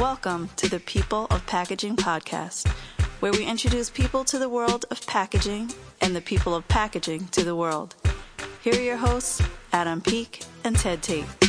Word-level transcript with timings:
Welcome 0.00 0.48
to 0.56 0.66
the 0.66 0.80
People 0.80 1.26
of 1.26 1.44
Packaging 1.44 1.94
podcast, 1.94 2.66
where 3.20 3.32
we 3.32 3.44
introduce 3.44 3.90
people 3.90 4.24
to 4.24 4.38
the 4.38 4.48
world 4.48 4.86
of 4.90 5.06
packaging 5.06 5.72
and 6.00 6.16
the 6.16 6.22
people 6.22 6.54
of 6.54 6.66
packaging 6.68 7.26
to 7.32 7.44
the 7.44 7.54
world. 7.54 7.96
Here 8.62 8.72
are 8.72 8.80
your 8.80 8.96
hosts, 8.96 9.42
Adam 9.74 10.00
Peek 10.00 10.42
and 10.64 10.74
Ted 10.74 11.02
Tate. 11.02 11.39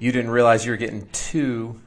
You 0.00 0.12
didn't 0.12 0.30
realize 0.30 0.64
you 0.64 0.70
were 0.70 0.76
getting 0.76 1.08
two 1.08 1.80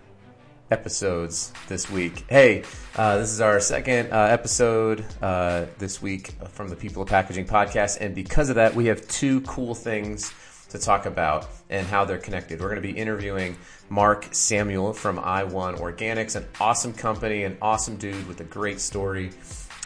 episodes 0.70 1.54
this 1.70 1.90
week. 1.90 2.26
Hey, 2.28 2.64
uh, 2.98 3.18
this 3.18 3.32
is 3.32 3.40
our 3.40 3.62
second 3.62 4.12
uh, 4.12 4.24
episode 4.24 5.06
uh, 5.22 5.68
this 5.78 6.02
week 6.02 6.32
from 6.50 6.68
the 6.68 6.76
People 6.76 7.04
of 7.04 7.08
Packaging 7.08 7.46
podcast, 7.46 8.00
and 8.02 8.14
because 8.14 8.50
of 8.50 8.56
that, 8.56 8.76
we 8.76 8.88
have 8.88 9.08
two 9.08 9.40
cool 9.42 9.74
things 9.74 10.34
to 10.72 10.78
talk 10.78 11.06
about 11.06 11.48
and 11.70 11.88
how 11.88 12.04
they're 12.04 12.18
connected. 12.18 12.60
We're 12.60 12.68
going 12.68 12.82
to 12.82 12.94
be 12.94 12.98
interviewing 12.98 13.56
Mark 13.90 14.28
Samuel 14.32 14.92
from 14.92 15.18
IWON 15.18 15.78
Organics, 15.78 16.36
an 16.36 16.46
awesome 16.59 16.92
company, 16.92 17.46
an 17.46 17.58
awesome 17.62 17.96
dude 17.96 18.28
with 18.28 18.42
a 18.42 18.46
great 18.46 18.82
story. 18.82 19.32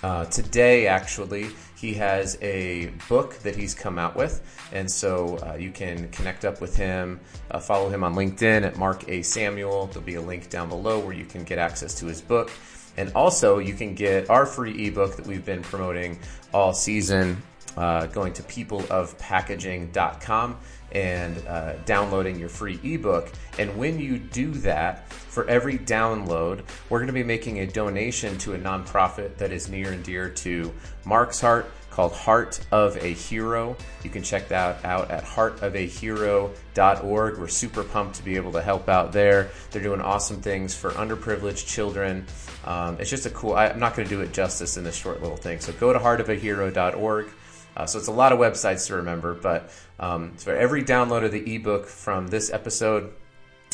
Uh, 0.02 0.26
today, 0.26 0.88
actually, 0.88 1.50
he 1.86 1.94
has 1.94 2.36
a 2.42 2.88
book 3.08 3.36
that 3.40 3.56
he's 3.56 3.76
come 3.76 4.00
out 4.00 4.16
with, 4.16 4.42
and 4.74 4.90
so 4.90 5.38
uh, 5.38 5.54
you 5.54 5.70
can 5.70 6.10
connect 6.10 6.44
up 6.44 6.60
with 6.60 6.76
him, 6.76 7.20
uh, 7.52 7.60
follow 7.60 7.90
him 7.90 8.04
on 8.04 8.16
LinkedIn 8.16 8.64
at 8.64 8.76
Mark 8.76 9.08
A. 9.08 9.22
Samuel. 9.22 9.86
There'll 9.88 10.02
be 10.02 10.16
a 10.16 10.22
link 10.22 10.50
down 10.50 10.68
below 10.68 10.98
where 11.00 11.14
you 11.14 11.26
can 11.26 11.44
get 11.44 11.60
access 11.60 11.94
to 12.00 12.08
his 12.08 12.22
book. 12.22 12.52
And 12.98 13.12
also, 13.14 13.60
you 13.60 13.76
can 13.76 13.94
get 13.94 14.32
our 14.32 14.48
free 14.48 14.88
ebook 14.88 15.16
that 15.18 15.28
we've 15.28 15.46
been 15.46 15.62
promoting 15.62 16.18
all 16.54 16.74
season 16.74 17.44
uh, 17.78 18.08
going 18.08 18.34
to 18.34 18.44
peopleofpackaging.com 18.44 20.58
and 20.92 21.48
uh, 21.48 21.74
downloading 21.86 22.38
your 22.40 22.50
free 22.50 22.80
ebook. 22.84 23.32
And 23.60 23.78
when 23.78 24.00
you 24.00 24.18
do 24.18 24.52
that, 24.52 25.08
for 25.36 25.48
every 25.50 25.78
download, 25.78 26.64
we're 26.90 27.00
going 27.00 27.08
to 27.08 27.14
be 27.14 27.24
making 27.24 27.60
a 27.60 27.68
donation 27.68 28.38
to 28.38 28.54
a 28.54 28.58
nonprofit 28.58 29.36
that 29.38 29.52
is 29.52 29.68
near 29.68 29.92
and 29.92 30.02
dear 30.02 30.30
to 30.30 30.74
Mark's 31.04 31.42
heart 31.42 31.70
called 31.92 32.14
Heart 32.14 32.62
of 32.72 32.96
a 32.98 33.14
Hero. 33.14 33.76
You 34.04 34.10
can 34.10 34.24
check 34.24 34.48
that 34.50 34.84
out 34.86 35.12
at 35.12 35.24
heartofahero.org. 35.24 37.38
We're 37.38 37.48
super 37.50 37.84
pumped 37.84 38.16
to 38.16 38.24
be 38.24 38.38
able 38.38 38.54
to 38.54 38.62
help 38.62 38.88
out 38.88 39.12
there. 39.12 39.50
They're 39.72 39.84
doing 39.84 40.00
awesome 40.00 40.42
things 40.42 40.74
for 40.74 40.92
underprivileged 40.92 41.68
children. 41.68 42.26
Um, 42.64 42.96
it's 43.00 43.10
just 43.10 43.26
a 43.26 43.30
cool, 43.30 43.56
I, 43.56 43.68
I'm 43.68 43.80
not 43.80 43.94
going 43.96 44.08
to 44.08 44.14
do 44.14 44.22
it 44.22 44.32
justice 44.34 44.78
in 44.78 44.86
this 44.86 44.96
short 44.96 45.22
little 45.22 45.38
thing. 45.38 45.60
So 45.60 45.74
go 45.74 45.92
to 45.92 46.00
heartofahero.org. 46.00 47.28
Uh, 47.76 47.86
so 47.86 48.00
it's 48.00 48.08
a 48.08 48.12
lot 48.12 48.32
of 48.32 48.40
websites 48.40 48.88
to 48.88 48.96
remember, 48.96 49.34
but 49.34 49.70
um, 50.00 50.32
for 50.38 50.56
every 50.56 50.84
download 50.84 51.24
of 51.24 51.32
the 51.32 51.56
ebook 51.56 51.86
from 51.86 52.28
this 52.28 52.52
episode, 52.52 53.14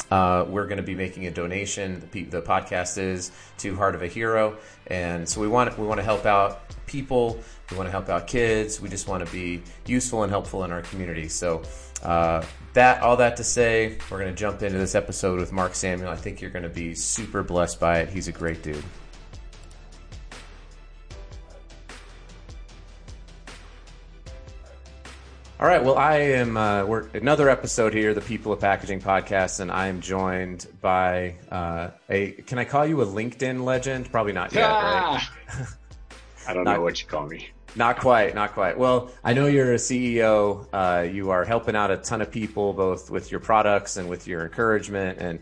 uh, 0.09 0.45
we're 0.47 0.65
going 0.65 0.77
to 0.77 0.83
be 0.83 0.95
making 0.95 1.27
a 1.27 1.31
donation. 1.31 2.07
The, 2.11 2.23
the, 2.23 2.41
podcast 2.41 2.97
is 2.97 3.31
to 3.59 3.75
Heart 3.75 3.95
of 3.95 4.01
a 4.01 4.07
Hero, 4.07 4.57
and 4.87 5.27
so 5.27 5.39
we 5.39 5.47
want 5.47 5.77
we 5.77 5.85
want 5.85 5.99
to 5.99 6.03
help 6.03 6.25
out 6.25 6.61
people. 6.85 7.39
We 7.69 7.77
want 7.77 7.87
to 7.87 7.91
help 7.91 8.09
out 8.09 8.27
kids. 8.27 8.81
We 8.81 8.89
just 8.89 9.07
want 9.07 9.25
to 9.25 9.31
be 9.31 9.61
useful 9.85 10.23
and 10.23 10.31
helpful 10.31 10.63
in 10.63 10.71
our 10.71 10.81
community. 10.81 11.29
So 11.29 11.61
uh, 12.03 12.43
that 12.73 13.01
all 13.01 13.17
that 13.17 13.37
to 13.37 13.43
say, 13.43 13.97
we're 14.09 14.19
going 14.19 14.33
to 14.33 14.39
jump 14.39 14.63
into 14.63 14.77
this 14.77 14.95
episode 14.95 15.39
with 15.39 15.51
Mark 15.51 15.75
Samuel. 15.75 16.09
I 16.09 16.15
think 16.15 16.41
you're 16.41 16.51
going 16.51 16.63
to 16.63 16.69
be 16.69 16.95
super 16.95 17.43
blessed 17.43 17.79
by 17.79 17.99
it. 17.99 18.09
He's 18.09 18.27
a 18.27 18.33
great 18.33 18.63
dude. 18.63 18.83
All 25.61 25.67
right. 25.67 25.83
Well, 25.83 25.95
I 25.95 26.15
am. 26.15 26.57
Uh, 26.57 26.85
we're 26.85 27.07
another 27.13 27.47
episode 27.47 27.93
here, 27.93 28.15
the 28.15 28.21
People 28.21 28.51
of 28.51 28.59
Packaging 28.59 28.99
podcast, 28.99 29.59
and 29.59 29.71
I 29.71 29.89
am 29.89 30.01
joined 30.01 30.65
by 30.81 31.35
uh, 31.51 31.91
a. 32.09 32.31
Can 32.31 32.57
I 32.57 32.65
call 32.65 32.83
you 32.83 33.03
a 33.03 33.05
LinkedIn 33.05 33.63
legend? 33.63 34.11
Probably 34.11 34.33
not 34.33 34.53
yet, 34.53 34.67
ah! 34.67 35.31
right? 35.47 35.67
I 36.47 36.55
don't 36.55 36.63
not, 36.63 36.77
know 36.77 36.81
what 36.81 36.99
you 36.99 37.07
call 37.07 37.27
me. 37.27 37.49
Not 37.75 37.99
quite. 37.99 38.33
Not 38.33 38.53
quite. 38.53 38.75
Well, 38.75 39.11
I 39.23 39.33
know 39.33 39.45
you're 39.45 39.73
a 39.73 39.77
CEO. 39.77 40.65
Uh, 40.73 41.03
you 41.03 41.29
are 41.29 41.45
helping 41.45 41.75
out 41.75 41.91
a 41.91 41.97
ton 41.97 42.23
of 42.23 42.31
people, 42.31 42.73
both 42.73 43.11
with 43.11 43.29
your 43.29 43.39
products 43.39 43.97
and 43.97 44.09
with 44.09 44.25
your 44.25 44.41
encouragement, 44.41 45.19
and 45.19 45.41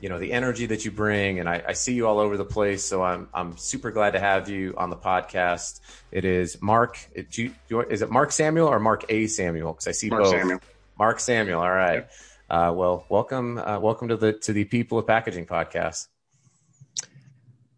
you 0.00 0.08
know 0.08 0.18
the 0.18 0.32
energy 0.32 0.66
that 0.66 0.84
you 0.84 0.90
bring 0.90 1.38
and 1.40 1.48
I, 1.48 1.62
I, 1.68 1.72
see 1.74 1.92
you 1.92 2.06
all 2.06 2.18
over 2.18 2.36
the 2.36 2.44
place 2.44 2.84
so 2.84 3.02
i'm 3.02 3.28
i'm 3.34 3.56
super 3.56 3.90
glad 3.90 4.12
to 4.12 4.20
have 4.20 4.48
you 4.48 4.74
on 4.76 4.90
the 4.90 4.96
podcast 4.96 5.80
it 6.10 6.24
is 6.24 6.60
mark 6.62 6.98
it, 7.14 7.36
you, 7.36 7.52
is 7.88 8.02
it 8.02 8.10
mark 8.10 8.32
samuel 8.32 8.68
or 8.68 8.80
mark 8.80 9.04
a 9.08 9.26
samuel 9.26 9.72
because 9.72 9.86
i 9.86 9.92
see 9.92 10.08
mark 10.08 10.24
both 10.24 10.32
samuel. 10.32 10.60
mark 10.98 11.20
samuel 11.20 11.60
all 11.60 11.70
right 11.70 12.06
uh, 12.48 12.72
well 12.74 13.04
welcome 13.08 13.58
uh, 13.58 13.78
welcome 13.78 14.08
to 14.08 14.16
the 14.16 14.32
to 14.32 14.52
the 14.52 14.64
people 14.64 14.98
of 14.98 15.06
packaging 15.06 15.46
podcast 15.46 16.08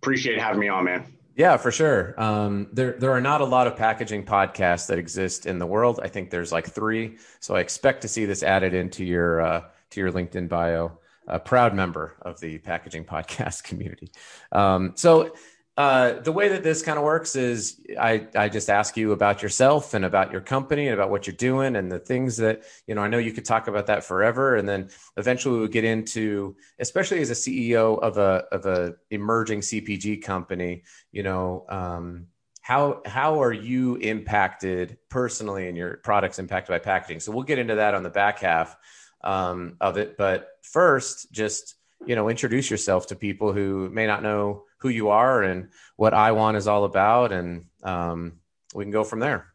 appreciate 0.00 0.38
having 0.38 0.60
me 0.60 0.68
on 0.68 0.84
man 0.84 1.04
yeah, 1.34 1.56
for 1.56 1.72
sure. 1.72 2.14
Um, 2.20 2.68
there, 2.74 2.92
there 2.92 3.10
are 3.12 3.20
not 3.20 3.40
a 3.40 3.46
lot 3.46 3.66
of 3.66 3.74
packaging 3.74 4.26
podcasts 4.26 4.88
that 4.88 4.98
exist 4.98 5.46
in 5.46 5.58
the 5.58 5.64
world. 5.64 5.98
I 6.02 6.08
think 6.08 6.28
there's 6.28 6.52
like 6.52 6.68
three. 6.68 7.16
So 7.40 7.56
I 7.56 7.60
expect 7.60 8.02
to 8.02 8.08
see 8.08 8.26
this 8.26 8.42
added 8.42 8.74
into 8.74 9.02
your 9.02 9.40
uh, 9.40 9.64
to 9.92 10.00
your 10.00 10.12
LinkedIn 10.12 10.50
bio 10.50 10.98
a 11.26 11.38
proud 11.38 11.74
member 11.74 12.16
of 12.22 12.40
the 12.40 12.58
packaging 12.58 13.04
podcast 13.04 13.62
community. 13.64 14.10
Um, 14.50 14.92
so 14.96 15.32
uh, 15.78 16.20
the 16.20 16.32
way 16.32 16.48
that 16.48 16.62
this 16.62 16.82
kind 16.82 16.98
of 16.98 17.04
works 17.04 17.34
is 17.34 17.80
I, 17.98 18.26
I 18.36 18.50
just 18.50 18.68
ask 18.68 18.94
you 18.94 19.12
about 19.12 19.42
yourself 19.42 19.94
and 19.94 20.04
about 20.04 20.30
your 20.30 20.42
company 20.42 20.86
and 20.86 20.94
about 20.94 21.08
what 21.08 21.26
you're 21.26 21.34
doing 21.34 21.76
and 21.76 21.90
the 21.90 21.98
things 21.98 22.36
that, 22.38 22.64
you 22.86 22.94
know, 22.94 23.00
I 23.00 23.08
know 23.08 23.16
you 23.16 23.32
could 23.32 23.46
talk 23.46 23.68
about 23.68 23.86
that 23.86 24.04
forever. 24.04 24.56
And 24.56 24.68
then 24.68 24.90
eventually 25.16 25.58
we'll 25.58 25.68
get 25.68 25.84
into, 25.84 26.56
especially 26.78 27.20
as 27.20 27.30
a 27.30 27.34
CEO 27.34 27.98
of 28.00 28.18
a, 28.18 28.44
of 28.52 28.66
a 28.66 28.96
emerging 29.10 29.60
CPG 29.60 30.22
company, 30.22 30.82
you 31.10 31.22
know, 31.22 31.64
um, 31.70 32.26
how, 32.60 33.00
how 33.06 33.42
are 33.42 33.52
you 33.52 33.96
impacted 33.96 34.98
personally 35.08 35.68
and 35.68 35.76
your 35.76 35.96
products 35.96 36.38
impacted 36.38 36.68
by 36.68 36.80
packaging? 36.80 37.20
So 37.20 37.32
we'll 37.32 37.44
get 37.44 37.58
into 37.58 37.76
that 37.76 37.94
on 37.94 38.02
the 38.02 38.10
back 38.10 38.40
half 38.40 38.76
um, 39.22 39.76
of 39.80 39.96
it. 39.98 40.16
But 40.16 40.48
first, 40.62 41.32
just 41.32 41.76
you 42.06 42.16
know, 42.16 42.28
introduce 42.28 42.70
yourself 42.70 43.08
to 43.08 43.16
people 43.16 43.52
who 43.52 43.88
may 43.90 44.06
not 44.06 44.22
know 44.22 44.64
who 44.78 44.88
you 44.88 45.10
are 45.10 45.42
and 45.42 45.68
what 45.96 46.12
IWON 46.12 46.56
is 46.56 46.66
all 46.66 46.84
about, 46.84 47.32
and 47.32 47.66
um, 47.82 48.40
we 48.74 48.84
can 48.84 48.90
go 48.90 49.04
from 49.04 49.20
there. 49.20 49.46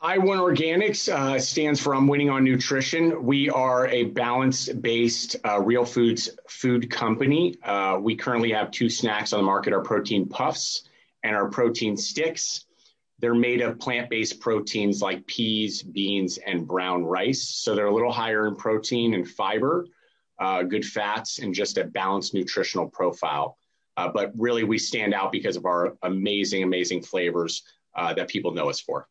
IWON 0.00 0.38
Organics 0.38 1.12
uh, 1.12 1.40
stands 1.40 1.80
for 1.80 1.94
I'm 1.94 2.06
winning 2.06 2.30
on 2.30 2.44
nutrition. 2.44 3.24
We 3.24 3.50
are 3.50 3.88
a 3.88 4.04
balance 4.04 4.68
based 4.68 5.36
uh, 5.44 5.60
real 5.60 5.84
foods 5.84 6.30
food 6.48 6.90
company. 6.90 7.56
Uh, 7.62 7.98
we 8.00 8.14
currently 8.14 8.52
have 8.52 8.70
two 8.70 8.88
snacks 8.88 9.32
on 9.32 9.40
the 9.40 9.46
market 9.46 9.72
our 9.72 9.82
protein 9.82 10.28
puffs 10.28 10.82
and 11.24 11.34
our 11.34 11.48
protein 11.48 11.96
sticks. 11.96 12.66
They're 13.18 13.34
made 13.34 13.62
of 13.62 13.78
plant 13.78 14.10
based 14.10 14.40
proteins 14.40 15.00
like 15.00 15.26
peas, 15.26 15.82
beans, 15.82 16.38
and 16.38 16.66
brown 16.66 17.04
rice. 17.04 17.42
So 17.48 17.74
they're 17.74 17.86
a 17.86 17.94
little 17.94 18.12
higher 18.12 18.46
in 18.46 18.56
protein 18.56 19.14
and 19.14 19.28
fiber, 19.28 19.86
uh, 20.38 20.62
good 20.62 20.84
fats, 20.84 21.38
and 21.38 21.54
just 21.54 21.78
a 21.78 21.84
balanced 21.84 22.34
nutritional 22.34 22.88
profile. 22.88 23.56
Uh, 23.96 24.08
but 24.12 24.32
really, 24.36 24.64
we 24.64 24.76
stand 24.76 25.14
out 25.14 25.32
because 25.32 25.56
of 25.56 25.64
our 25.64 25.96
amazing, 26.02 26.62
amazing 26.62 27.02
flavors 27.02 27.62
uh, 27.94 28.12
that 28.12 28.28
people 28.28 28.52
know 28.52 28.68
us 28.68 28.80
for. 28.80 29.08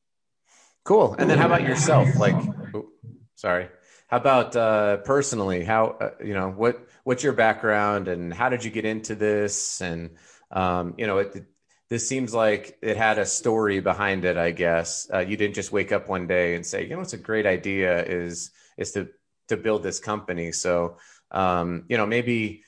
Cool. 0.84 1.16
And 1.18 1.28
then 1.28 1.40
how 1.40 1.48
about 1.48 1.64
yourself? 1.64 2.16
Like, 2.16 2.36
oh, 2.76 2.90
sorry. 3.36 3.70
How 4.08 4.18
about 4.18 4.56
uh, 4.56 4.98
personally? 4.98 5.64
How 5.64 5.98
uh, 6.00 6.12
you 6.24 6.36
know 6.36 6.52
what 6.52 6.88
what's 7.04 7.24
your 7.24 7.34
background 7.34 8.08
and 8.08 8.32
how 8.32 8.50
did 8.50 8.64
you 8.64 8.70
get 8.70 8.86
into 8.86 9.16
this? 9.16 9.82
And 9.82 10.12
um, 10.52 10.94
you 10.98 11.08
know, 11.08 11.18
it, 11.18 11.46
this 11.90 12.08
seems 12.08 12.34
like 12.34 12.78
it 12.82 12.98
had 12.98 13.20
a 13.20 13.26
story 13.26 13.80
behind 13.80 14.26
it. 14.26 14.38
I 14.38 14.52
guess 14.52 15.08
uh, 15.14 15.20
you 15.20 15.38
didn't 15.38 15.56
just 15.56 15.72
wake 15.72 15.92
up 15.92 16.10
one 16.10 16.28
day 16.28 16.56
and 16.56 16.66
say, 16.66 16.84
you 16.84 16.96
know, 16.96 17.02
it's 17.02 17.14
a 17.14 17.18
great 17.18 17.46
idea 17.46 18.04
is 18.04 18.52
is 18.78 18.92
to 18.94 19.10
to 19.50 19.58
build 19.58 19.84
this 19.84 20.00
company. 20.00 20.52
So, 20.52 20.98
um, 21.32 21.86
you 21.88 21.98
know, 21.98 22.06
maybe 22.06 22.64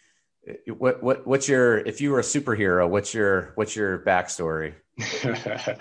uh, 0.48 0.74
what 0.74 1.02
what 1.02 1.26
what's 1.26 1.48
your 1.48 1.80
if 1.80 2.00
you 2.02 2.12
were 2.12 2.20
a 2.20 2.24
superhero, 2.24 2.88
what's 2.88 3.14
your 3.14 3.54
what's 3.56 3.76
your 3.76 4.00
backstory? 4.00 4.76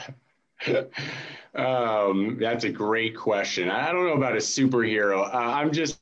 um, 1.55 2.39
that's 2.41 2.65
a 2.65 2.71
great 2.71 3.17
question. 3.17 3.71
I 3.71 3.93
don't 3.93 4.07
know 4.07 4.15
about 4.15 4.33
a 4.33 4.39
superhero. 4.41 5.23
Uh, 5.27 5.37
I'm 5.37 5.73
just 5.73 6.01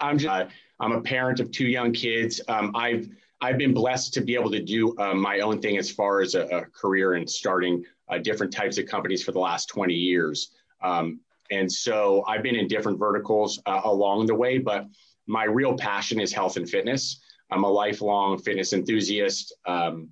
I'm 0.00 0.18
just 0.18 0.50
I'm 0.80 0.92
a 0.92 1.00
parent 1.00 1.40
of 1.40 1.50
two 1.50 1.66
young 1.66 1.92
kids. 1.92 2.40
Um, 2.48 2.74
I've 2.74 3.08
I've 3.40 3.58
been 3.58 3.72
blessed 3.72 4.12
to 4.14 4.20
be 4.20 4.34
able 4.34 4.50
to 4.50 4.62
do 4.62 4.94
uh, 4.98 5.14
my 5.14 5.40
own 5.40 5.60
thing 5.60 5.78
as 5.78 5.90
far 5.90 6.20
as 6.20 6.34
a, 6.34 6.44
a 6.46 6.64
career 6.66 7.14
and 7.14 7.28
starting 7.28 7.84
uh, 8.08 8.18
different 8.18 8.52
types 8.52 8.76
of 8.78 8.86
companies 8.86 9.22
for 9.22 9.32
the 9.32 9.38
last 9.38 9.66
20 9.66 9.94
years. 9.94 10.50
Um, 10.82 11.20
and 11.50 11.70
so 11.70 12.24
I've 12.28 12.42
been 12.42 12.54
in 12.54 12.68
different 12.68 12.98
verticals 12.98 13.60
uh, 13.66 13.80
along 13.84 14.26
the 14.26 14.34
way, 14.34 14.58
but 14.58 14.86
my 15.26 15.44
real 15.44 15.76
passion 15.76 16.20
is 16.20 16.32
health 16.32 16.56
and 16.56 16.68
fitness. 16.68 17.20
I'm 17.50 17.64
a 17.64 17.70
lifelong 17.70 18.38
fitness 18.38 18.72
enthusiast. 18.72 19.54
Um, 19.66 20.10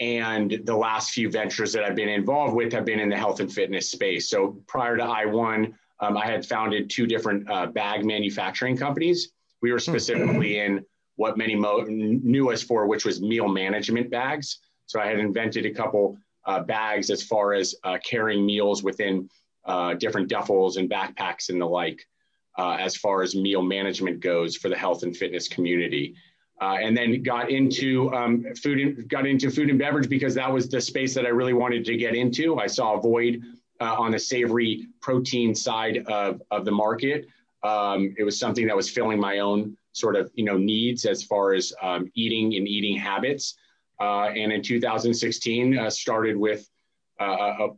and 0.00 0.60
the 0.64 0.76
last 0.76 1.10
few 1.10 1.30
ventures 1.30 1.72
that 1.72 1.84
I've 1.84 1.96
been 1.96 2.08
involved 2.08 2.54
with 2.54 2.72
have 2.72 2.84
been 2.84 3.00
in 3.00 3.08
the 3.08 3.16
health 3.16 3.40
and 3.40 3.52
fitness 3.52 3.90
space. 3.90 4.28
So 4.28 4.62
prior 4.66 4.96
to 4.96 5.02
IWON, 5.02 5.74
um, 6.00 6.16
I 6.16 6.26
had 6.26 6.46
founded 6.46 6.88
two 6.88 7.06
different 7.06 7.50
uh, 7.50 7.66
bag 7.66 8.04
manufacturing 8.04 8.76
companies. 8.76 9.32
We 9.60 9.72
were 9.72 9.80
specifically 9.80 10.60
in 10.60 10.84
what 11.18 11.36
many 11.36 11.56
mo- 11.56 11.84
knew 11.88 12.50
us 12.50 12.62
for, 12.62 12.86
which 12.86 13.04
was 13.04 13.20
meal 13.20 13.48
management 13.48 14.08
bags. 14.08 14.60
So 14.86 15.00
I 15.00 15.06
had 15.06 15.18
invented 15.18 15.66
a 15.66 15.70
couple 15.70 16.16
uh, 16.46 16.60
bags 16.60 17.10
as 17.10 17.22
far 17.22 17.54
as 17.54 17.74
uh, 17.82 17.98
carrying 18.04 18.46
meals 18.46 18.84
within 18.84 19.28
uh, 19.64 19.94
different 19.94 20.30
duffels 20.30 20.76
and 20.76 20.88
backpacks 20.88 21.50
and 21.50 21.60
the 21.60 21.66
like, 21.66 22.06
uh, 22.56 22.76
as 22.78 22.96
far 22.96 23.22
as 23.22 23.34
meal 23.34 23.62
management 23.62 24.20
goes 24.20 24.54
for 24.56 24.68
the 24.68 24.76
health 24.76 25.02
and 25.02 25.16
fitness 25.16 25.48
community. 25.48 26.14
Uh, 26.60 26.78
and 26.80 26.96
then 26.96 27.20
got 27.22 27.50
into 27.50 28.12
um, 28.14 28.44
food 28.54 28.78
and 28.78 29.08
got 29.08 29.26
into 29.26 29.50
food 29.50 29.70
and 29.70 29.78
beverage 29.78 30.08
because 30.08 30.34
that 30.34 30.50
was 30.52 30.68
the 30.68 30.80
space 30.80 31.14
that 31.14 31.26
I 31.26 31.30
really 31.30 31.52
wanted 31.52 31.84
to 31.84 31.96
get 31.96 32.14
into. 32.14 32.58
I 32.58 32.68
saw 32.68 32.96
a 32.96 33.00
void 33.00 33.42
uh, 33.80 33.94
on 33.98 34.12
the 34.12 34.18
savory 34.18 34.86
protein 35.00 35.52
side 35.54 36.04
of, 36.06 36.40
of 36.52 36.64
the 36.64 36.72
market. 36.72 37.26
Um, 37.64 38.14
it 38.16 38.22
was 38.22 38.38
something 38.38 38.66
that 38.68 38.76
was 38.76 38.88
filling 38.88 39.18
my 39.18 39.40
own 39.40 39.76
sort 39.98 40.16
of 40.16 40.30
you 40.34 40.44
know 40.44 40.56
needs 40.56 41.04
as 41.04 41.22
far 41.22 41.54
as 41.54 41.72
um, 41.82 42.10
eating 42.14 42.54
and 42.56 42.66
eating 42.68 42.96
habits. 42.96 43.56
Uh, 44.00 44.28
and 44.28 44.52
in 44.52 44.62
2016, 44.62 45.76
uh, 45.76 45.90
started 45.90 46.36
with 46.36 46.68
uh, 47.20 47.24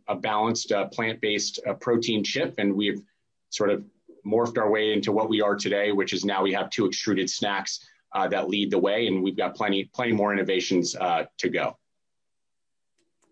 a, 0.07 0.13
a, 0.13 0.15
balanced 0.15 0.71
uh, 0.71 0.85
plant-based 0.89 1.61
protein 1.81 2.23
chip, 2.23 2.57
and 2.59 2.75
we've 2.75 3.01
sort 3.49 3.71
of 3.71 3.83
morphed 4.27 4.59
our 4.59 4.71
way 4.71 4.93
into 4.93 5.13
what 5.13 5.31
we 5.31 5.41
are 5.41 5.57
today, 5.57 5.93
which 5.93 6.13
is 6.13 6.25
now 6.25 6.43
we 6.43 6.53
have 6.53 6.69
two 6.69 6.85
extruded 6.87 7.31
snacks 7.31 7.87
uh, 8.13 8.29
that 8.29 8.49
lead 8.49 8.71
the 8.71 8.79
way, 8.79 9.07
and 9.07 9.23
we've 9.23 9.37
got 9.37 9.55
plenty 9.55 9.85
plenty 9.95 10.13
more 10.13 10.33
innovations 10.33 10.97
uh, 10.97 11.25
to 11.39 11.49
go. 11.49 11.77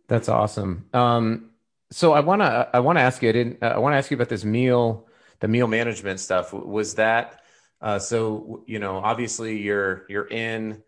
That's 0.07 0.29
awesome. 0.29 0.87
Um, 0.95 1.51
so 1.91 2.13
I 2.13 2.21
want 2.21 2.43
to 2.43 2.69
I 2.73 2.81
want 2.81 2.99
to 2.99 3.03
ask 3.03 3.23
you 3.23 3.29
I 3.29 3.33
didn't 3.33 3.63
I 3.63 3.79
want 3.79 3.93
to 3.93 3.97
ask 3.99 4.11
you 4.11 4.17
about 4.17 4.29
this 4.29 4.45
meal 4.45 5.07
the 5.41 5.49
meal 5.49 5.67
management 5.67 6.21
stuff. 6.21 6.53
Was 6.53 6.95
that 6.95 7.38
uh, 7.81 7.99
so? 7.99 8.65
You 8.67 8.79
know, 8.79 8.99
obviously 8.99 9.59
you're 9.59 10.05
you're 10.09 10.29
in 10.29 10.83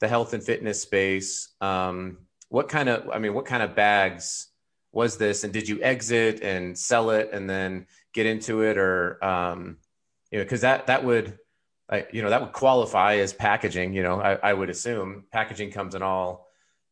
the 0.00 0.08
health 0.08 0.34
and 0.34 0.42
fitness 0.42 0.82
space. 0.82 1.48
Um, 1.60 2.18
what 2.48 2.68
kind 2.68 2.88
of 2.88 3.08
I 3.10 3.18
mean, 3.18 3.34
what 3.34 3.46
kind 3.46 3.62
of 3.62 3.74
bags 3.74 4.48
was 4.92 5.16
this, 5.16 5.44
and 5.44 5.52
did 5.52 5.68
you 5.68 5.82
exit 5.82 6.42
and 6.42 6.76
sell 6.76 7.10
it 7.10 7.30
and 7.32 7.48
then 7.48 7.86
get 8.12 8.26
into 8.26 8.62
it, 8.62 8.78
or 8.78 9.22
um, 9.24 9.78
you 10.30 10.38
know, 10.38 10.44
because 10.44 10.62
that 10.62 10.86
that 10.86 11.04
would 11.04 11.38
I, 11.90 12.06
you 12.12 12.22
know, 12.22 12.30
that 12.30 12.40
would 12.40 12.52
qualify 12.52 13.16
as 13.16 13.32
packaging. 13.32 13.94
You 13.94 14.02
know, 14.02 14.20
I, 14.20 14.34
I 14.34 14.52
would 14.52 14.70
assume 14.70 15.24
packaging 15.32 15.70
comes 15.70 15.94
in 15.94 16.02
all 16.02 16.48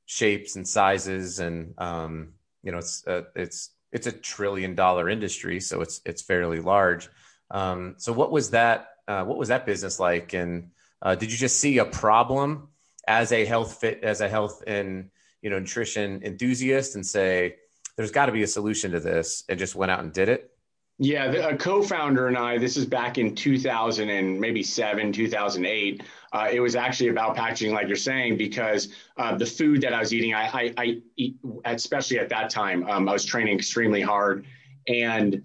shapes 0.07 0.57
and 0.57 0.67
sizes, 0.67 1.39
and 1.39 1.75
um, 1.79 2.35
you 2.63 2.73
know, 2.73 2.79
it's 2.79 3.07
uh, 3.07 3.23
it's 3.35 3.71
it's 3.93 4.07
a 4.07 4.13
trillion 4.13 4.75
dollar 4.75 5.09
industry, 5.09 5.61
so 5.61 5.83
it's 5.83 6.01
it's 6.07 6.23
fairly 6.23 6.61
large. 6.61 7.09
Um, 7.51 7.95
so, 7.99 8.13
what 8.13 8.33
was 8.33 8.51
that? 8.51 8.89
Uh, 9.09 9.25
what 9.25 9.39
was 9.39 9.49
that 9.49 9.67
business 9.67 10.01
like? 10.01 10.33
And 10.33 10.71
uh, 11.03 11.15
did 11.15 11.31
you 11.31 11.39
just 11.39 11.61
see 11.61 11.79
a 11.79 11.85
problem 11.85 12.69
as 13.07 13.33
a 13.33 13.45
health 13.45 13.75
fit, 13.75 14.03
as 14.03 14.21
a 14.21 14.29
health 14.29 14.63
and 14.67 15.11
you 15.43 15.51
know 15.51 15.59
nutrition 15.59 16.23
enthusiast, 16.25 16.95
and 16.95 17.07
say 17.07 17.57
there's 17.97 18.11
got 18.11 18.27
to 18.27 18.33
be 18.33 18.43
a 18.43 18.47
solution 18.47 18.93
to 18.93 19.01
this, 19.01 19.45
and 19.49 19.59
just 19.59 19.75
went 19.75 19.91
out 19.91 20.01
and 20.01 20.13
did 20.13 20.29
it? 20.29 20.51
Yeah, 20.99 21.29
the, 21.29 21.49
a 21.49 21.57
co-founder 21.57 22.27
and 22.27 22.39
I. 22.39 22.57
This 22.57 22.79
is 22.79 22.87
back 22.87 23.19
in 23.19 23.35
2000 23.35 24.09
and 24.09 24.41
maybe 24.41 24.63
seven, 24.63 25.13
2008. 25.13 26.03
Uh, 26.33 26.49
it 26.51 26.61
was 26.61 26.75
actually 26.75 27.11
about 27.11 27.37
packaging, 27.37 27.75
like 27.75 27.87
you're 27.87 27.97
saying, 27.97 28.39
because 28.39 28.89
uh, 29.19 29.37
the 29.37 29.45
food 29.45 29.83
that 29.83 29.93
I 29.93 30.01
was 30.01 30.15
eating, 30.15 30.33
I, 30.33 30.47
I, 30.47 30.75
I 30.79 31.03
eat, 31.17 31.37
especially 31.67 32.19
at 32.19 32.31
that 32.31 32.49
time, 32.49 32.89
um, 32.89 33.09
I 33.11 33.13
was 33.13 33.27
training 33.27 33.57
extremely 33.57 34.01
hard, 34.01 34.47
and 34.89 35.43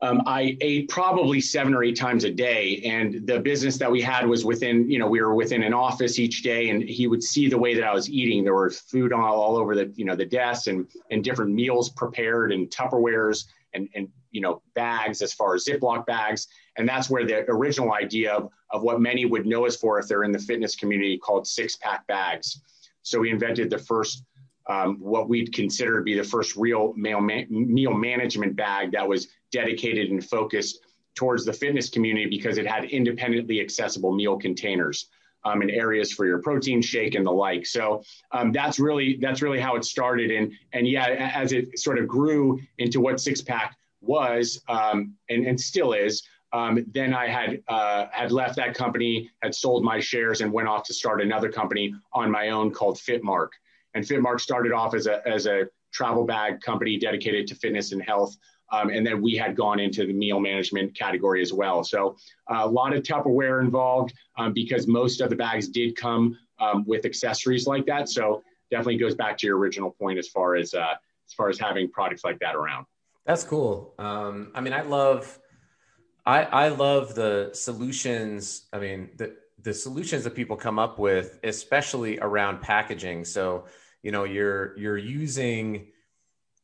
um, 0.00 0.22
I 0.26 0.56
ate 0.60 0.88
probably 0.88 1.40
seven 1.40 1.74
or 1.74 1.82
eight 1.82 1.96
times 1.96 2.24
a 2.24 2.30
day. 2.30 2.82
And 2.84 3.26
the 3.26 3.40
business 3.40 3.78
that 3.78 3.90
we 3.90 4.02
had 4.02 4.26
was 4.26 4.44
within, 4.44 4.90
you 4.90 4.98
know, 4.98 5.06
we 5.06 5.20
were 5.20 5.34
within 5.34 5.62
an 5.62 5.72
office 5.72 6.18
each 6.18 6.42
day, 6.42 6.68
and 6.70 6.82
he 6.82 7.06
would 7.06 7.22
see 7.22 7.48
the 7.48 7.58
way 7.58 7.74
that 7.74 7.84
I 7.84 7.94
was 7.94 8.10
eating. 8.10 8.44
There 8.44 8.54
was 8.54 8.80
food 8.80 9.12
all, 9.12 9.40
all 9.40 9.56
over 9.56 9.74
the, 9.74 9.92
you 9.96 10.04
know, 10.04 10.16
the 10.16 10.26
desk, 10.26 10.66
and 10.66 10.86
and 11.10 11.22
different 11.22 11.52
meals 11.52 11.90
prepared 11.90 12.52
and 12.52 12.68
Tupperwares 12.68 13.46
and 13.72 13.88
and 13.94 14.08
you 14.30 14.40
know 14.40 14.62
bags 14.74 15.22
as 15.22 15.32
far 15.32 15.54
as 15.54 15.64
Ziploc 15.64 16.04
bags, 16.06 16.48
and 16.76 16.88
that's 16.88 17.08
where 17.08 17.24
the 17.24 17.44
original 17.48 17.92
idea 17.92 18.34
of, 18.34 18.50
of 18.70 18.82
what 18.82 19.00
many 19.00 19.24
would 19.24 19.46
know 19.46 19.66
us 19.66 19.76
for 19.76 19.98
if 19.98 20.08
they're 20.08 20.24
in 20.24 20.32
the 20.32 20.38
fitness 20.38 20.74
community 20.76 21.16
called 21.16 21.46
six 21.46 21.76
pack 21.76 22.06
bags. 22.08 22.60
So 23.02 23.20
we 23.20 23.30
invented 23.30 23.70
the 23.70 23.78
first 23.78 24.24
what 24.98 25.28
we'd 25.28 25.52
consider 25.52 25.98
to 25.98 26.02
be 26.02 26.14
the 26.14 26.24
first 26.24 26.56
real 26.56 26.92
meal, 26.94 27.20
management 27.20 28.56
bag 28.56 28.92
that 28.92 29.06
was 29.06 29.28
dedicated 29.52 30.10
and 30.10 30.24
focused 30.24 30.80
towards 31.14 31.44
the 31.44 31.52
fitness 31.52 31.88
community 31.88 32.26
because 32.26 32.58
it 32.58 32.66
had 32.66 32.84
independently 32.84 33.60
accessible 33.60 34.12
meal 34.12 34.36
containers 34.36 35.08
um, 35.44 35.60
and 35.60 35.70
areas 35.70 36.12
for 36.12 36.26
your 36.26 36.38
protein 36.38 36.80
shake 36.82 37.14
and 37.14 37.26
the 37.26 37.30
like. 37.30 37.66
So 37.66 38.02
um, 38.32 38.52
that's 38.52 38.78
really 38.78 39.18
that's 39.20 39.42
really 39.42 39.60
how 39.60 39.76
it 39.76 39.84
started. 39.84 40.30
And 40.30 40.52
and 40.72 40.88
yeah, 40.88 41.30
as 41.34 41.52
it 41.52 41.78
sort 41.78 41.98
of 41.98 42.08
grew 42.08 42.58
into 42.78 43.00
what 43.00 43.20
six 43.20 43.40
pack 43.40 43.76
was 44.00 44.60
um, 44.68 45.14
and, 45.28 45.46
and 45.46 45.60
still 45.60 45.92
is. 45.92 46.22
Um, 46.52 46.86
then 46.92 47.12
I 47.12 47.26
had 47.26 47.62
uh, 47.66 48.06
had 48.12 48.30
left 48.30 48.56
that 48.56 48.74
company, 48.74 49.28
had 49.42 49.54
sold 49.54 49.82
my 49.82 49.98
shares, 49.98 50.40
and 50.40 50.52
went 50.52 50.68
off 50.68 50.84
to 50.84 50.94
start 50.94 51.20
another 51.20 51.50
company 51.50 51.92
on 52.12 52.30
my 52.30 52.50
own 52.50 52.70
called 52.70 52.96
Fitmark. 52.96 53.48
And 53.94 54.04
Fitmark 54.04 54.40
started 54.40 54.72
off 54.72 54.94
as 54.94 55.06
a 55.06 55.26
as 55.26 55.46
a 55.46 55.64
travel 55.92 56.24
bag 56.24 56.60
company 56.60 56.98
dedicated 56.98 57.46
to 57.46 57.54
fitness 57.54 57.92
and 57.92 58.02
health. 58.02 58.36
Um, 58.72 58.90
and 58.90 59.06
then 59.06 59.22
we 59.22 59.36
had 59.36 59.54
gone 59.54 59.78
into 59.78 60.06
the 60.06 60.12
meal 60.12 60.40
management 60.40 60.96
category 60.96 61.40
as 61.42 61.52
well. 61.52 61.84
So 61.84 62.16
uh, 62.50 62.62
a 62.62 62.68
lot 62.68 62.92
of 62.92 63.02
Tupperware 63.02 63.60
involved 63.62 64.14
um, 64.36 64.52
because 64.52 64.88
most 64.88 65.20
of 65.20 65.30
the 65.30 65.36
bags 65.36 65.68
did 65.68 65.96
come 65.96 66.36
um, 66.58 66.84
with 66.86 67.04
accessories 67.04 67.66
like 67.66 67.86
that. 67.86 68.08
So 68.08 68.42
definitely 68.70 68.96
goes 68.96 69.14
back 69.14 69.38
to 69.38 69.46
your 69.46 69.58
original 69.58 69.90
point 69.90 70.18
as 70.18 70.28
far 70.28 70.56
as 70.56 70.74
uh, 70.74 70.94
as 71.26 71.34
far 71.34 71.48
as 71.48 71.58
having 71.58 71.90
products 71.90 72.24
like 72.24 72.38
that 72.40 72.56
around. 72.56 72.86
That's 73.26 73.44
cool. 73.44 73.94
Um, 73.98 74.50
I 74.54 74.60
mean, 74.60 74.72
I 74.72 74.82
love, 74.82 75.38
I 76.26 76.44
I 76.44 76.68
love 76.68 77.14
the 77.14 77.50
solutions. 77.52 78.66
I 78.72 78.78
mean, 78.78 79.10
the 79.16 79.36
the 79.62 79.72
solutions 79.72 80.24
that 80.24 80.34
people 80.34 80.56
come 80.56 80.78
up 80.78 80.98
with, 80.98 81.38
especially 81.44 82.18
around 82.18 82.60
packaging. 82.60 83.24
So 83.24 83.64
you 84.04 84.12
know, 84.12 84.24
you're 84.24 84.76
you're 84.78 84.98
using 84.98 85.86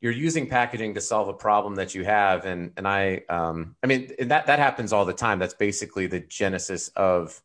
you're 0.02 0.12
using 0.12 0.47
packaging 0.47 0.94
to 0.94 1.00
solve 1.00 1.28
a 1.28 1.32
problem 1.32 1.75
that 1.76 1.94
you 1.94 2.04
have. 2.04 2.44
And 2.44 2.73
and 2.76 2.87
i 2.87 3.23
um 3.30 3.76
i 3.82 3.87
mean 3.87 4.12
that 4.20 4.47
that 4.47 4.59
happens 4.59 4.92
all 4.92 5.06
the 5.06 5.14
time. 5.14 5.38
That's 5.38 5.54
basically 5.54 6.06
the 6.06 6.20
genesis 6.20 6.88
of 6.88 7.42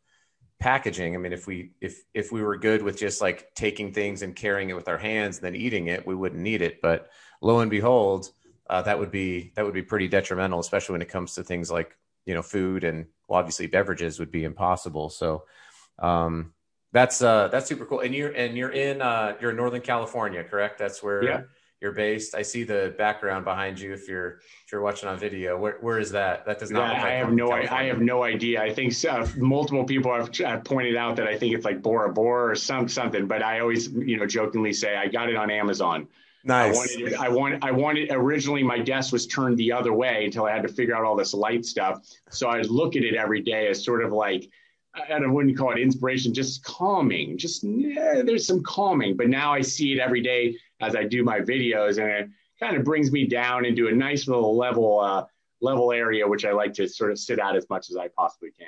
packaging. 0.59 1.15
I 1.15 1.17
mean 1.17 1.31
if 1.31 1.47
we 1.47 1.71
if 1.79 2.03
if 2.13 2.29
we 2.31 2.43
were 2.43 2.57
good 2.57 2.81
with 2.83 2.97
just 2.97 3.21
like 3.21 3.55
taking 3.55 3.93
things 3.93 4.21
and 4.21 4.35
carrying 4.35 4.69
it 4.69 4.75
with 4.75 4.89
our 4.89 4.97
hands 4.97 5.37
and 5.37 5.45
then 5.45 5.55
eating 5.55 5.87
it 5.87 6.05
we 6.05 6.13
wouldn't 6.13 6.41
need 6.41 6.61
it. 6.61 6.81
But 6.81 7.09
lo 7.41 7.59
and 7.59 7.71
behold 7.71 8.31
uh, 8.69 8.81
that 8.81 8.99
would 8.99 9.11
be 9.11 9.53
that 9.55 9.63
would 9.63 9.73
be 9.73 9.83
pretty 9.83 10.09
detrimental 10.09 10.59
especially 10.59 10.93
when 10.93 11.01
it 11.03 11.09
comes 11.09 11.35
to 11.35 11.43
things 11.43 11.71
like 11.71 11.97
you 12.25 12.33
know 12.33 12.41
food 12.41 12.83
and 12.83 13.05
well, 13.29 13.39
obviously 13.39 13.67
beverages 13.67 14.19
would 14.19 14.31
be 14.31 14.43
impossible. 14.43 15.09
So 15.09 15.45
um 15.99 16.51
that's 16.95 17.21
uh 17.21 17.47
that's 17.49 17.67
super 17.67 17.85
cool 17.85 17.99
and 17.99 18.15
you're 18.15 18.31
and 18.31 18.57
you're 18.57 18.71
in 18.71 19.01
uh 19.01 19.35
you're 19.39 19.51
in 19.51 19.57
northern 19.57 19.81
california 19.81 20.43
correct 20.43 20.79
that's 20.79 21.03
where 21.03 21.23
yeah 21.23 21.41
you're 21.85 21.91
based. 21.91 22.33
I 22.33 22.41
see 22.41 22.63
the 22.63 22.95
background 22.97 23.45
behind 23.45 23.79
you. 23.79 23.93
If 23.93 24.07
you're 24.07 24.39
if 24.65 24.71
you're 24.71 24.81
watching 24.81 25.07
on 25.07 25.19
video, 25.19 25.55
where 25.55 25.77
where 25.81 25.99
is 25.99 26.11
that? 26.11 26.45
That 26.45 26.57
does 26.57 26.71
not. 26.71 26.93
Yeah, 26.93 27.03
like 27.03 27.11
I 27.11 27.13
have 27.15 27.31
no 27.31 27.49
California. 27.49 27.71
I 27.71 27.83
have 27.83 28.01
no 28.01 28.23
idea. 28.23 28.63
I 28.63 28.73
think 28.73 28.93
uh, 29.05 29.27
multiple 29.37 29.83
people 29.83 30.11
have, 30.11 30.35
have, 30.37 30.63
pointed 30.63 30.95
out 30.95 31.17
that 31.17 31.27
I 31.27 31.37
think 31.37 31.53
it's 31.53 31.63
like 31.63 31.83
Bora 31.83 32.11
Bora 32.11 32.51
or 32.51 32.55
some 32.55 32.87
something. 32.87 33.27
But 33.27 33.43
I 33.43 33.59
always 33.59 33.89
you 33.89 34.17
know 34.17 34.25
jokingly 34.25 34.73
say 34.73 34.95
I 34.95 35.07
got 35.07 35.29
it 35.29 35.35
on 35.35 35.51
Amazon. 35.51 36.07
Nice. 36.43 36.75
I 36.75 36.77
wanted, 36.77 37.13
I 37.15 37.29
wanted, 37.29 37.63
I 37.63 37.71
wanted, 37.71 38.11
originally 38.11 38.61
my 38.61 38.77
desk 38.77 39.11
was 39.11 39.25
turned 39.25 39.57
the 39.57 39.71
other 39.71 39.93
way 39.93 40.25
until 40.25 40.45
I 40.45 40.51
had 40.51 40.61
to 40.61 40.69
figure 40.69 40.95
out 40.95 41.03
all 41.03 41.15
this 41.15 41.33
light 41.33 41.65
stuff. 41.65 42.07
So 42.29 42.47
I 42.47 42.61
look 42.61 42.95
at 42.95 43.03
it 43.03 43.15
every 43.15 43.41
day 43.41 43.67
as 43.67 43.83
sort 43.83 44.03
of 44.03 44.13
like, 44.13 44.47
I 44.95 45.25
wouldn't 45.25 45.57
call 45.57 45.71
it 45.71 45.79
inspiration, 45.79 46.33
just 46.33 46.63
calming, 46.63 47.37
just 47.37 47.63
yeah, 47.63 48.21
there's 48.23 48.47
some 48.47 48.63
calming. 48.63 49.17
But 49.17 49.29
now 49.29 49.53
I 49.53 49.61
see 49.61 49.93
it 49.93 49.99
every 49.99 50.21
day 50.21 50.57
as 50.81 50.95
I 50.95 51.03
do 51.03 51.23
my 51.23 51.39
videos, 51.39 51.97
and 51.97 52.09
it 52.09 52.29
kind 52.59 52.77
of 52.77 52.83
brings 52.83 53.11
me 53.11 53.27
down 53.27 53.65
into 53.65 53.87
a 53.87 53.91
nice 53.91 54.27
little 54.27 54.55
level 54.55 54.99
uh, 54.99 55.25
level 55.61 55.91
area, 55.91 56.27
which 56.27 56.45
I 56.45 56.51
like 56.51 56.73
to 56.75 56.87
sort 56.87 57.11
of 57.11 57.19
sit 57.19 57.39
at 57.39 57.55
as 57.55 57.69
much 57.69 57.89
as 57.89 57.97
I 57.97 58.07
possibly 58.09 58.51
can. 58.57 58.67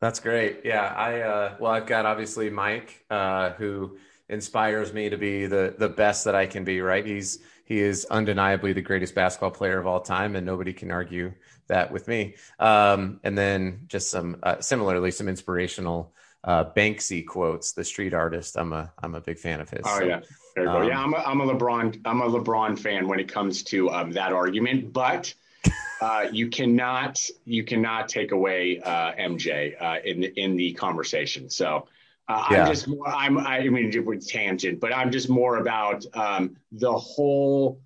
That's 0.00 0.20
great. 0.20 0.60
Yeah, 0.64 0.92
I 0.96 1.20
uh, 1.20 1.56
well, 1.58 1.72
I've 1.72 1.86
got 1.86 2.06
obviously 2.06 2.50
Mike, 2.50 3.04
uh, 3.10 3.50
who 3.50 3.98
inspires 4.28 4.92
me 4.92 5.08
to 5.08 5.16
be 5.16 5.46
the 5.46 5.74
the 5.76 5.88
best 5.88 6.24
that 6.24 6.34
I 6.34 6.46
can 6.46 6.64
be. 6.64 6.80
Right? 6.80 7.04
He's 7.04 7.40
he 7.68 7.80
is 7.80 8.06
undeniably 8.06 8.72
the 8.72 8.80
greatest 8.80 9.14
basketball 9.14 9.50
player 9.50 9.78
of 9.78 9.86
all 9.86 10.00
time, 10.00 10.36
and 10.36 10.46
nobody 10.46 10.72
can 10.72 10.90
argue 10.90 11.34
that 11.66 11.92
with 11.92 12.08
me. 12.08 12.36
Um, 12.58 13.20
and 13.22 13.36
then 13.36 13.80
just 13.88 14.10
some 14.10 14.38
uh, 14.42 14.60
similarly 14.60 15.10
some 15.10 15.28
inspirational 15.28 16.14
uh, 16.42 16.64
Banksy 16.64 17.26
quotes, 17.26 17.72
the 17.72 17.84
street 17.84 18.14
artist. 18.14 18.56
I'm 18.56 18.72
a 18.72 18.90
I'm 19.02 19.14
a 19.14 19.20
big 19.20 19.38
fan 19.38 19.60
of 19.60 19.68
his. 19.68 19.82
Oh 19.84 19.98
so, 19.98 20.04
yeah, 20.06 20.20
there 20.56 20.64
you 20.64 20.70
um, 20.70 20.82
go. 20.82 20.88
Yeah, 20.88 21.02
I'm 21.02 21.12
a, 21.12 21.16
I'm 21.18 21.40
a 21.42 21.46
LeBron 21.46 22.00
I'm 22.06 22.22
a 22.22 22.30
LeBron 22.30 22.78
fan 22.78 23.06
when 23.06 23.20
it 23.20 23.28
comes 23.30 23.62
to 23.64 23.90
um, 23.90 24.12
that 24.12 24.32
argument, 24.32 24.92
but. 24.92 25.32
Uh, 26.00 26.28
you 26.30 26.46
cannot 26.46 27.18
you 27.44 27.64
cannot 27.64 28.08
take 28.08 28.30
away 28.30 28.78
uh, 28.78 29.10
MJ 29.14 29.74
uh, 29.82 29.96
in 30.04 30.22
in 30.22 30.54
the 30.54 30.72
conversation. 30.74 31.50
So 31.50 31.88
uh, 32.28 32.44
yeah. 32.50 32.62
I'm 32.64 32.72
just 32.72 32.88
more, 32.88 33.08
I'm 33.08 33.38
I 33.38 33.62
mean 33.68 34.04
with 34.04 34.28
tangent, 34.28 34.80
but 34.80 34.94
I'm 34.94 35.10
just 35.10 35.28
more 35.28 35.56
about 35.58 36.04
um, 36.14 36.56
the 36.72 36.92
whole 36.92 37.80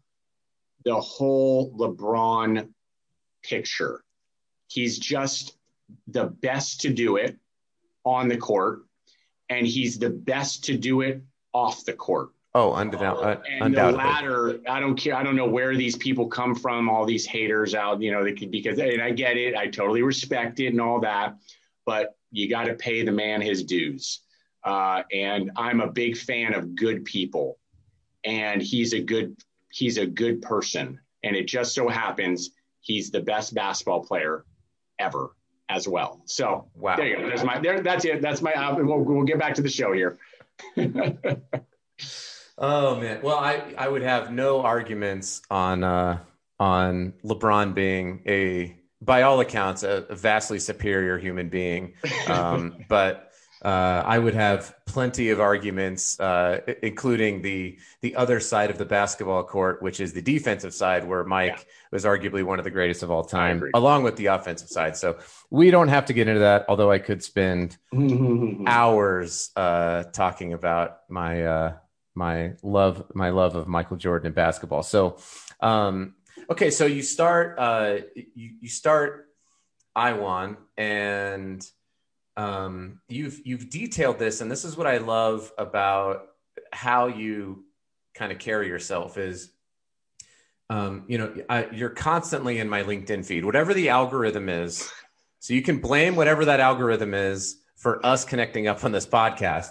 the 0.84 1.00
whole 1.00 1.72
LeBron 1.76 2.68
picture. 3.42 4.02
He's 4.66 4.98
just 4.98 5.56
the 6.08 6.24
best 6.24 6.80
to 6.80 6.90
do 6.92 7.16
it 7.16 7.36
on 8.04 8.28
the 8.28 8.36
court, 8.36 8.82
and 9.48 9.66
he's 9.66 9.98
the 9.98 10.10
best 10.10 10.64
to 10.64 10.76
do 10.76 11.02
it 11.02 11.22
off 11.52 11.84
the 11.84 11.92
court. 11.92 12.30
Oh, 12.54 12.72
undeniably. 12.72 13.24
Uh, 13.24 13.36
and 13.48 13.64
undoubtedly. 13.66 14.02
the 14.02 14.08
latter, 14.08 14.60
I 14.68 14.80
don't 14.80 14.96
care. 14.96 15.14
I 15.14 15.22
don't 15.22 15.36
know 15.36 15.48
where 15.48 15.76
these 15.76 15.96
people 15.96 16.26
come 16.26 16.54
from. 16.54 16.90
All 16.90 17.06
these 17.06 17.24
haters 17.24 17.74
out, 17.74 18.02
you 18.02 18.10
know, 18.10 18.24
they 18.24 18.32
could, 18.32 18.50
because 18.50 18.78
and 18.78 19.00
I 19.00 19.10
get 19.10 19.36
it. 19.36 19.54
I 19.54 19.68
totally 19.68 20.02
respect 20.02 20.60
it 20.60 20.68
and 20.68 20.80
all 20.80 21.00
that, 21.00 21.36
but 21.86 22.16
you 22.30 22.48
got 22.50 22.64
to 22.64 22.74
pay 22.74 23.04
the 23.04 23.12
man 23.12 23.40
his 23.40 23.62
dues. 23.62 24.20
Uh, 24.64 25.02
and 25.12 25.50
I'm 25.56 25.80
a 25.80 25.90
big 25.90 26.16
fan 26.16 26.54
of 26.54 26.74
good 26.74 27.04
people, 27.04 27.58
and 28.24 28.62
he's 28.62 28.92
a 28.92 29.00
good 29.00 29.36
he's 29.70 29.98
a 29.98 30.06
good 30.06 30.42
person. 30.42 31.00
And 31.24 31.36
it 31.36 31.46
just 31.46 31.74
so 31.74 31.88
happens 31.88 32.50
he's 32.80 33.10
the 33.10 33.20
best 33.20 33.54
basketball 33.54 34.04
player 34.04 34.44
ever 34.98 35.30
as 35.68 35.88
well. 35.88 36.22
So 36.26 36.68
wow, 36.74 36.96
there 36.96 37.06
you 37.06 37.16
go. 37.16 37.28
That's 37.28 37.44
my 37.44 37.58
there. 37.58 37.80
That's 37.80 38.04
it. 38.04 38.20
That's 38.22 38.42
my. 38.42 38.52
Uh, 38.52 38.76
we'll, 38.76 38.98
we'll 39.00 39.24
get 39.24 39.38
back 39.38 39.54
to 39.54 39.62
the 39.62 39.70
show 39.70 39.92
here. 39.92 40.18
oh 42.58 43.00
man. 43.00 43.20
Well, 43.22 43.38
I 43.38 43.74
I 43.78 43.88
would 43.88 44.02
have 44.02 44.32
no 44.32 44.60
arguments 44.62 45.42
on 45.50 45.82
uh, 45.82 46.18
on 46.60 47.14
LeBron 47.24 47.74
being 47.74 48.22
a 48.26 48.76
by 49.00 49.22
all 49.22 49.40
accounts 49.40 49.82
a, 49.82 50.06
a 50.08 50.14
vastly 50.14 50.58
superior 50.58 51.18
human 51.18 51.48
being, 51.48 51.94
um, 52.28 52.76
but 52.88 53.31
uh, 53.64 54.02
I 54.04 54.18
would 54.18 54.34
have 54.34 54.74
plenty 54.86 55.30
of 55.30 55.40
arguments, 55.40 56.18
uh, 56.18 56.60
including 56.82 57.42
the 57.42 57.78
the 58.00 58.16
other 58.16 58.40
side 58.40 58.70
of 58.70 58.78
the 58.78 58.84
basketball 58.84 59.44
court, 59.44 59.82
which 59.82 60.00
is 60.00 60.12
the 60.12 60.22
defensive 60.22 60.74
side, 60.74 61.06
where 61.06 61.22
Mike 61.22 61.58
yeah. 61.58 61.64
was 61.92 62.04
arguably 62.04 62.42
one 62.42 62.58
of 62.58 62.64
the 62.64 62.70
greatest 62.70 63.02
of 63.04 63.10
all 63.10 63.22
time, 63.22 63.62
along 63.74 64.02
with 64.02 64.16
the 64.16 64.26
offensive 64.26 64.68
side. 64.68 64.96
So 64.96 65.18
we 65.50 65.70
don't 65.70 65.88
have 65.88 66.06
to 66.06 66.12
get 66.12 66.26
into 66.26 66.40
that, 66.40 66.64
although 66.68 66.90
I 66.90 66.98
could 66.98 67.22
spend 67.22 67.76
hours 68.66 69.50
uh, 69.54 70.04
talking 70.04 70.54
about 70.54 70.98
my 71.08 71.44
uh, 71.44 71.72
my 72.14 72.54
love 72.64 73.12
my 73.14 73.30
love 73.30 73.54
of 73.54 73.68
Michael 73.68 73.96
Jordan 73.96 74.26
and 74.26 74.34
basketball. 74.34 74.82
So, 74.82 75.18
um, 75.60 76.14
okay, 76.50 76.70
so 76.70 76.86
you 76.86 77.02
start 77.02 77.58
uh, 77.58 77.98
you, 78.14 78.50
you 78.60 78.68
start 78.68 79.28
IWON 79.96 80.56
and 80.76 81.64
um, 82.36 83.00
you've 83.08 83.40
you've 83.44 83.70
detailed 83.70 84.18
this, 84.18 84.40
and 84.40 84.50
this 84.50 84.64
is 84.64 84.76
what 84.76 84.86
I 84.86 84.98
love 84.98 85.52
about 85.58 86.28
how 86.72 87.06
you 87.06 87.64
kind 88.14 88.32
of 88.32 88.38
carry 88.38 88.68
yourself 88.68 89.18
is 89.18 89.50
um, 90.70 91.04
you 91.08 91.18
know 91.18 91.34
I, 91.48 91.68
you're 91.72 91.90
constantly 91.90 92.58
in 92.58 92.68
my 92.68 92.82
linkedin 92.82 93.24
feed 93.24 93.44
whatever 93.44 93.74
the 93.74 93.88
algorithm 93.88 94.48
is. 94.48 94.90
So 95.40 95.54
you 95.54 95.62
can 95.62 95.78
blame 95.78 96.14
whatever 96.14 96.44
that 96.44 96.60
algorithm 96.60 97.14
is 97.14 97.56
for 97.76 98.04
us 98.06 98.24
connecting 98.24 98.68
up 98.68 98.84
on 98.84 98.92
this 98.92 99.06
podcast 99.06 99.70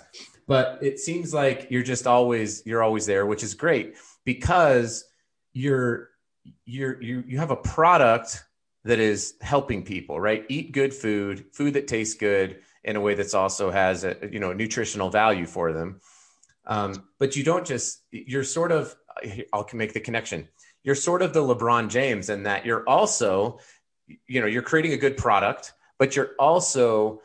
but 0.51 0.79
it 0.81 0.99
seems 0.99 1.33
like 1.33 1.67
you're 1.69 1.81
just 1.81 2.05
always 2.05 2.61
you're 2.65 2.83
always 2.83 3.05
there 3.05 3.25
which 3.25 3.41
is 3.41 3.53
great 3.53 3.95
because 4.25 5.05
you're 5.53 6.09
you're 6.65 7.01
you, 7.01 7.23
you 7.25 7.37
have 7.37 7.51
a 7.51 7.55
product 7.55 8.43
that 8.83 8.99
is 8.99 9.35
helping 9.41 9.83
people, 9.83 10.19
right? 10.19 10.45
Eat 10.49 10.71
good 10.71 10.93
food, 10.93 11.45
food 11.53 11.73
that 11.73 11.87
tastes 11.87 12.15
good 12.15 12.61
in 12.83 12.95
a 12.95 13.01
way 13.01 13.13
that's 13.13 13.33
also 13.33 13.69
has 13.69 14.03
a 14.03 14.17
you 14.31 14.39
know 14.39 14.53
nutritional 14.53 15.09
value 15.09 15.45
for 15.45 15.71
them. 15.71 16.01
Um, 16.65 17.07
but 17.19 17.35
you 17.35 17.43
don't 17.43 17.65
just 17.65 18.03
you're 18.11 18.43
sort 18.43 18.71
of 18.71 18.95
I'll 19.53 19.67
make 19.73 19.93
the 19.93 19.99
connection. 19.99 20.47
You're 20.83 20.95
sort 20.95 21.21
of 21.21 21.33
the 21.33 21.41
LeBron 21.41 21.89
James 21.89 22.29
in 22.29 22.43
that 22.43 22.65
you're 22.65 22.87
also 22.87 23.59
you 24.27 24.41
know 24.41 24.47
you're 24.47 24.63
creating 24.63 24.93
a 24.93 24.97
good 24.97 25.17
product, 25.17 25.73
but 25.99 26.15
you're 26.15 26.31
also 26.39 27.21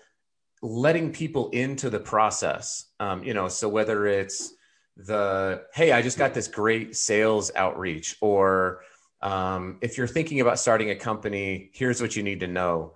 letting 0.63 1.13
people 1.13 1.51
into 1.51 1.91
the 1.91 2.01
process. 2.01 2.87
Um, 3.01 3.23
you 3.23 3.35
know, 3.35 3.49
so 3.49 3.69
whether 3.69 4.07
it's 4.07 4.55
the 4.97 5.65
hey, 5.75 5.93
I 5.93 6.03
just 6.03 6.19
got 6.19 6.35
this 6.35 6.49
great 6.49 6.97
sales 6.97 7.51
outreach, 7.55 8.17
or 8.21 8.81
um, 9.23 9.79
if 9.81 9.97
you're 9.97 10.07
thinking 10.07 10.41
about 10.41 10.59
starting 10.59 10.91
a 10.91 10.97
company, 10.97 11.71
here's 11.73 12.01
what 12.01 12.17
you 12.17 12.23
need 12.23 12.41
to 12.41 12.47
know. 12.47 12.95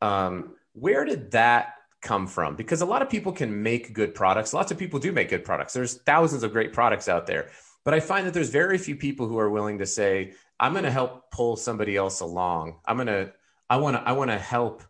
Um, 0.00 0.54
where 0.72 1.04
did 1.04 1.32
that 1.32 1.74
come 2.02 2.26
from? 2.26 2.56
Because 2.56 2.82
a 2.82 2.86
lot 2.86 3.02
of 3.02 3.10
people 3.10 3.32
can 3.32 3.62
make 3.62 3.92
good 3.92 4.14
products. 4.14 4.54
Lots 4.54 4.70
of 4.70 4.78
people 4.78 4.98
do 4.98 5.12
make 5.12 5.28
good 5.28 5.44
products. 5.44 5.72
There's 5.72 5.94
thousands 6.02 6.42
of 6.42 6.52
great 6.52 6.72
products 6.72 7.08
out 7.08 7.26
there. 7.26 7.50
But 7.84 7.94
I 7.94 8.00
find 8.00 8.26
that 8.26 8.34
there's 8.34 8.50
very 8.50 8.78
few 8.78 8.96
people 8.96 9.28
who 9.28 9.38
are 9.38 9.50
willing 9.50 9.78
to 9.78 9.86
say, 9.86 10.32
I'm 10.58 10.72
going 10.72 10.84
to 10.84 10.90
help 10.90 11.30
pull 11.30 11.56
somebody 11.56 11.96
else 11.96 12.20
along. 12.20 12.80
I'm 12.84 12.96
going 12.96 13.06
to, 13.06 13.32
I 13.68 13.76
want 13.76 13.96
to, 13.96 14.02
I 14.02 14.12
want 14.12 14.30
to 14.30 14.38
help 14.38 14.82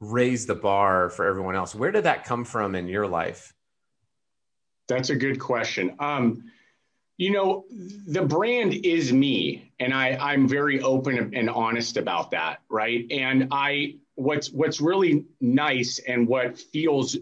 raise 0.00 0.46
the 0.46 0.54
bar 0.54 1.08
for 1.08 1.26
everyone 1.26 1.56
else. 1.56 1.74
Where 1.74 1.92
did 1.92 2.04
that 2.04 2.24
come 2.24 2.44
from 2.44 2.74
in 2.74 2.88
your 2.88 3.06
life? 3.06 3.52
That's 4.88 5.10
a 5.10 5.16
good 5.16 5.38
question. 5.38 5.96
Um, 5.98 6.44
you 7.18 7.32
know, 7.32 7.64
the 8.06 8.22
brand 8.22 8.74
is 8.74 9.12
me, 9.12 9.72
and 9.80 9.94
I, 9.94 10.16
I'm 10.16 10.46
very 10.46 10.80
open 10.80 11.34
and 11.34 11.48
honest 11.48 11.96
about 11.96 12.30
that, 12.32 12.60
right? 12.68 13.06
And 13.10 13.48
I, 13.50 13.96
what's 14.16 14.50
what's 14.50 14.80
really 14.80 15.24
nice 15.40 15.98
and 16.06 16.28
what 16.28 16.58
feels 16.58 17.16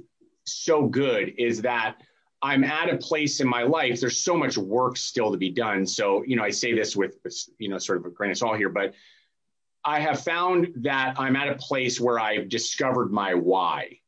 so 0.45 0.87
good 0.87 1.35
is 1.39 1.63
that 1.63 1.97
I'm 2.43 2.65
at 2.65 2.93
a 2.93 2.99
place 2.99 3.41
in 3.41 3.49
my 3.49 3.63
life. 3.63 4.01
There's 4.01 4.19
so 4.19 4.37
much 4.37 4.59
work 4.59 4.97
still 4.97 5.33
to 5.33 5.39
be 5.39 5.51
done. 5.51 5.87
So, 5.87 6.23
you 6.25 6.37
know, 6.37 6.45
I 6.45 6.51
say 6.51 6.75
this 6.75 6.95
with, 6.95 7.17
you 7.59 7.71
know, 7.71 7.79
sort 7.79 7.99
of 7.99 8.05
a 8.05 8.11
grain 8.11 8.33
of 8.33 8.39
salt 8.39 8.59
here, 8.59 8.69
but 8.69 8.93
I 9.85 10.01
have 10.01 10.23
found 10.23 10.69
that 10.83 11.15
I'm 11.19 11.37
at 11.37 11.49
a 11.49 11.55
place 11.55 12.01
where 12.01 12.19
I've 12.19 12.49
discovered 12.49 13.13
my 13.13 13.35
why. 13.35 14.01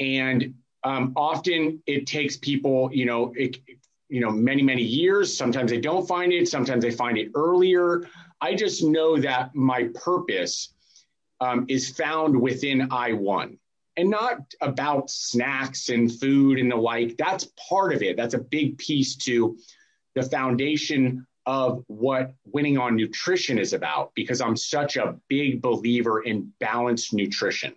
And 0.00 0.54
um, 0.82 1.12
often 1.16 1.82
it 1.86 2.06
takes 2.06 2.36
people, 2.36 2.90
you 2.92 3.06
know, 3.06 3.32
it, 3.36 3.58
you 4.08 4.20
know 4.20 4.30
many 4.30 4.62
many 4.62 4.82
years. 4.82 5.36
Sometimes 5.36 5.70
they 5.70 5.80
don't 5.80 6.06
find 6.06 6.32
it 6.32 6.48
sometimes 6.48 6.82
they 6.82 6.90
find 6.90 7.18
it 7.18 7.30
earlier. 7.34 8.08
I 8.40 8.54
just 8.54 8.84
know 8.84 9.18
that 9.20 9.54
my 9.54 9.88
purpose 9.94 10.72
um, 11.40 11.66
is 11.68 11.90
found 11.90 12.40
within 12.40 12.88
IWON 12.90 13.58
and 13.96 14.10
not 14.10 14.38
about 14.60 15.10
snacks 15.10 15.88
and 15.88 16.12
food 16.12 16.58
and 16.58 16.70
the 16.70 16.76
like. 16.76 17.16
That's 17.16 17.48
part 17.68 17.94
of 17.94 18.02
it. 18.02 18.16
That's 18.16 18.34
a 18.34 18.38
big 18.38 18.78
piece 18.78 19.16
to 19.16 19.58
the 20.14 20.22
foundation 20.22 21.26
of 21.46 21.84
what 21.86 22.34
winning 22.44 22.76
on 22.76 22.96
nutrition 22.96 23.56
is 23.56 23.72
about 23.72 24.12
because 24.16 24.40
i'm 24.40 24.56
such 24.56 24.96
a 24.96 25.14
big 25.28 25.62
believer 25.62 26.22
in 26.22 26.52
balanced 26.58 27.12
nutrition. 27.12 27.74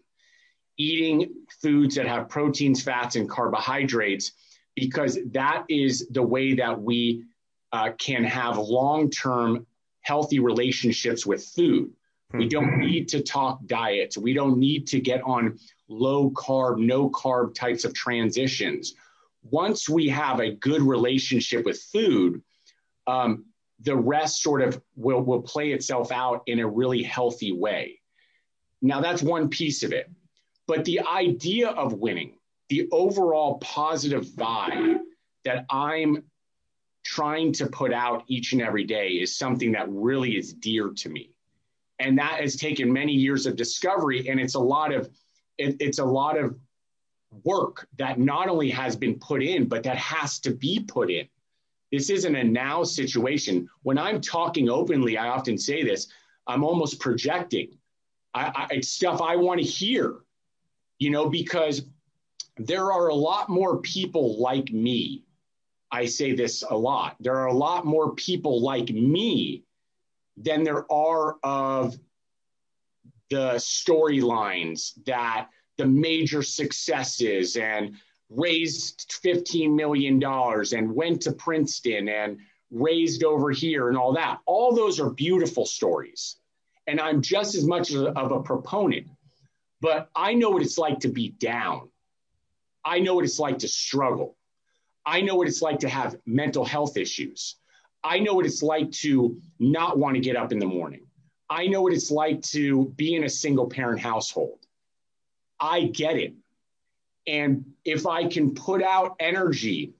Eating 0.77 1.33
foods 1.61 1.95
that 1.95 2.07
have 2.07 2.29
proteins 2.29 2.81
fats 2.81 3.15
and 3.15 3.29
carbohydrates 3.29 4.31
because 4.79 5.19
that 5.31 5.65
is 5.69 6.07
the 6.09 6.23
way 6.23 6.55
that 6.55 6.81
we 6.81 7.23
uh, 7.71 7.91
can 7.97 8.23
have 8.23 8.57
long 8.57 9.09
term 9.09 9.65
healthy 10.01 10.39
relationships 10.39 11.25
with 11.25 11.45
food. 11.45 11.91
We 12.33 12.47
don't 12.47 12.75
hmm. 12.75 12.81
need 12.81 13.09
to 13.09 13.23
talk 13.23 13.65
diets. 13.65 14.17
We 14.17 14.33
don't 14.33 14.59
need 14.59 14.87
to 14.87 14.99
get 14.99 15.21
on 15.23 15.57
low 15.87 16.29
carb, 16.31 16.77
no 16.77 17.09
carb 17.09 17.55
types 17.55 17.85
of 17.85 17.93
transitions. 17.93 18.93
Once 19.41 19.89
we 19.89 20.09
have 20.09 20.39
a 20.39 20.51
good 20.51 20.81
relationship 20.81 21.65
with 21.65 21.81
food, 21.81 22.43
um, 23.07 23.45
the 23.81 23.95
rest 23.95 24.43
sort 24.43 24.61
of 24.61 24.79
will, 24.95 25.21
will 25.21 25.41
play 25.41 25.71
itself 25.71 26.11
out 26.11 26.43
in 26.45 26.59
a 26.59 26.67
really 26.67 27.01
healthy 27.01 27.51
way. 27.51 27.99
Now, 28.81 29.01
that's 29.01 29.23
one 29.23 29.49
piece 29.49 29.83
of 29.83 29.91
it. 29.91 30.09
But 30.67 30.85
the 30.85 31.01
idea 31.01 31.69
of 31.69 31.93
winning, 31.93 32.38
the 32.69 32.87
overall 32.91 33.57
positive 33.59 34.25
vibe 34.25 34.99
that 35.45 35.65
I'm 35.69 36.23
trying 37.03 37.51
to 37.53 37.67
put 37.67 37.91
out 37.93 38.23
each 38.27 38.53
and 38.53 38.61
every 38.61 38.83
day 38.83 39.09
is 39.09 39.37
something 39.37 39.71
that 39.71 39.87
really 39.89 40.37
is 40.37 40.53
dear 40.53 40.89
to 40.89 41.09
me. 41.09 41.31
And 41.97 42.17
that 42.19 42.39
has 42.39 42.55
taken 42.55 42.93
many 42.93 43.13
years 43.13 43.45
of 43.45 43.55
discovery. 43.55 44.29
And 44.29 44.39
it's 44.39 44.55
a 44.55 44.59
lot 44.59 44.93
of, 44.93 45.09
it, 45.57 45.77
it's 45.79 45.99
a 45.99 46.05
lot 46.05 46.37
of 46.37 46.55
work 47.43 47.87
that 47.97 48.19
not 48.19 48.47
only 48.47 48.69
has 48.69 48.95
been 48.95 49.19
put 49.19 49.43
in, 49.43 49.67
but 49.67 49.83
that 49.83 49.97
has 49.97 50.39
to 50.39 50.51
be 50.51 50.79
put 50.79 51.09
in. 51.09 51.27
This 51.91 52.09
isn't 52.09 52.35
a 52.35 52.43
now 52.43 52.83
situation. 52.83 53.67
When 53.81 53.97
I'm 53.97 54.21
talking 54.21 54.69
openly, 54.69 55.17
I 55.17 55.29
often 55.29 55.57
say 55.57 55.83
this 55.83 56.07
I'm 56.47 56.63
almost 56.63 56.99
projecting. 56.99 57.77
I, 58.33 58.45
I, 58.45 58.67
it's 58.71 58.89
stuff 58.89 59.21
I 59.21 59.35
want 59.35 59.59
to 59.59 59.65
hear, 59.65 60.17
you 60.99 61.09
know, 61.09 61.29
because 61.29 61.83
there 62.59 62.91
are 62.91 63.07
a 63.07 63.15
lot 63.15 63.49
more 63.49 63.79
people 63.79 64.39
like 64.39 64.71
me. 64.71 65.23
I 65.91 66.05
say 66.05 66.33
this 66.33 66.63
a 66.69 66.75
lot. 66.75 67.15
There 67.19 67.35
are 67.35 67.47
a 67.47 67.53
lot 67.53 67.85
more 67.85 68.13
people 68.13 68.61
like 68.61 68.89
me 68.89 69.63
than 70.37 70.63
there 70.63 70.89
are 70.91 71.37
of 71.43 71.97
the 73.29 73.53
storylines 73.55 74.91
that 75.05 75.49
the 75.77 75.85
major 75.85 76.43
successes 76.43 77.55
and 77.55 77.95
raised 78.29 79.19
$15 79.23 79.73
million 79.73 80.21
and 80.23 80.95
went 80.95 81.21
to 81.21 81.31
Princeton 81.31 82.09
and 82.09 82.39
raised 82.71 83.23
over 83.23 83.51
here 83.51 83.89
and 83.89 83.97
all 83.97 84.13
that. 84.13 84.39
All 84.45 84.75
those 84.75 84.99
are 84.99 85.09
beautiful 85.09 85.65
stories. 85.65 86.35
And 86.87 86.99
I'm 86.99 87.21
just 87.21 87.55
as 87.55 87.65
much 87.65 87.93
of 87.93 88.31
a 88.31 88.41
proponent, 88.41 89.07
but 89.81 90.09
I 90.15 90.33
know 90.33 90.49
what 90.49 90.61
it's 90.61 90.77
like 90.77 90.99
to 90.99 91.07
be 91.07 91.29
down. 91.29 91.88
I 92.83 92.99
know 92.99 93.15
what 93.15 93.25
it's 93.25 93.39
like 93.39 93.59
to 93.59 93.67
struggle. 93.67 94.35
I 95.05 95.21
know 95.21 95.35
what 95.35 95.47
it's 95.47 95.61
like 95.61 95.79
to 95.79 95.89
have 95.89 96.17
mental 96.25 96.65
health 96.65 96.97
issues. 96.97 97.55
I 98.03 98.19
know 98.19 98.33
what 98.33 98.45
it's 98.45 98.63
like 98.63 98.91
to 98.91 99.39
not 99.59 99.97
want 99.97 100.15
to 100.15 100.21
get 100.21 100.35
up 100.35 100.51
in 100.51 100.59
the 100.59 100.65
morning. 100.65 101.05
I 101.49 101.67
know 101.67 101.81
what 101.81 101.93
it's 101.93 102.11
like 102.11 102.41
to 102.43 102.93
be 102.95 103.15
in 103.15 103.23
a 103.23 103.29
single 103.29 103.67
parent 103.67 103.99
household. 103.99 104.59
I 105.59 105.83
get 105.83 106.15
it. 106.15 106.35
And 107.27 107.65
if 107.83 108.05
I 108.07 108.27
can 108.27 108.53
put 108.53 108.81
out 108.83 109.15
energy 109.19 109.93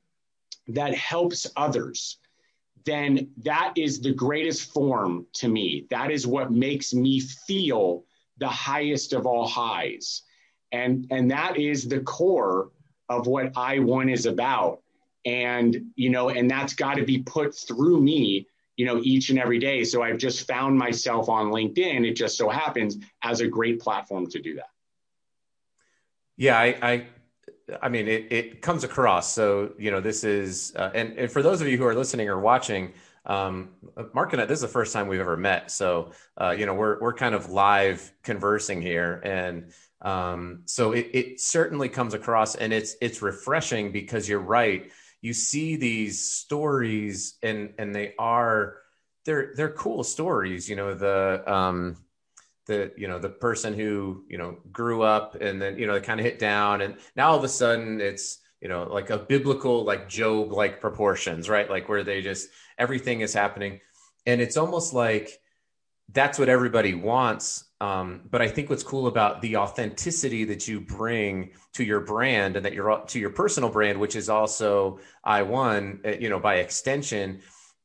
that 0.67 0.93
helps 0.93 1.47
others, 1.55 2.17
then 2.85 3.29
that 3.43 3.73
is 3.75 3.99
the 3.99 4.13
greatest 4.13 4.71
form 4.71 5.25
to 5.33 5.47
me. 5.47 5.85
That 5.89 6.11
is 6.11 6.25
what 6.25 6.51
makes 6.51 6.93
me 6.93 7.19
feel 7.19 8.05
the 8.37 8.47
highest 8.47 9.13
of 9.13 9.25
all 9.25 9.47
highs. 9.47 10.23
And, 10.71 11.07
and 11.09 11.31
that 11.31 11.57
is 11.57 11.87
the 11.87 11.99
core 12.01 12.69
of 13.09 13.27
what 13.27 13.53
IWON 13.53 14.09
is 14.11 14.25
about. 14.25 14.81
And, 15.25 15.91
you 15.95 16.09
know, 16.09 16.29
and 16.29 16.49
that's 16.49 16.73
got 16.73 16.95
to 16.95 17.05
be 17.05 17.19
put 17.19 17.55
through 17.55 18.01
me, 18.01 18.47
you 18.77 18.85
know, 18.85 19.01
each 19.03 19.29
and 19.29 19.39
every 19.39 19.59
day. 19.59 19.83
So 19.83 20.01
I've 20.01 20.17
just 20.17 20.47
found 20.47 20.77
myself 20.77 21.27
on 21.27 21.47
LinkedIn. 21.47 22.07
It 22.07 22.13
just 22.13 22.37
so 22.37 22.49
happens 22.49 22.97
as 23.23 23.41
a 23.41 23.47
great 23.47 23.79
platform 23.79 24.27
to 24.27 24.39
do 24.39 24.55
that. 24.55 24.69
Yeah, 26.37 26.57
I, 26.57 26.77
I, 26.81 27.05
I 27.81 27.89
mean, 27.89 28.07
it, 28.07 28.31
it 28.31 28.61
comes 28.61 28.83
across. 28.83 29.33
So, 29.33 29.71
you 29.77 29.91
know, 29.91 30.01
this 30.01 30.23
is, 30.23 30.73
uh, 30.75 30.91
and, 30.93 31.17
and 31.17 31.31
for 31.31 31.41
those 31.41 31.61
of 31.61 31.67
you 31.67 31.77
who 31.77 31.85
are 31.85 31.95
listening 31.95 32.29
or 32.29 32.39
watching, 32.39 32.93
um, 33.25 33.69
Mark 34.13 34.33
and 34.33 34.41
I, 34.41 34.45
this 34.45 34.57
is 34.57 34.61
the 34.61 34.67
first 34.67 34.93
time 34.93 35.07
we've 35.07 35.19
ever 35.19 35.37
met. 35.37 35.71
So, 35.71 36.11
uh, 36.39 36.51
you 36.51 36.65
know, 36.65 36.73
we're, 36.73 36.99
we're 36.99 37.13
kind 37.13 37.35
of 37.35 37.49
live 37.49 38.11
conversing 38.23 38.81
here. 38.81 39.21
And 39.23 39.71
um, 40.01 40.61
so 40.65 40.93
it, 40.93 41.09
it 41.13 41.41
certainly 41.41 41.89
comes 41.89 42.13
across 42.13 42.55
and 42.55 42.73
it's, 42.73 42.95
it's 43.01 43.21
refreshing 43.21 43.91
because 43.91 44.27
you're 44.27 44.39
right. 44.39 44.89
You 45.21 45.33
see 45.33 45.75
these 45.75 46.25
stories 46.25 47.35
and, 47.43 47.73
and 47.77 47.93
they 47.93 48.15
are, 48.17 48.77
they're, 49.25 49.53
they're 49.55 49.73
cool 49.73 50.03
stories, 50.03 50.69
you 50.69 50.75
know, 50.75 50.93
the, 50.93 51.43
um, 51.45 51.97
the 52.69 52.93
you 52.95 53.07
know 53.07 53.19
the 53.19 53.29
person 53.29 53.73
who 53.73 54.23
you 54.29 54.37
know 54.37 54.57
grew 54.71 55.01
up 55.01 55.35
and 55.41 55.61
then 55.61 55.77
you 55.77 55.87
know 55.87 55.93
they 55.93 56.01
kind 56.01 56.19
of 56.19 56.25
hit 56.25 56.39
down 56.39 56.81
and 56.81 56.95
now 57.15 57.31
all 57.31 57.37
of 57.37 57.43
a 57.43 57.49
sudden 57.49 57.99
it's 57.99 58.39
you 58.61 58.69
know 58.69 58.83
like 58.83 59.09
a 59.09 59.17
biblical 59.17 59.83
like 59.83 60.07
job 60.07 60.53
like 60.53 60.79
proportions 60.79 61.49
right? 61.49 61.69
Like 61.69 61.89
where 61.89 62.03
they 62.03 62.21
just 62.21 62.47
everything 62.77 63.21
is 63.21 63.33
happening. 63.33 63.81
And 64.25 64.39
it's 64.39 64.57
almost 64.57 64.93
like 64.93 65.41
that's 66.13 66.37
what 66.37 66.49
everybody 66.49 66.93
wants 66.93 67.65
um, 67.81 68.21
but 68.29 68.41
i 68.41 68.47
think 68.47 68.69
what's 68.69 68.83
cool 68.83 69.07
about 69.07 69.41
the 69.41 69.57
authenticity 69.57 70.43
that 70.45 70.67
you 70.67 70.81
bring 70.81 71.51
to 71.73 71.83
your 71.83 72.01
brand 72.01 72.55
and 72.55 72.65
that 72.65 72.73
you're 72.73 73.03
to 73.07 73.19
your 73.19 73.29
personal 73.29 73.69
brand 73.69 73.99
which 73.99 74.15
is 74.15 74.29
also 74.29 74.99
IWON 75.25 76.01
uh, 76.05 76.09
you 76.19 76.29
know 76.29 76.39
by 76.39 76.55
extension 76.55 77.41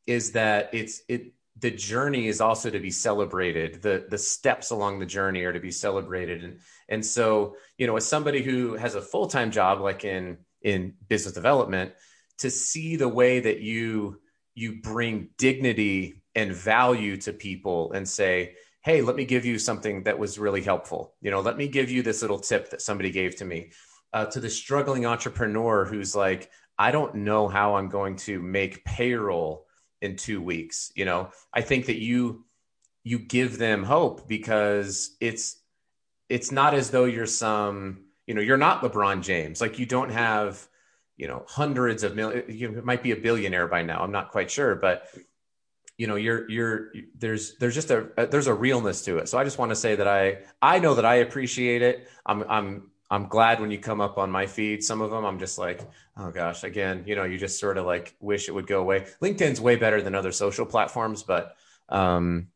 is 0.07 0.33
that 0.33 0.71
it's 0.73 1.03
it 1.09 1.33
the 1.65 1.71
journey 1.71 2.29
is 2.29 2.43
also 2.43 2.69
to 2.69 2.79
be 2.79 2.91
celebrated. 2.91 3.81
The 3.81 4.05
the 4.11 4.19
steps 4.19 4.71
along 4.71 4.99
the 4.99 5.07
journey 5.07 5.45
are 5.45 5.53
to 5.55 5.61
be 5.61 5.71
celebrated. 5.71 6.45
And 6.45 6.59
and 6.91 7.07
so 7.07 7.57
you 7.79 7.87
know 7.87 7.97
as 7.97 8.07
somebody 8.07 8.43
who 8.43 8.75
has 8.75 8.97
a 8.97 9.01
full-time 9.01 9.51
job 9.51 9.81
like 9.81 10.05
in 10.05 10.37
in 10.61 10.93
business 11.09 11.33
development 11.33 11.93
to 12.41 12.51
see 12.51 12.97
the 12.97 13.09
way 13.09 13.41
that 13.41 13.61
you 13.61 14.21
you 14.55 14.83
bring 14.83 15.31
dignity 15.39 16.23
and 16.35 16.53
value 16.53 17.17
to 17.23 17.33
people 17.33 17.93
and 17.93 18.07
say 18.07 18.57
hey 18.83 19.01
let 19.01 19.17
me 19.17 19.25
give 19.25 19.47
you 19.47 19.59
something 19.59 20.03
that 20.03 20.19
was 20.19 20.39
really 20.39 20.61
helpful. 20.61 21.15
You 21.23 21.31
know 21.31 21.41
let 21.41 21.57
me 21.57 21.67
give 21.67 21.91
you 21.91 22.03
this 22.03 22.21
little 22.21 22.41
tip 22.41 22.69
that 22.73 22.83
somebody 22.83 23.11
gave 23.11 23.37
to 23.37 23.47
me. 23.47 23.73
Uh, 24.13 24.27
to 24.27 24.39
the 24.39 24.51
struggling 24.51 25.07
entrepreneur 25.07 25.85
who's 25.85 26.15
like 26.15 26.49
i 26.79 26.93
don't 26.93 27.17
know 27.17 27.49
how 27.49 27.75
i'm 27.75 27.89
going 27.89 28.15
to 28.15 28.41
make 28.41 28.85
payroll 28.85 29.64
in 30.05 30.17
two 30.17 30.41
weeks 30.41 30.93
you 30.95 31.05
know? 31.05 31.31
I 31.53 31.61
think 31.63 31.87
that 31.87 32.01
you 32.01 32.45
you 33.03 33.19
give 33.19 33.59
them 33.59 33.85
hope 33.85 34.29
because 34.29 35.17
it's 35.21 35.57
it's 36.29 36.51
not 36.51 36.75
as 36.75 36.91
though 36.91 37.05
you're 37.05 37.27
some 37.27 38.05
you 38.27 38.35
know 38.35 38.41
you're 38.41 38.57
not 38.57 38.83
lebron 38.83 39.23
james. 39.23 39.61
Like 39.61 39.79
you 39.79 39.87
don't 39.87 40.11
have 40.11 40.67
you 41.17 41.29
know 41.29 41.45
hundreds 41.47 42.03
of 42.03 42.17
million 42.17 42.45
you 42.49 42.83
might 42.85 43.03
be 43.03 43.13
a 43.13 43.17
billionaire 43.17 43.69
by 43.69 43.83
now 43.83 44.03
i'm 44.03 44.11
not 44.11 44.33
quite 44.33 44.51
sure 44.51 44.75
but 44.75 45.09
you 45.97 46.07
know 46.07 46.17
you're 46.17 46.51
you're 46.51 46.93
there's 47.17 47.57
there's 47.59 47.75
just 47.75 47.91
a, 47.91 48.09
a 48.17 48.27
there's 48.27 48.49
a 48.49 48.55
realness 48.55 49.03
to 49.03 49.19
it. 49.19 49.29
So 49.29 49.39
i 49.39 49.45
just 49.45 49.59
want 49.59 49.71
to 49.71 49.77
say 49.77 49.95
that 49.97 50.09
i 50.09 50.39
i 50.61 50.79
know 50.79 50.95
that 50.95 51.05
i 51.05 51.17
appreciate 51.17 51.83
it. 51.83 52.09
I'm 52.27 52.43
i'm 52.49 52.91
I'm 53.11 53.27
glad 53.27 53.61
when 53.61 53.71
you 53.71 53.79
come 53.79 54.01
up 54.01 54.19
on 54.19 54.31
my 54.31 54.47
feed. 54.47 54.83
Some 54.83 55.01
of 55.01 55.11
them 55.11 55.25
I'm 55.25 55.39
just 55.39 55.59
like, 55.59 55.81
oh 56.17 56.31
gosh, 56.31 56.65
again, 56.65 57.05
you 57.07 57.15
know, 57.15 57.25
you 57.25 57.39
just 57.39 57.61
sort 57.61 57.79
of 57.79 57.87
like 57.87 58.15
wish 58.21 58.49
it 58.49 58.53
would 58.53 58.67
go 58.67 58.81
away. 58.81 59.07
LinkedIn's 59.21 59.61
way 59.61 59.77
better 59.77 60.03
than 60.03 60.15
other 60.15 60.33
social 60.33 60.67
platforms, 60.67 61.23
but 61.23 61.57
um, 61.89 62.49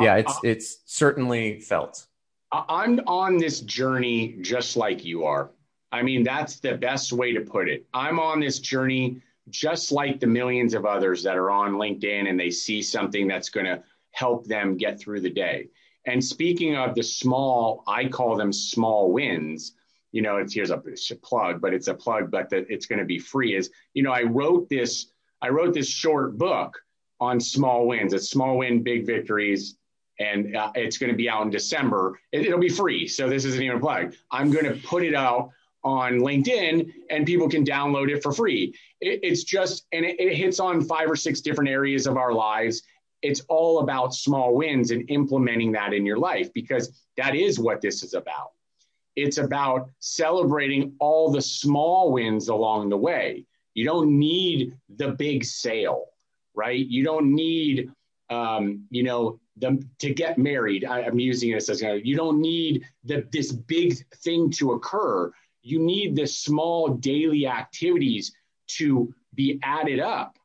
yeah, 0.00 0.16
it's 0.16 0.38
it's 0.42 0.78
certainly 0.86 1.60
felt. 1.60 2.06
I'm 2.52 3.00
on 3.06 3.36
this 3.36 3.60
journey 3.60 4.36
just 4.40 4.76
like 4.76 5.04
you 5.04 5.24
are. 5.24 5.50
I 5.90 6.02
mean, 6.02 6.24
that's 6.24 6.60
the 6.60 6.76
best 6.76 7.12
way 7.12 7.32
to 7.32 7.40
put 7.40 7.68
it. 7.68 7.86
I'm 7.94 8.18
on 8.18 8.40
this 8.40 8.58
journey 8.58 9.22
just 9.50 9.92
like 9.92 10.20
the 10.20 10.26
millions 10.26 10.74
of 10.74 10.86
others 10.86 11.22
that 11.22 11.36
are 11.36 11.50
on 11.50 11.74
LinkedIn 11.74 12.28
and 12.28 12.38
they 12.38 12.50
see 12.50 12.82
something 12.82 13.28
that's 13.28 13.48
going 13.48 13.66
to 13.66 13.82
help 14.12 14.46
them 14.46 14.76
get 14.76 14.98
through 14.98 15.20
the 15.20 15.30
day. 15.30 15.68
And 16.06 16.24
speaking 16.24 16.76
of 16.76 16.94
the 16.94 17.02
small, 17.02 17.82
I 17.86 18.08
call 18.08 18.36
them 18.36 18.52
small 18.52 19.12
wins 19.12 19.74
you 20.14 20.22
know, 20.22 20.36
it's 20.36 20.54
here's 20.54 20.70
a, 20.70 20.80
it's 20.86 21.10
a 21.10 21.16
plug, 21.16 21.60
but 21.60 21.74
it's 21.74 21.88
a 21.88 21.94
plug, 21.94 22.30
but 22.30 22.48
that 22.50 22.66
it's 22.68 22.86
going 22.86 23.00
to 23.00 23.04
be 23.04 23.18
free. 23.18 23.56
Is 23.56 23.70
you 23.94 24.04
know, 24.04 24.12
I 24.12 24.22
wrote 24.22 24.68
this, 24.68 25.08
I 25.42 25.48
wrote 25.48 25.74
this 25.74 25.88
short 25.88 26.38
book 26.38 26.80
on 27.18 27.40
small 27.40 27.88
wins. 27.88 28.12
It's 28.12 28.30
small 28.30 28.58
win, 28.58 28.84
big 28.84 29.06
victories, 29.06 29.76
and 30.20 30.54
uh, 30.54 30.70
it's 30.76 30.98
going 30.98 31.10
to 31.10 31.16
be 31.16 31.28
out 31.28 31.42
in 31.42 31.50
December. 31.50 32.16
It, 32.30 32.48
will 32.48 32.60
be 32.60 32.68
free, 32.68 33.08
so 33.08 33.28
this 33.28 33.44
isn't 33.44 33.60
even 33.60 33.78
a 33.78 33.80
plug. 33.80 34.14
I'm 34.30 34.52
going 34.52 34.66
to 34.66 34.74
put 34.86 35.02
it 35.02 35.16
out 35.16 35.50
on 35.82 36.20
LinkedIn, 36.20 36.92
and 37.10 37.26
people 37.26 37.48
can 37.48 37.64
download 37.64 38.08
it 38.08 38.22
for 38.22 38.30
free. 38.30 38.72
It, 39.00 39.18
it's 39.24 39.42
just, 39.42 39.84
and 39.90 40.04
it, 40.04 40.20
it 40.20 40.36
hits 40.36 40.60
on 40.60 40.84
five 40.84 41.10
or 41.10 41.16
six 41.16 41.40
different 41.40 41.70
areas 41.70 42.06
of 42.06 42.16
our 42.16 42.32
lives. 42.32 42.84
It's 43.22 43.40
all 43.48 43.80
about 43.80 44.14
small 44.14 44.54
wins 44.54 44.92
and 44.92 45.10
implementing 45.10 45.72
that 45.72 45.92
in 45.92 46.06
your 46.06 46.18
life 46.18 46.52
because 46.54 47.02
that 47.16 47.34
is 47.34 47.58
what 47.58 47.80
this 47.80 48.04
is 48.04 48.14
about 48.14 48.52
it's 49.16 49.38
about 49.38 49.90
celebrating 50.00 50.94
all 50.98 51.30
the 51.30 51.42
small 51.42 52.12
wins 52.12 52.48
along 52.48 52.88
the 52.88 52.96
way. 52.96 53.44
You 53.74 53.84
don't 53.84 54.18
need 54.18 54.76
the 54.96 55.08
big 55.08 55.44
sale, 55.44 56.06
right? 56.54 56.84
You 56.86 57.04
don't 57.04 57.34
need, 57.34 57.90
um, 58.30 58.84
you 58.90 59.02
know, 59.02 59.40
the, 59.56 59.84
to 60.00 60.12
get 60.12 60.38
married. 60.38 60.84
I, 60.84 61.02
am 61.02 61.18
using 61.18 61.52
this 61.52 61.68
as 61.68 61.82
know, 61.82 61.94
you 61.94 62.16
don't 62.16 62.40
need 62.40 62.84
the, 63.04 63.26
this 63.32 63.52
big 63.52 63.96
thing 64.16 64.50
to 64.52 64.72
occur. 64.72 65.32
You 65.62 65.80
need 65.80 66.16
the 66.16 66.26
small 66.26 66.88
daily 66.88 67.46
activities 67.46 68.32
to 68.66 69.14
be 69.34 69.60
added 69.62 70.00
up, 70.00 70.38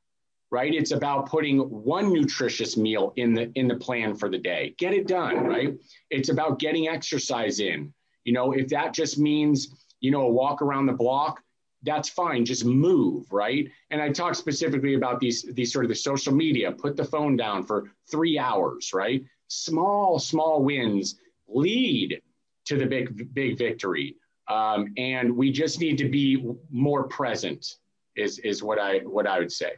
right? 0.51 0.73
It's 0.73 0.91
about 0.91 1.27
putting 1.27 1.59
one 1.59 2.13
nutritious 2.13 2.77
meal 2.77 3.13
in 3.15 3.33
the 3.33 3.51
in 3.55 3.67
the 3.67 3.75
plan 3.75 4.15
for 4.15 4.29
the 4.29 4.37
day. 4.37 4.75
Get 4.77 4.93
it 4.93 5.07
done, 5.07 5.43
right? 5.45 5.75
It's 6.09 6.29
about 6.29 6.59
getting 6.59 6.87
exercise 6.87 7.59
in 7.59 7.93
you 8.25 8.33
know, 8.33 8.51
if 8.51 8.67
that 8.69 8.93
just 8.93 9.17
means, 9.17 9.85
you 9.99 10.11
know, 10.11 10.21
a 10.21 10.29
walk 10.29 10.61
around 10.61 10.85
the 10.85 10.93
block, 10.93 11.41
that's 11.83 12.09
fine. 12.09 12.43
Just 12.45 12.65
move, 12.65 13.31
right? 13.31 13.69
And 13.89 14.01
I 14.01 14.09
talk 14.09 14.35
specifically 14.35 14.95
about 14.95 15.19
these 15.19 15.43
these 15.53 15.71
sort 15.71 15.85
of 15.85 15.89
the 15.89 15.95
social 15.95 16.33
media. 16.33 16.71
Put 16.71 16.97
the 16.97 17.05
phone 17.05 17.37
down 17.37 17.63
for 17.63 17.91
three 18.11 18.37
hours, 18.37 18.91
right? 18.93 19.23
Small, 19.47 20.19
small 20.19 20.63
wins 20.63 21.15
lead 21.47 22.21
to 22.65 22.77
the 22.77 22.85
big 22.85 23.33
big 23.33 23.57
victory. 23.57 24.15
um, 24.49 24.93
and 24.97 25.35
we 25.35 25.51
just 25.51 25.79
need 25.79 25.97
to 25.99 26.09
be 26.09 26.43
more 26.69 27.07
present. 27.07 27.77
Is 28.15 28.39
is 28.39 28.61
what 28.63 28.79
I 28.79 28.99
what 28.99 29.27
I 29.27 29.39
would 29.39 29.51
say. 29.51 29.73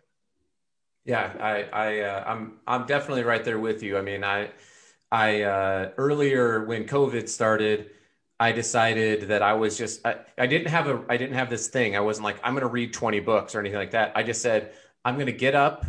Yeah, 1.05 1.33
I 1.39 1.63
I 1.63 1.99
uh, 2.01 2.23
I'm 2.27 2.59
I'm 2.67 2.85
definitely 2.85 3.23
right 3.23 3.43
there 3.43 3.59
with 3.59 3.83
you. 3.83 3.97
I 3.97 4.01
mean, 4.01 4.23
I 4.23 4.51
I 5.11 5.41
uh, 5.41 5.91
earlier 5.97 6.65
when 6.65 6.85
COVID 6.85 7.27
started, 7.27 7.91
I 8.41 8.51
decided 8.51 9.27
that 9.27 9.43
I 9.43 9.53
was 9.53 9.77
just 9.77 10.03
I, 10.03 10.15
I 10.35 10.47
didn't 10.47 10.69
have 10.69 10.87
a 10.87 11.05
I 11.07 11.15
didn't 11.15 11.35
have 11.35 11.51
this 11.51 11.67
thing. 11.67 11.95
I 11.95 11.99
wasn't 11.99 12.23
like 12.23 12.39
I'm 12.43 12.53
going 12.53 12.63
to 12.63 12.73
read 12.73 12.91
20 12.91 13.19
books 13.19 13.53
or 13.53 13.59
anything 13.59 13.77
like 13.77 13.91
that. 13.91 14.13
I 14.15 14.23
just 14.23 14.41
said 14.41 14.73
I'm 15.05 15.13
going 15.13 15.27
to 15.27 15.31
get 15.31 15.53
up 15.53 15.85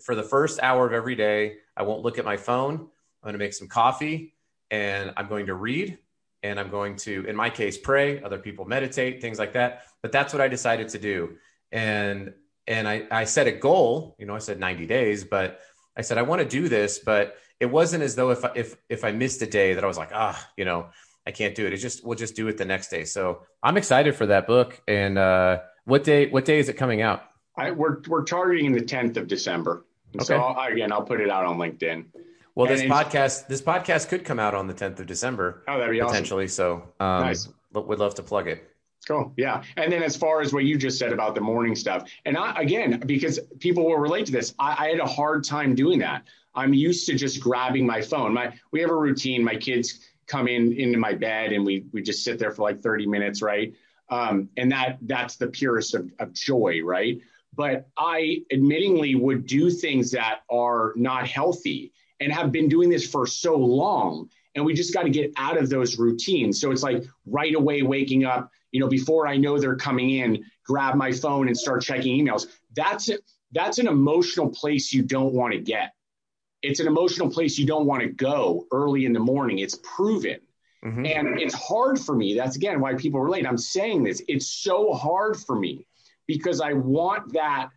for 0.00 0.14
the 0.14 0.22
first 0.22 0.58
hour 0.62 0.86
of 0.86 0.94
every 0.94 1.14
day. 1.16 1.56
I 1.76 1.82
won't 1.82 2.00
look 2.00 2.16
at 2.16 2.24
my 2.24 2.38
phone. 2.38 2.76
I'm 2.76 3.24
going 3.24 3.34
to 3.34 3.38
make 3.38 3.52
some 3.52 3.68
coffee 3.68 4.34
and 4.70 5.12
I'm 5.18 5.28
going 5.28 5.44
to 5.46 5.54
read 5.54 5.98
and 6.42 6.58
I'm 6.58 6.70
going 6.70 6.96
to 6.96 7.26
in 7.26 7.36
my 7.36 7.50
case 7.50 7.76
pray, 7.76 8.22
other 8.22 8.38
people 8.38 8.64
meditate, 8.64 9.20
things 9.20 9.38
like 9.38 9.52
that. 9.52 9.82
But 10.00 10.12
that's 10.12 10.32
what 10.32 10.40
I 10.40 10.48
decided 10.48 10.88
to 10.88 10.98
do. 10.98 11.36
And 11.72 12.32
and 12.66 12.88
I 12.88 13.06
I 13.10 13.24
set 13.24 13.46
a 13.46 13.52
goal, 13.52 14.16
you 14.18 14.24
know, 14.24 14.34
I 14.34 14.38
said 14.38 14.58
90 14.58 14.86
days, 14.86 15.24
but 15.24 15.60
I 15.94 16.00
said 16.00 16.16
I 16.16 16.22
want 16.22 16.40
to 16.40 16.48
do 16.48 16.70
this, 16.70 17.00
but 17.00 17.36
it 17.60 17.66
wasn't 17.66 18.02
as 18.02 18.14
though 18.14 18.30
if 18.30 18.42
if 18.54 18.76
if 18.88 19.04
I 19.04 19.12
missed 19.12 19.42
a 19.42 19.46
day 19.46 19.74
that 19.74 19.84
I 19.84 19.86
was 19.86 19.98
like, 19.98 20.12
ah, 20.14 20.48
you 20.56 20.64
know, 20.64 20.86
I 21.26 21.30
can't 21.30 21.54
do 21.54 21.66
it. 21.66 21.72
It's 21.72 21.82
just 21.82 22.04
we'll 22.04 22.18
just 22.18 22.34
do 22.34 22.48
it 22.48 22.58
the 22.58 22.64
next 22.64 22.88
day. 22.88 23.04
So 23.04 23.42
I'm 23.62 23.76
excited 23.76 24.14
for 24.14 24.26
that 24.26 24.46
book. 24.46 24.80
And 24.88 25.18
uh, 25.18 25.60
what 25.84 26.04
day? 26.04 26.28
What 26.28 26.44
day 26.44 26.58
is 26.58 26.68
it 26.68 26.74
coming 26.74 27.02
out? 27.02 27.22
I, 27.56 27.70
we're 27.70 28.00
we're 28.08 28.24
targeting 28.24 28.72
the 28.72 28.80
10th 28.80 29.16
of 29.16 29.28
December. 29.28 29.84
Okay. 30.16 30.24
So 30.24 30.36
I'll, 30.36 30.72
again, 30.72 30.92
I'll 30.92 31.02
put 31.02 31.20
it 31.20 31.30
out 31.30 31.44
on 31.44 31.58
LinkedIn. 31.58 32.06
Well, 32.54 32.66
and 32.66 32.78
this 32.78 32.82
podcast 32.82 33.46
this 33.46 33.62
podcast 33.62 34.08
could 34.08 34.24
come 34.24 34.38
out 34.38 34.54
on 34.54 34.66
the 34.66 34.74
10th 34.74 35.00
of 35.00 35.06
December. 35.06 35.62
Oh, 35.68 35.78
that'd 35.78 35.92
be 35.92 36.00
potentially. 36.00 36.44
Awesome. 36.44 36.82
So 36.98 37.04
um, 37.04 37.22
nice. 37.22 37.48
Would 37.72 37.98
love 37.98 38.14
to 38.16 38.22
plug 38.22 38.48
it. 38.48 38.68
Cool. 39.06 39.32
Yeah. 39.36 39.62
And 39.76 39.92
then 39.92 40.02
as 40.02 40.16
far 40.16 40.42
as 40.42 40.52
what 40.52 40.64
you 40.64 40.76
just 40.78 40.98
said 40.98 41.12
about 41.12 41.34
the 41.34 41.40
morning 41.40 41.74
stuff, 41.74 42.08
and 42.24 42.36
I, 42.36 42.60
again, 42.60 43.02
because 43.04 43.40
people 43.58 43.84
will 43.84 43.96
relate 43.96 44.26
to 44.26 44.32
this, 44.32 44.54
I, 44.58 44.86
I, 44.86 44.88
had 44.90 45.00
a 45.00 45.06
hard 45.06 45.42
time 45.42 45.74
doing 45.74 45.98
that. 46.00 46.22
I'm 46.54 46.72
used 46.72 47.06
to 47.06 47.16
just 47.16 47.40
grabbing 47.40 47.84
my 47.84 48.00
phone. 48.00 48.32
My 48.32 48.54
we 48.70 48.80
have 48.80 48.90
a 48.90 48.96
routine. 48.96 49.42
My 49.42 49.56
kids 49.56 50.00
come 50.32 50.48
in 50.48 50.72
into 50.72 50.98
my 50.98 51.12
bed 51.12 51.52
and 51.52 51.64
we 51.64 51.84
we 51.92 52.02
just 52.02 52.24
sit 52.24 52.38
there 52.38 52.50
for 52.50 52.62
like 52.62 52.80
30 52.80 53.06
minutes, 53.06 53.42
right? 53.42 53.74
Um, 54.08 54.48
and 54.56 54.72
that 54.72 54.98
that's 55.02 55.36
the 55.36 55.46
purest 55.46 55.94
of, 55.94 56.10
of 56.18 56.32
joy, 56.32 56.80
right? 56.82 57.20
But 57.54 57.88
I 57.98 58.38
admittingly 58.50 59.20
would 59.20 59.46
do 59.46 59.70
things 59.70 60.10
that 60.12 60.40
are 60.50 60.94
not 60.96 61.28
healthy 61.28 61.92
and 62.18 62.32
have 62.32 62.50
been 62.50 62.68
doing 62.68 62.88
this 62.88 63.06
for 63.06 63.26
so 63.26 63.56
long. 63.56 64.30
And 64.54 64.64
we 64.64 64.72
just 64.74 64.94
got 64.94 65.02
to 65.02 65.10
get 65.10 65.32
out 65.36 65.58
of 65.58 65.68
those 65.68 65.98
routines. 65.98 66.60
So 66.60 66.70
it's 66.70 66.82
like 66.82 67.04
right 67.26 67.54
away 67.54 67.82
waking 67.82 68.24
up, 68.24 68.50
you 68.70 68.80
know, 68.80 68.88
before 68.88 69.26
I 69.26 69.36
know 69.36 69.58
they're 69.58 69.76
coming 69.76 70.10
in, 70.10 70.44
grab 70.64 70.94
my 70.94 71.12
phone 71.12 71.48
and 71.48 71.56
start 71.56 71.82
checking 71.82 72.24
emails. 72.24 72.46
That's 72.74 73.10
it. 73.10 73.20
That's 73.52 73.78
an 73.78 73.86
emotional 73.86 74.48
place 74.48 74.94
you 74.94 75.02
don't 75.02 75.34
want 75.34 75.52
to 75.52 75.60
get 75.60 75.92
it's 76.62 76.80
an 76.80 76.86
emotional 76.86 77.28
place 77.28 77.58
you 77.58 77.66
don't 77.66 77.86
want 77.86 78.02
to 78.02 78.08
go 78.08 78.66
early 78.72 79.04
in 79.04 79.12
the 79.12 79.20
morning. 79.20 79.58
It's 79.58 79.78
proven. 79.82 80.38
Mm-hmm. 80.84 81.06
And 81.06 81.40
it's 81.40 81.54
hard 81.54 81.98
for 81.98 82.14
me. 82.14 82.34
That's 82.34 82.56
again 82.56 82.80
why 82.80 82.94
people 82.94 83.20
relate. 83.20 83.46
I'm 83.46 83.58
saying 83.58 84.02
this. 84.02 84.22
It's 84.28 84.46
so 84.46 84.92
hard 84.92 85.36
for 85.36 85.56
me 85.56 85.86
because 86.26 86.60
I 86.60 86.72
want 86.72 87.32
that. 87.32 87.68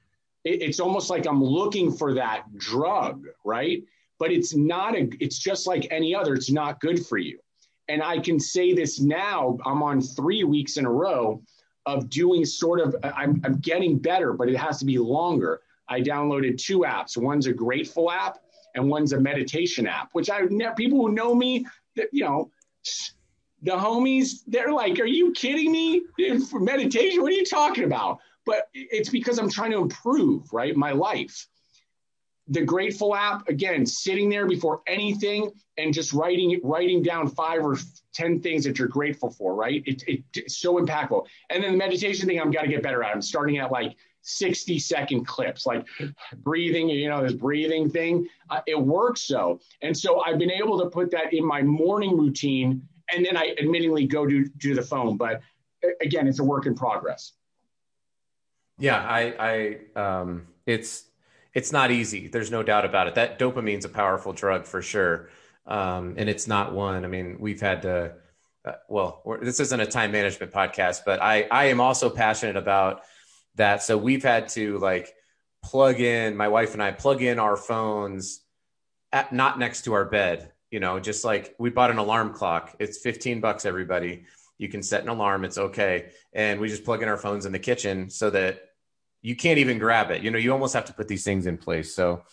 It's 0.43 0.79
almost 0.79 1.09
like 1.09 1.27
I'm 1.27 1.43
looking 1.43 1.91
for 1.91 2.13
that 2.13 2.45
drug, 2.57 3.25
right? 3.43 3.83
But 4.19 4.31
it's 4.31 4.55
not 4.55 4.95
a, 4.95 5.09
it's 5.19 5.39
just 5.39 5.67
like 5.67 5.87
any 5.91 6.15
other. 6.15 6.33
It's 6.35 6.51
not 6.51 6.79
good 6.79 7.05
for 7.05 7.17
you. 7.17 7.39
And 7.87 8.01
I 8.01 8.19
can 8.19 8.39
say 8.39 8.73
this 8.73 8.99
now. 8.99 9.57
I'm 9.65 9.83
on 9.83 10.01
three 10.01 10.43
weeks 10.43 10.77
in 10.77 10.85
a 10.85 10.91
row 10.91 11.41
of 11.85 12.09
doing 12.09 12.45
sort 12.45 12.79
of, 12.79 12.95
I'm, 13.03 13.41
I'm 13.43 13.59
getting 13.59 13.99
better, 13.99 14.33
but 14.33 14.49
it 14.49 14.57
has 14.57 14.79
to 14.79 14.85
be 14.85 14.97
longer. 14.97 15.61
I 15.87 16.01
downloaded 16.01 16.59
two 16.59 16.79
apps. 16.79 17.17
One's 17.17 17.45
a 17.45 17.53
Grateful 17.53 18.11
app 18.11 18.39
and 18.75 18.89
one's 18.89 19.13
a 19.13 19.19
meditation 19.19 19.87
app, 19.87 20.09
which 20.11 20.29
I 20.29 20.41
never, 20.49 20.75
people 20.75 20.99
who 20.99 21.11
know 21.11 21.33
me, 21.33 21.65
you 22.11 22.23
know, 22.23 22.51
the 23.63 23.71
homies, 23.71 24.41
they're 24.45 24.71
like, 24.71 24.99
are 24.99 25.05
you 25.05 25.31
kidding 25.31 25.71
me? 25.71 26.03
For 26.51 26.59
meditation, 26.59 27.21
what 27.21 27.31
are 27.31 27.35
you 27.35 27.45
talking 27.45 27.85
about? 27.85 28.19
But 28.45 28.69
it's 28.73 29.09
because 29.09 29.39
I'm 29.39 29.49
trying 29.49 29.71
to 29.71 29.79
improve, 29.79 30.53
right? 30.53 30.75
My 30.75 30.91
life. 30.91 31.47
The 32.47 32.63
Grateful 32.63 33.15
app, 33.15 33.47
again, 33.49 33.85
sitting 33.85 34.29
there 34.29 34.45
before 34.45 34.81
anything 34.85 35.51
and 35.77 35.93
just 35.93 36.13
writing 36.13 36.59
writing 36.63 37.01
down 37.01 37.27
five 37.27 37.65
or 37.65 37.77
ten 38.13 38.39
things 38.39 38.63
that 38.65 38.77
you're 38.77 38.87
grateful 38.87 39.29
for, 39.29 39.55
right? 39.55 39.83
It, 39.85 40.03
it, 40.07 40.23
it's 40.35 40.57
so 40.57 40.75
impactful. 40.75 41.25
And 41.49 41.63
then 41.63 41.71
the 41.71 41.77
meditation 41.77 42.27
thing, 42.27 42.39
I'm 42.39 42.51
got 42.51 42.61
to 42.61 42.67
get 42.67 42.83
better 42.83 43.03
at. 43.03 43.13
I'm 43.13 43.21
starting 43.21 43.57
at 43.57 43.71
like 43.71 43.95
60 44.25 44.79
second 44.79 45.25
clips, 45.25 45.65
like 45.65 45.85
breathing, 46.37 46.89
you 46.89 47.09
know, 47.09 47.23
this 47.23 47.33
breathing 47.33 47.89
thing. 47.89 48.27
Uh, 48.49 48.61
it 48.65 48.79
works 48.79 49.21
so. 49.21 49.59
And 49.81 49.95
so 49.95 50.21
I've 50.21 50.39
been 50.39 50.51
able 50.51 50.79
to 50.79 50.87
put 50.87 51.11
that 51.11 51.33
in 51.33 51.45
my 51.45 51.61
morning 51.61 52.17
routine. 52.17 52.81
And 53.13 53.23
then 53.23 53.37
I 53.37 53.55
admittingly 53.61 54.09
go 54.09 54.25
to, 54.25 54.47
to 54.47 54.73
the 54.73 54.81
phone. 54.81 55.15
But 55.15 55.41
again, 56.01 56.27
it's 56.27 56.39
a 56.39 56.43
work 56.43 56.65
in 56.65 56.73
progress. 56.73 57.33
Yeah, 58.79 58.97
I, 58.97 59.77
I, 59.95 59.99
um, 59.99 60.47
it's, 60.65 61.05
it's 61.55 61.71
not 61.71 61.89
easy. 61.89 62.27
There's 62.27 62.51
no 62.51 62.61
doubt 62.61 62.85
about 62.85 63.07
it. 63.07 63.15
That 63.15 63.39
dopamine's 63.39 63.85
a 63.85 63.89
powerful 63.89 64.33
drug 64.33 64.65
for 64.65 64.81
sure. 64.81 65.29
Um, 65.65 66.13
and 66.17 66.29
it's 66.29 66.47
not 66.47 66.73
one. 66.73 67.03
I 67.03 67.07
mean, 67.07 67.37
we've 67.39 67.61
had 67.61 67.81
to, 67.83 68.13
uh, 68.63 68.73
well, 68.87 69.23
this 69.41 69.59
isn't 69.59 69.79
a 69.79 69.87
time 69.87 70.11
management 70.11 70.51
podcast, 70.51 71.01
but 71.05 71.21
I, 71.21 71.47
I 71.49 71.65
am 71.65 71.81
also 71.81 72.11
passionate 72.11 72.57
about 72.57 73.01
that 73.55 73.81
so 73.81 73.97
we've 73.97 74.23
had 74.23 74.49
to 74.49 74.77
like 74.79 75.13
plug 75.63 75.99
in 75.99 76.37
my 76.37 76.47
wife 76.47 76.73
and 76.73 76.83
I 76.83 76.91
plug 76.91 77.21
in 77.21 77.39
our 77.39 77.57
phones 77.57 78.41
at 79.11 79.33
not 79.33 79.57
next 79.57 79.83
to 79.85 79.93
our 79.93 80.05
bed 80.05 80.51
you 80.69 80.79
know 80.79 80.99
just 80.99 81.25
like 81.25 81.55
we 81.57 81.69
bought 81.69 81.91
an 81.91 81.97
alarm 81.97 82.33
clock 82.33 82.75
it's 82.79 82.99
15 82.99 83.39
bucks 83.39 83.65
everybody 83.65 84.25
you 84.57 84.69
can 84.69 84.83
set 84.83 85.03
an 85.03 85.09
alarm 85.09 85.45
it's 85.45 85.57
okay 85.57 86.11
and 86.33 86.59
we 86.59 86.69
just 86.69 86.83
plug 86.83 87.01
in 87.01 87.09
our 87.09 87.17
phones 87.17 87.45
in 87.45 87.51
the 87.51 87.59
kitchen 87.59 88.09
so 88.09 88.29
that 88.29 88.61
you 89.25 89.35
can't 89.35 89.59
even 89.59 89.79
grab 89.79 90.11
it. 90.11 90.21
You 90.21 90.31
know 90.31 90.37
you 90.37 90.51
almost 90.51 90.73
have 90.73 90.85
to 90.85 90.93
put 90.93 91.07
these 91.07 91.23
things 91.23 91.45
in 91.47 91.57
place. 91.57 91.93
So 91.95 92.23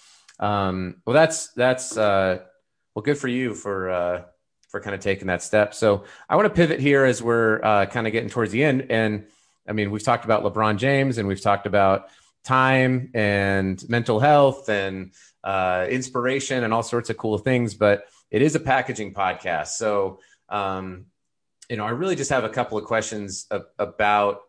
um 0.41 0.97
well 1.07 1.15
that's 1.15 1.53
that's 1.53 1.97
uh 1.97 2.39
well 2.95 3.03
good 3.03 3.19
for 3.19 3.29
you 3.29 3.55
for 3.55 3.91
uh 3.91 4.23
for 4.69 4.81
kind 4.81 4.95
of 4.95 5.01
taking 5.01 5.27
that 5.27 5.43
step. 5.43 5.75
So 5.75 6.05
i 6.29 6.37
want 6.37 6.47
to 6.47 6.55
pivot 6.55 6.81
here 6.81 7.05
as 7.05 7.23
we're 7.23 7.63
uh 7.63 7.87
kind 7.87 8.07
of 8.07 8.13
getting 8.13 8.31
towards 8.31 8.53
the 8.53 8.63
end. 8.65 8.87
And 8.91 9.27
I 9.69 9.73
mean, 9.73 9.91
we've 9.91 10.03
talked 10.03 10.25
about 10.25 10.43
LeBron 10.43 10.77
James 10.77 11.19
and 11.19 11.29
we've 11.29 11.41
talked 11.41 11.67
about 11.67 12.09
time 12.45 13.11
and 13.15 13.83
mental 13.89 14.19
health 14.19 14.69
and 14.69 15.13
uh, 15.45 15.87
inspiration 15.89 16.65
and 16.65 16.73
all 16.73 16.83
sorts 16.83 17.11
of 17.11 17.17
cool 17.17 17.39
things, 17.39 17.75
but 17.75 18.07
it 18.31 18.43
is 18.43 18.55
a 18.55 18.61
packaging 18.61 19.15
podcast. 19.15 19.69
So, 19.69 20.21
um, 20.49 21.07
you 21.69 21.77
know, 21.77 21.85
I 21.85 21.91
really 21.91 22.17
just 22.17 22.31
have 22.31 22.45
a 22.45 22.49
couple 22.49 22.77
of 22.79 22.85
questions 22.85 23.47
about 23.79 24.43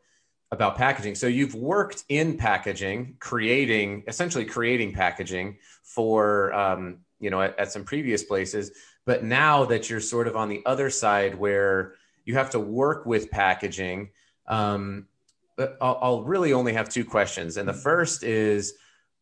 about 0.54 0.78
packaging. 0.78 1.16
So 1.16 1.28
you've 1.28 1.56
worked 1.56 2.06
in 2.10 2.38
packaging, 2.38 3.18
creating 3.20 4.04
essentially 4.08 4.46
creating 4.46 4.94
packaging 4.94 5.58
for 5.84 6.54
um, 6.54 7.00
you 7.20 7.30
know 7.30 7.42
at, 7.42 7.58
at 7.60 7.72
some 7.72 7.84
previous 7.84 8.24
places, 8.24 8.72
but 9.06 9.24
now 9.24 9.66
that 9.66 9.90
you're 9.90 10.00
sort 10.00 10.28
of 10.28 10.36
on 10.36 10.48
the 10.48 10.62
other 10.66 10.90
side 10.90 11.36
where 11.36 11.96
you 12.26 12.36
have 12.36 12.52
to 12.52 12.60
work 12.60 13.06
with 13.06 13.30
packaging 13.32 14.10
um, 14.48 15.08
I'll, 15.58 16.00
I'll 16.02 16.24
really 16.24 16.54
only 16.54 16.74
have 16.74 16.90
two 16.90 17.06
questions. 17.06 17.58
And 17.58 17.68
the 17.68 17.74
first 17.74 18.24
is 18.24 18.74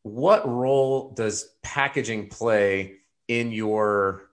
what 0.04 0.48
role 0.48 1.12
does 1.12 1.54
packaging 1.62 2.30
play 2.30 2.98
in 3.28 3.52
your, 3.52 4.30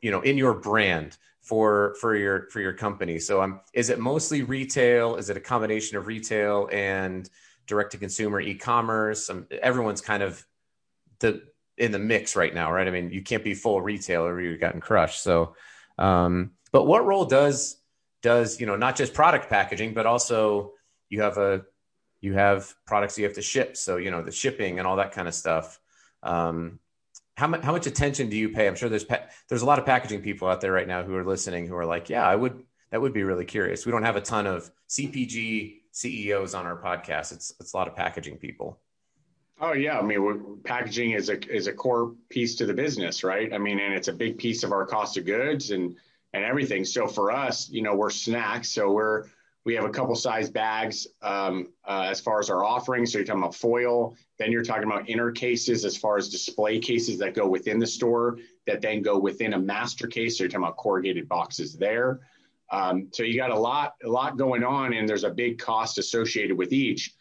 you 0.00 0.10
know, 0.10 0.20
in 0.20 0.38
your 0.38 0.54
brand? 0.54 1.16
For 1.46 1.94
for 2.00 2.16
your 2.16 2.48
for 2.50 2.60
your 2.60 2.72
company. 2.72 3.20
So 3.20 3.40
um 3.40 3.60
is 3.72 3.88
it 3.88 4.00
mostly 4.00 4.42
retail? 4.42 5.14
Is 5.14 5.30
it 5.30 5.36
a 5.36 5.40
combination 5.40 5.96
of 5.96 6.08
retail 6.08 6.68
and 6.72 7.30
direct 7.68 7.92
to 7.92 7.98
consumer 7.98 8.40
e-commerce? 8.40 9.30
Um, 9.30 9.46
everyone's 9.62 10.00
kind 10.00 10.24
of 10.24 10.44
the 11.20 11.42
in 11.78 11.92
the 11.92 12.00
mix 12.00 12.34
right 12.34 12.52
now 12.52 12.72
right? 12.72 12.88
I 12.88 12.90
mean 12.90 13.10
you 13.10 13.22
can't 13.22 13.44
be 13.44 13.54
full 13.54 13.80
retail 13.80 14.26
or 14.26 14.40
you've 14.40 14.60
gotten 14.60 14.80
crushed. 14.80 15.22
So 15.22 15.54
um 15.98 16.50
but 16.72 16.84
what 16.88 17.06
role 17.06 17.24
does 17.24 17.80
does 18.22 18.60
you 18.60 18.66
know 18.66 18.76
not 18.76 18.96
just 18.96 19.14
product 19.14 19.48
packaging 19.48 19.94
but 19.94 20.04
also 20.04 20.72
you 21.10 21.22
have 21.22 21.38
a 21.38 21.64
you 22.20 22.32
have 22.34 22.74
products 22.86 23.16
you 23.18 23.24
have 23.24 23.34
to 23.34 23.42
ship. 23.42 23.76
So 23.76 23.98
you 23.98 24.10
know 24.10 24.22
the 24.22 24.32
shipping 24.32 24.80
and 24.80 24.86
all 24.88 24.96
that 24.96 25.12
kind 25.12 25.28
of 25.28 25.34
stuff. 25.34 25.78
Um, 26.24 26.80
how 27.36 27.46
much 27.46 27.62
how 27.62 27.72
much 27.72 27.86
attention 27.86 28.28
do 28.28 28.36
you 28.36 28.48
pay? 28.48 28.66
I'm 28.66 28.74
sure 28.74 28.88
there's 28.88 29.04
pa- 29.04 29.26
there's 29.48 29.62
a 29.62 29.66
lot 29.66 29.78
of 29.78 29.86
packaging 29.86 30.22
people 30.22 30.48
out 30.48 30.60
there 30.60 30.72
right 30.72 30.88
now 30.88 31.02
who 31.02 31.14
are 31.14 31.24
listening 31.24 31.66
who 31.66 31.76
are 31.76 31.86
like 31.86 32.08
yeah 32.08 32.26
i 32.26 32.34
would 32.34 32.64
that 32.90 33.00
would 33.00 33.12
be 33.12 33.24
really 33.24 33.44
curious. 33.44 33.84
We 33.84 33.92
don't 33.92 34.04
have 34.04 34.16
a 34.16 34.20
ton 34.20 34.46
of 34.46 34.70
cpg 34.88 35.80
ceos 35.92 36.54
on 36.54 36.66
our 36.66 36.80
podcast. 36.80 37.32
It's 37.32 37.54
it's 37.60 37.72
a 37.72 37.76
lot 37.76 37.88
of 37.88 37.96
packaging 37.96 38.36
people. 38.36 38.80
Oh 39.60 39.72
yeah, 39.72 39.98
I 39.98 40.02
mean, 40.02 40.60
packaging 40.64 41.12
is 41.12 41.28
a 41.28 41.38
is 41.52 41.66
a 41.66 41.72
core 41.72 42.14
piece 42.28 42.54
to 42.56 42.66
the 42.66 42.74
business, 42.74 43.24
right? 43.24 43.52
I 43.52 43.58
mean, 43.58 43.80
and 43.80 43.94
it's 43.94 44.08
a 44.08 44.12
big 44.12 44.38
piece 44.38 44.62
of 44.62 44.72
our 44.72 44.86
cost 44.86 45.16
of 45.16 45.24
goods 45.24 45.70
and 45.70 45.96
and 46.32 46.44
everything. 46.44 46.84
So 46.84 47.06
for 47.06 47.32
us, 47.32 47.68
you 47.70 47.82
know, 47.82 47.94
we're 47.94 48.10
snacks, 48.10 48.68
so 48.68 48.92
we're 48.92 49.24
We 49.66 49.74
have 49.74 49.84
a 49.84 49.90
couple 49.90 50.14
size 50.14 50.48
bags 50.48 51.08
um, 51.22 51.72
uh, 51.84 52.06
as 52.08 52.20
far 52.20 52.38
as 52.38 52.50
our 52.50 52.64
offerings. 52.64 53.12
So 53.12 53.18
you're 53.18 53.26
talking 53.26 53.42
about 53.42 53.56
foil. 53.56 54.14
Then 54.38 54.52
you're 54.52 54.62
talking 54.62 54.84
about 54.84 55.10
inner 55.10 55.32
cases 55.32 55.84
as 55.84 55.96
far 55.96 56.16
as 56.16 56.28
display 56.28 56.78
cases 56.78 57.18
that 57.18 57.34
go 57.34 57.48
within 57.48 57.80
the 57.80 57.86
store 57.86 58.38
that 58.68 58.80
then 58.80 59.02
go 59.02 59.18
within 59.18 59.54
a 59.54 59.58
master 59.58 60.06
case. 60.06 60.38
So 60.38 60.44
you're 60.44 60.50
talking 60.50 60.64
about 60.64 60.76
corrugated 60.76 61.28
boxes 61.28 61.76
there. 61.76 62.20
Um, 62.70 63.08
so 63.12 63.24
you 63.24 63.36
got 63.36 63.50
a 63.50 63.58
lot, 63.58 63.94
a 64.04 64.08
lot 64.08 64.36
going 64.36 64.62
on, 64.62 64.92
and 64.92 65.08
there's 65.08 65.24
a 65.24 65.30
big 65.30 65.58
cost 65.58 65.98
associated 65.98 66.56
with 66.56 66.72
each. 66.72 67.12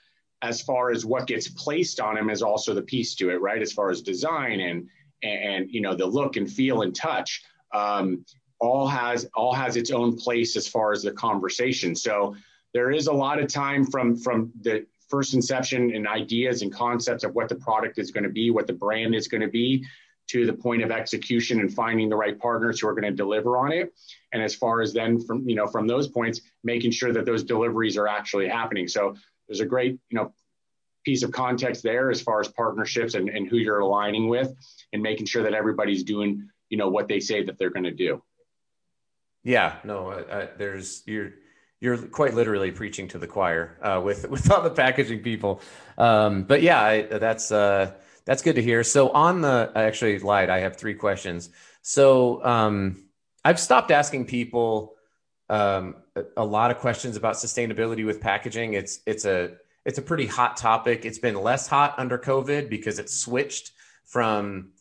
As 0.43 0.61
far 0.61 0.91
as 0.91 1.03
what 1.03 1.25
gets 1.25 1.47
placed 1.47 1.99
on 1.99 2.13
them 2.13 2.29
is 2.29 2.43
also 2.43 2.75
the 2.75 2.81
piece 2.83 3.15
to 3.15 3.31
it, 3.31 3.41
right? 3.41 3.61
As 3.61 3.73
far 3.73 3.89
as 3.89 4.03
design 4.03 4.59
and 4.59 4.87
and 5.23 5.71
you 5.71 5.81
know 5.81 5.95
the 5.95 6.05
look 6.05 6.35
and 6.35 6.51
feel 6.51 6.83
and 6.83 6.95
touch. 6.95 7.43
Um, 7.73 8.23
all 8.59 8.87
has 8.87 9.27
all 9.35 9.53
has 9.53 9.75
its 9.75 9.91
own 9.91 10.15
place 10.15 10.55
as 10.55 10.67
far 10.67 10.91
as 10.91 11.03
the 11.03 11.11
conversation. 11.11 11.95
So 11.95 12.35
there 12.73 12.91
is 12.91 13.07
a 13.07 13.13
lot 13.13 13.39
of 13.39 13.51
time 13.51 13.85
from 13.85 14.15
from 14.15 14.51
the 14.61 14.85
first 15.09 15.33
inception 15.33 15.93
and 15.93 16.07
ideas 16.07 16.61
and 16.61 16.73
concepts 16.73 17.23
of 17.23 17.33
what 17.35 17.47
the 17.47 17.55
product 17.55 17.99
is 17.99 18.11
going 18.11 18.23
to 18.23 18.29
be, 18.29 18.49
what 18.49 18.67
the 18.67 18.73
brand 18.73 19.13
is 19.13 19.27
going 19.27 19.41
to 19.41 19.47
be, 19.47 19.85
to 20.27 20.45
the 20.45 20.53
point 20.53 20.81
of 20.81 20.91
execution 20.91 21.59
and 21.59 21.73
finding 21.73 22.09
the 22.09 22.15
right 22.15 22.39
partners 22.39 22.79
who 22.79 22.87
are 22.87 22.93
going 22.93 23.03
to 23.03 23.11
deliver 23.11 23.57
on 23.57 23.71
it. 23.71 23.93
And 24.33 24.41
as 24.41 24.55
far 24.55 24.81
as 24.81 24.93
then 24.93 25.19
from 25.19 25.47
you 25.47 25.55
know 25.55 25.67
from 25.67 25.87
those 25.87 26.07
points, 26.07 26.41
making 26.63 26.91
sure 26.91 27.13
that 27.13 27.25
those 27.25 27.43
deliveries 27.43 27.97
are 27.97 28.07
actually 28.07 28.47
happening. 28.47 28.87
So 28.87 29.15
there's 29.47 29.59
a 29.59 29.65
great 29.65 29.99
you 30.09 30.17
know 30.17 30.33
piece 31.03 31.21
of 31.21 31.31
context 31.31 31.83
there 31.83 32.09
as 32.09 32.19
far 32.19 32.39
as 32.39 32.47
partnerships 32.47 33.13
and, 33.13 33.29
and 33.29 33.47
who 33.47 33.57
you're 33.57 33.79
aligning 33.79 34.27
with 34.27 34.51
and 34.91 35.03
making 35.03 35.27
sure 35.27 35.43
that 35.43 35.53
everybody's 35.53 36.03
doing 36.03 36.49
you 36.69 36.77
know 36.77 36.89
what 36.89 37.07
they 37.07 37.19
say 37.19 37.43
that 37.43 37.59
they're 37.59 37.69
going 37.69 37.83
to 37.83 37.91
do 37.91 38.21
yeah, 39.45 39.75
no, 39.83 40.25
there's 40.57 41.03
you're 41.05 41.33
you're 41.79 41.97
quite 41.97 42.33
literally 42.33 42.71
preaching 42.71 43.07
to 43.09 43.19
the 43.19 43.27
choir 43.27 43.77
uh, 43.81 44.01
with 44.03 44.27
with 44.29 44.51
all 44.51 44.61
the 44.61 44.71
packaging 44.71 45.21
people. 45.21 45.61
Um, 45.97 46.43
but 46.43 46.61
yeah, 46.61 46.81
I, 46.81 47.01
that's 47.03 47.51
uh, 47.51 47.93
that's 48.25 48.41
good 48.41 48.55
to 48.55 48.61
hear. 48.61 48.83
So 48.83 49.11
on 49.11 49.41
the 49.41 49.71
I 49.75 49.83
actually 49.83 50.19
lied. 50.19 50.49
I 50.49 50.59
have 50.59 50.77
three 50.77 50.95
questions. 50.95 51.49
So 51.83 52.43
um, 52.43 53.05
I've 53.45 53.59
stopped 53.59 53.91
asking 53.91 54.25
people 54.25 54.95
um, 55.47 55.97
a, 56.15 56.23
a 56.37 56.45
lot 56.45 56.71
of 56.71 56.79
questions 56.79 57.15
about 57.15 57.35
sustainability 57.35 58.03
with 58.03 58.19
packaging. 58.19 58.73
It's 58.73 58.99
it's 59.05 59.25
a 59.25 59.51
it's 59.85 59.99
a 59.99 60.01
pretty 60.01 60.25
hot 60.25 60.57
topic. 60.57 61.05
It's 61.05 61.19
been 61.19 61.35
less 61.35 61.67
hot 61.67 61.93
under 61.97 62.17
COVID 62.17 62.67
because 62.67 62.97
it 62.97 63.11
switched 63.11 63.73
from 64.05 64.71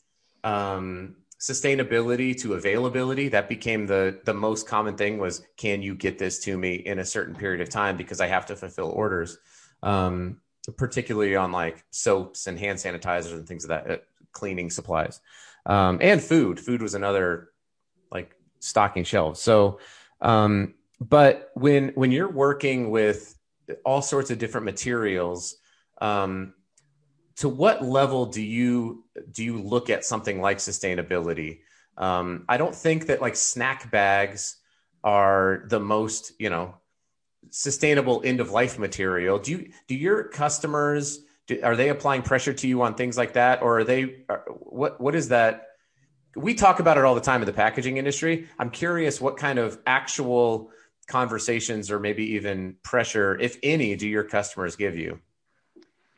um, 0.43 1.17
sustainability 1.45 2.35
to 2.41 2.55
availability 2.55 3.29
that 3.29 3.51
became 3.51 3.87
the 3.87 4.19
the 4.25 4.33
most 4.33 4.67
common 4.67 4.97
thing 4.97 5.19
was 5.19 5.43
can 5.59 5.83
you 5.83 5.95
get 5.95 6.19
this 6.19 6.39
to 6.39 6.57
me 6.57 6.77
in 6.77 7.01
a 7.01 7.05
certain 7.05 7.35
period 7.35 7.61
of 7.61 7.69
time? 7.69 7.99
Because 7.99 8.23
i 8.23 8.27
have 8.27 8.47
to 8.47 8.57
fulfill 8.57 8.89
orders. 8.89 9.37
Um, 9.83 10.41
particularly 10.79 11.37
on 11.37 11.53
like 11.53 11.85
soaps 11.91 12.47
and 12.47 12.59
hand 12.59 12.79
sanitizers 12.79 13.35
and 13.35 13.47
things 13.47 13.65
of 13.65 13.69
that 13.69 13.91
uh, 13.91 13.97
cleaning 14.33 14.71
supplies. 14.71 15.21
Um, 15.67 15.99
and 16.01 16.23
food. 16.23 16.59
Food 16.59 16.81
was 16.81 16.95
another 16.95 17.51
like 18.11 18.35
stocking 18.61 19.05
shelves 19.05 19.39
so 19.41 19.79
um, 20.23 20.73
but 20.99 21.51
when 21.53 21.89
when 21.89 22.11
you're 22.11 22.33
working 22.33 22.91
with 22.91 23.39
all 23.85 24.01
sorts 24.01 24.31
of 24.31 24.39
different 24.39 24.65
materials 24.65 25.57
um, 26.01 26.55
to 27.37 27.49
what 27.49 27.85
level 27.85 28.27
do 28.27 28.43
you 28.43 29.05
do 29.31 29.45
you 29.45 29.61
look 29.61 29.91
at 29.91 30.05
something 30.05 30.41
like 30.41 30.59
sustainability? 30.59 31.61
Um, 31.97 32.45
I 32.49 32.57
don't 32.57 32.75
think 32.75 33.07
that 33.07 33.21
like 33.21 33.37
snack 33.37 33.91
bags 33.91 34.57
are 35.03 35.65
the 35.69 35.81
most 35.81 36.33
you 36.39 36.51
know 36.51 36.77
sustainable 37.51 38.23
end 38.25 38.41
of 38.41 38.51
life 38.51 38.79
material. 38.79 39.39
Do 39.39 39.53
you 39.53 39.71
do 39.89 39.95
your 39.95 40.25
customers 40.25 41.21
do, 41.47 41.61
are 41.63 41.77
they 41.77 41.91
applying 41.91 42.23
pressure 42.23 42.53
to 42.55 42.69
you 42.69 42.83
on 42.83 42.95
things 42.95 43.17
like 43.17 43.35
that, 43.35 43.63
or 43.63 43.81
are 43.81 43.85
they 43.85 44.25
are, 44.29 44.45
what 44.49 45.01
what 45.01 45.15
is 45.15 45.29
that? 45.29 45.69
We 46.37 46.55
talk 46.55 46.81
about 46.81 46.99
it 46.99 47.05
all 47.05 47.15
the 47.15 47.21
time 47.21 47.43
in 47.43 47.47
the 47.47 47.53
packaging 47.53 47.97
industry. 47.97 48.49
I'm 48.59 48.71
curious 48.71 49.21
what 49.21 49.37
kind 49.37 49.59
of 49.59 49.79
actual 49.87 50.71
conversations 51.07 51.91
or 51.91 52.01
maybe 52.01 52.33
even 52.33 52.77
pressure, 52.83 53.39
if 53.39 53.59
any, 53.63 53.95
do 53.95 54.09
your 54.09 54.25
customers 54.25 54.75
give 54.75 54.97
you? 54.97 55.21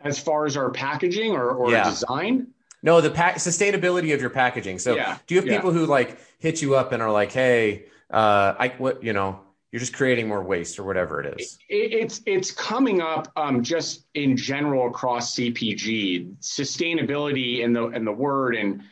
As 0.07 0.19
far 0.19 0.47
as 0.47 0.57
our 0.57 0.71
packaging 0.71 1.33
or, 1.33 1.51
or 1.51 1.71
yeah. 1.71 1.85
design? 1.89 2.49
No, 2.83 3.01
the 3.01 3.11
pack 3.11 3.37
sustainability 3.37 4.15
of 4.15 4.21
your 4.21 4.31
packaging. 4.31 4.79
So 4.79 4.95
yeah. 4.95 5.19
do 5.27 5.35
you 5.35 5.41
have 5.41 5.51
people 5.51 5.73
yeah. 5.73 5.81
who 5.81 5.87
like 5.87 6.19
hit 6.39 6.63
you 6.63 6.77
up 6.77 6.93
and 6.93 7.03
are 7.03 7.11
like, 7.11 7.33
Hey, 7.33 7.87
uh, 8.11 8.55
I, 8.59 8.75
what, 8.79 9.03
you 9.03 9.13
know, 9.13 9.41
you're 9.73 9.81
just 9.81 9.95
creating 9.95 10.29
more 10.29 10.43
waste 10.43 10.79
or 10.79 10.85
whatever 10.85 11.21
it 11.21 11.41
is. 11.41 11.59
It, 11.69 11.93
it's, 11.93 12.23
it's 12.25 12.51
coming 12.51 13.03
up 13.03 13.31
um, 13.37 13.63
just 13.63 14.07
in 14.15 14.37
general 14.37 14.87
across 14.89 15.35
CPG 15.35 16.37
sustainability 16.41 17.65
and 17.65 17.75
the, 17.75 17.87
and 17.87 18.07
the 18.07 18.13
word. 18.13 18.55
And, 18.55 18.83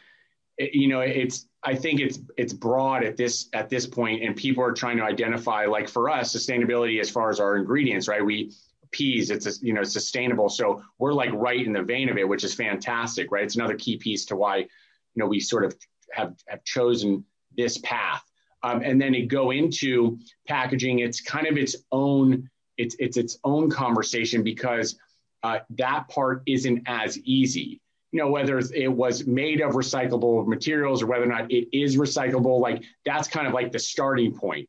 it, 0.58 0.74
you 0.74 0.88
know, 0.88 1.00
it's, 1.00 1.46
I 1.62 1.74
think 1.74 2.00
it's, 2.00 2.18
it's 2.36 2.52
broad 2.52 3.04
at 3.04 3.16
this, 3.16 3.48
at 3.52 3.70
this 3.70 3.86
point 3.86 4.22
and 4.24 4.36
people 4.36 4.62
are 4.64 4.72
trying 4.72 4.96
to 4.96 5.04
identify 5.04 5.66
like 5.66 5.88
for 5.88 6.10
us, 6.10 6.34
sustainability 6.34 7.00
as 7.00 7.08
far 7.08 7.30
as 7.30 7.40
our 7.40 7.56
ingredients, 7.56 8.08
right? 8.08 8.24
We, 8.24 8.52
it's 9.00 9.62
you 9.62 9.72
know 9.72 9.82
sustainable. 9.82 10.48
So 10.48 10.82
we're 10.98 11.12
like 11.12 11.32
right 11.32 11.64
in 11.64 11.72
the 11.72 11.82
vein 11.82 12.08
of 12.08 12.18
it 12.18 12.28
which 12.28 12.44
is 12.44 12.54
fantastic 12.54 13.30
right? 13.30 13.44
It's 13.44 13.56
another 13.56 13.76
key 13.76 13.96
piece 13.96 14.24
to 14.26 14.36
why 14.36 14.58
you 14.58 14.68
know 15.16 15.26
we 15.26 15.40
sort 15.40 15.64
of 15.64 15.76
have, 16.12 16.34
have 16.48 16.64
chosen 16.64 17.24
this 17.56 17.78
path. 17.78 18.22
Um, 18.62 18.82
and 18.82 19.00
then 19.00 19.14
it 19.14 19.28
go 19.28 19.50
into 19.50 20.18
packaging 20.48 21.00
it's 21.00 21.20
kind 21.20 21.46
of 21.46 21.56
its 21.56 21.76
own 21.92 22.48
it's 22.76 22.96
it's 22.98 23.16
its 23.16 23.38
own 23.44 23.70
conversation 23.70 24.42
because 24.42 24.98
uh, 25.42 25.58
that 25.70 26.08
part 26.08 26.42
isn't 26.46 26.82
as 26.86 27.18
easy. 27.18 27.80
You 28.12 28.20
know 28.20 28.30
whether 28.30 28.58
it 28.58 28.92
was 28.92 29.26
made 29.26 29.60
of 29.60 29.72
recyclable 29.72 30.46
materials 30.46 31.02
or 31.02 31.06
whether 31.06 31.24
or 31.24 31.28
not 31.28 31.50
it 31.50 31.68
is 31.76 31.96
recyclable 31.96 32.60
like 32.60 32.82
that's 33.04 33.28
kind 33.28 33.46
of 33.46 33.52
like 33.52 33.72
the 33.72 33.78
starting 33.78 34.32
point 34.32 34.68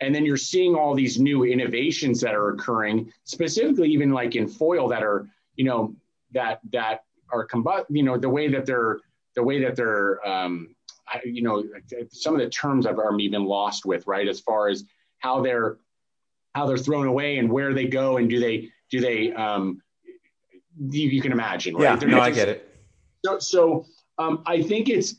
and 0.00 0.14
then 0.14 0.24
you're 0.24 0.36
seeing 0.36 0.74
all 0.74 0.94
these 0.94 1.18
new 1.18 1.44
innovations 1.44 2.20
that 2.20 2.34
are 2.34 2.50
occurring 2.50 3.12
specifically 3.24 3.88
even 3.88 4.10
like 4.10 4.36
in 4.36 4.46
foil 4.46 4.88
that 4.88 5.02
are 5.02 5.28
you 5.56 5.64
know 5.64 5.94
that 6.32 6.60
that 6.72 7.04
are 7.32 7.46
combust 7.46 7.84
you 7.88 8.02
know 8.02 8.16
the 8.18 8.28
way 8.28 8.48
that 8.48 8.66
they're 8.66 8.98
the 9.34 9.42
way 9.42 9.62
that 9.62 9.76
they're 9.76 10.26
um, 10.26 10.74
I, 11.08 11.20
you 11.24 11.42
know 11.42 11.64
some 12.10 12.34
of 12.34 12.40
the 12.40 12.48
terms 12.48 12.86
I've, 12.86 12.98
I'm 12.98 13.20
even 13.20 13.44
lost 13.44 13.84
with 13.86 14.06
right 14.06 14.26
as 14.28 14.40
far 14.40 14.68
as 14.68 14.84
how 15.18 15.42
they're 15.42 15.78
how 16.54 16.66
they're 16.66 16.78
thrown 16.78 17.06
away 17.06 17.38
and 17.38 17.50
where 17.50 17.74
they 17.74 17.86
go 17.86 18.16
and 18.16 18.28
do 18.28 18.40
they 18.40 18.70
do 18.90 19.00
they 19.00 19.32
um, 19.32 19.82
you, 20.78 21.08
you 21.08 21.22
can 21.22 21.32
imagine 21.32 21.74
right? 21.74 22.02
Yeah 22.02 22.08
no 22.08 22.20
I 22.20 22.30
get 22.30 22.48
it. 22.48 22.76
So 23.24 23.38
so 23.38 23.86
um, 24.18 24.42
I 24.46 24.62
think 24.62 24.88
it's 24.88 25.16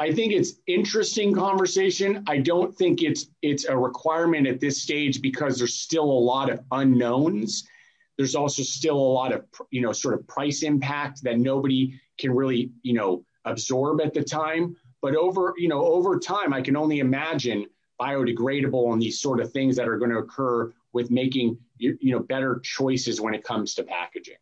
I 0.00 0.10
think 0.10 0.32
it's 0.32 0.54
interesting 0.66 1.34
conversation. 1.34 2.24
I 2.26 2.38
don't 2.38 2.74
think 2.74 3.02
it's 3.02 3.26
it's 3.42 3.66
a 3.66 3.76
requirement 3.76 4.46
at 4.46 4.58
this 4.58 4.80
stage 4.80 5.20
because 5.20 5.58
there's 5.58 5.74
still 5.74 6.04
a 6.04 6.24
lot 6.32 6.48
of 6.48 6.60
unknowns. 6.72 7.68
There's 8.16 8.34
also 8.34 8.62
still 8.62 8.96
a 8.96 9.12
lot 9.20 9.34
of 9.34 9.44
you 9.70 9.82
know 9.82 9.92
sort 9.92 10.14
of 10.14 10.26
price 10.26 10.62
impact 10.62 11.22
that 11.24 11.38
nobody 11.38 12.00
can 12.18 12.32
really 12.32 12.72
you 12.82 12.94
know 12.94 13.26
absorb 13.44 14.00
at 14.00 14.14
the 14.14 14.24
time. 14.24 14.74
But 15.02 15.16
over 15.16 15.52
you 15.58 15.68
know 15.68 15.84
over 15.84 16.18
time, 16.18 16.54
I 16.54 16.62
can 16.62 16.76
only 16.76 17.00
imagine 17.00 17.66
biodegradable 18.00 18.94
and 18.94 19.02
these 19.02 19.20
sort 19.20 19.38
of 19.38 19.52
things 19.52 19.76
that 19.76 19.86
are 19.86 19.98
going 19.98 20.10
to 20.12 20.18
occur 20.18 20.72
with 20.94 21.10
making 21.10 21.58
you 21.76 21.98
you 22.00 22.12
know 22.12 22.20
better 22.20 22.58
choices 22.64 23.20
when 23.20 23.34
it 23.34 23.44
comes 23.44 23.74
to 23.74 23.84
packaging. 23.84 24.36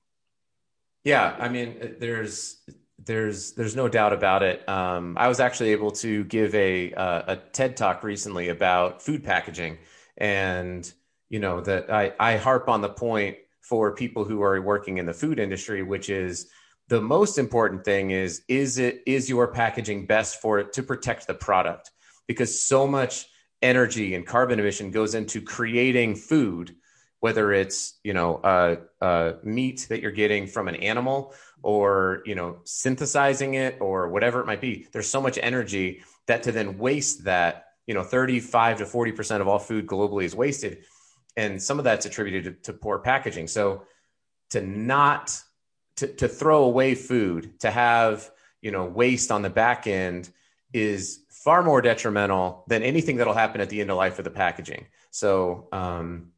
Yeah, 1.02 1.34
I 1.36 1.48
mean, 1.48 1.96
there's 1.98 2.58
there's 3.08 3.52
there's 3.52 3.74
no 3.74 3.88
doubt 3.88 4.12
about 4.12 4.44
it. 4.44 4.68
Um, 4.68 5.16
I 5.18 5.26
was 5.28 5.40
actually 5.40 5.70
able 5.70 5.90
to 5.92 6.24
give 6.24 6.54
a 6.54 6.92
uh, 6.92 7.22
a 7.26 7.36
TED 7.36 7.76
talk 7.76 8.04
recently 8.04 8.50
about 8.50 9.02
food 9.02 9.24
packaging, 9.24 9.78
and 10.18 10.90
you 11.30 11.40
know 11.40 11.60
that 11.62 11.90
I 11.90 12.12
I 12.20 12.36
harp 12.36 12.68
on 12.68 12.82
the 12.82 12.90
point 12.90 13.38
for 13.62 13.94
people 13.94 14.24
who 14.24 14.42
are 14.42 14.60
working 14.60 14.98
in 14.98 15.06
the 15.06 15.14
food 15.14 15.38
industry, 15.40 15.82
which 15.82 16.10
is 16.10 16.48
the 16.88 17.00
most 17.00 17.38
important 17.38 17.84
thing 17.84 18.10
is 18.10 18.42
is 18.46 18.78
it 18.78 19.02
is 19.06 19.28
your 19.28 19.48
packaging 19.48 20.06
best 20.06 20.40
for 20.40 20.58
it 20.58 20.74
to 20.74 20.82
protect 20.82 21.26
the 21.26 21.34
product 21.34 21.90
because 22.26 22.60
so 22.62 22.86
much 22.86 23.26
energy 23.62 24.14
and 24.14 24.26
carbon 24.26 24.60
emission 24.60 24.90
goes 24.90 25.14
into 25.14 25.40
creating 25.40 26.14
food 26.14 26.76
whether 27.20 27.52
it's 27.52 27.98
you 28.04 28.14
know 28.14 28.36
uh, 28.36 28.76
uh, 29.00 29.32
meat 29.42 29.86
that 29.88 30.00
you're 30.00 30.12
getting 30.12 30.46
from 30.46 30.68
an 30.68 30.76
animal 30.76 31.34
or 31.62 32.22
you 32.24 32.34
know 32.34 32.58
synthesizing 32.64 33.54
it 33.54 33.76
or 33.80 34.08
whatever 34.08 34.40
it 34.40 34.46
might 34.46 34.60
be 34.60 34.86
there's 34.92 35.10
so 35.10 35.20
much 35.20 35.38
energy 35.42 36.02
that 36.28 36.44
to 36.44 36.52
then 36.52 36.78
waste 36.78 37.24
that 37.24 37.64
you 37.88 37.94
know 37.94 38.04
35 38.04 38.78
to 38.78 38.86
40 38.86 39.12
percent 39.12 39.40
of 39.40 39.48
all 39.48 39.58
food 39.58 39.86
globally 39.86 40.22
is 40.22 40.36
wasted. 40.36 40.84
And 41.36 41.60
some 41.60 41.78
of 41.78 41.84
that's 41.84 42.06
attributed 42.06 42.62
to, 42.64 42.72
to 42.72 42.78
poor 42.78 42.98
packaging. 42.98 43.48
So 43.48 43.82
to 44.50 44.60
not 44.60 45.40
to, 45.96 46.06
to 46.06 46.28
throw 46.28 46.64
away 46.64 46.94
food 46.94 47.58
to 47.60 47.70
have 47.70 48.30
you 48.62 48.70
know 48.70 48.84
waste 48.84 49.32
on 49.32 49.42
the 49.42 49.50
back 49.50 49.88
end 49.88 50.30
is 50.72 51.24
far 51.30 51.62
more 51.62 51.80
detrimental 51.80 52.64
than 52.68 52.82
anything 52.82 53.16
that'll 53.16 53.32
happen 53.32 53.60
at 53.60 53.70
the 53.70 53.80
end 53.80 53.90
of 53.90 53.96
life 53.96 54.18
of 54.18 54.24
the 54.24 54.30
packaging. 54.30 54.86
So 55.10 55.68
um, 55.72 56.32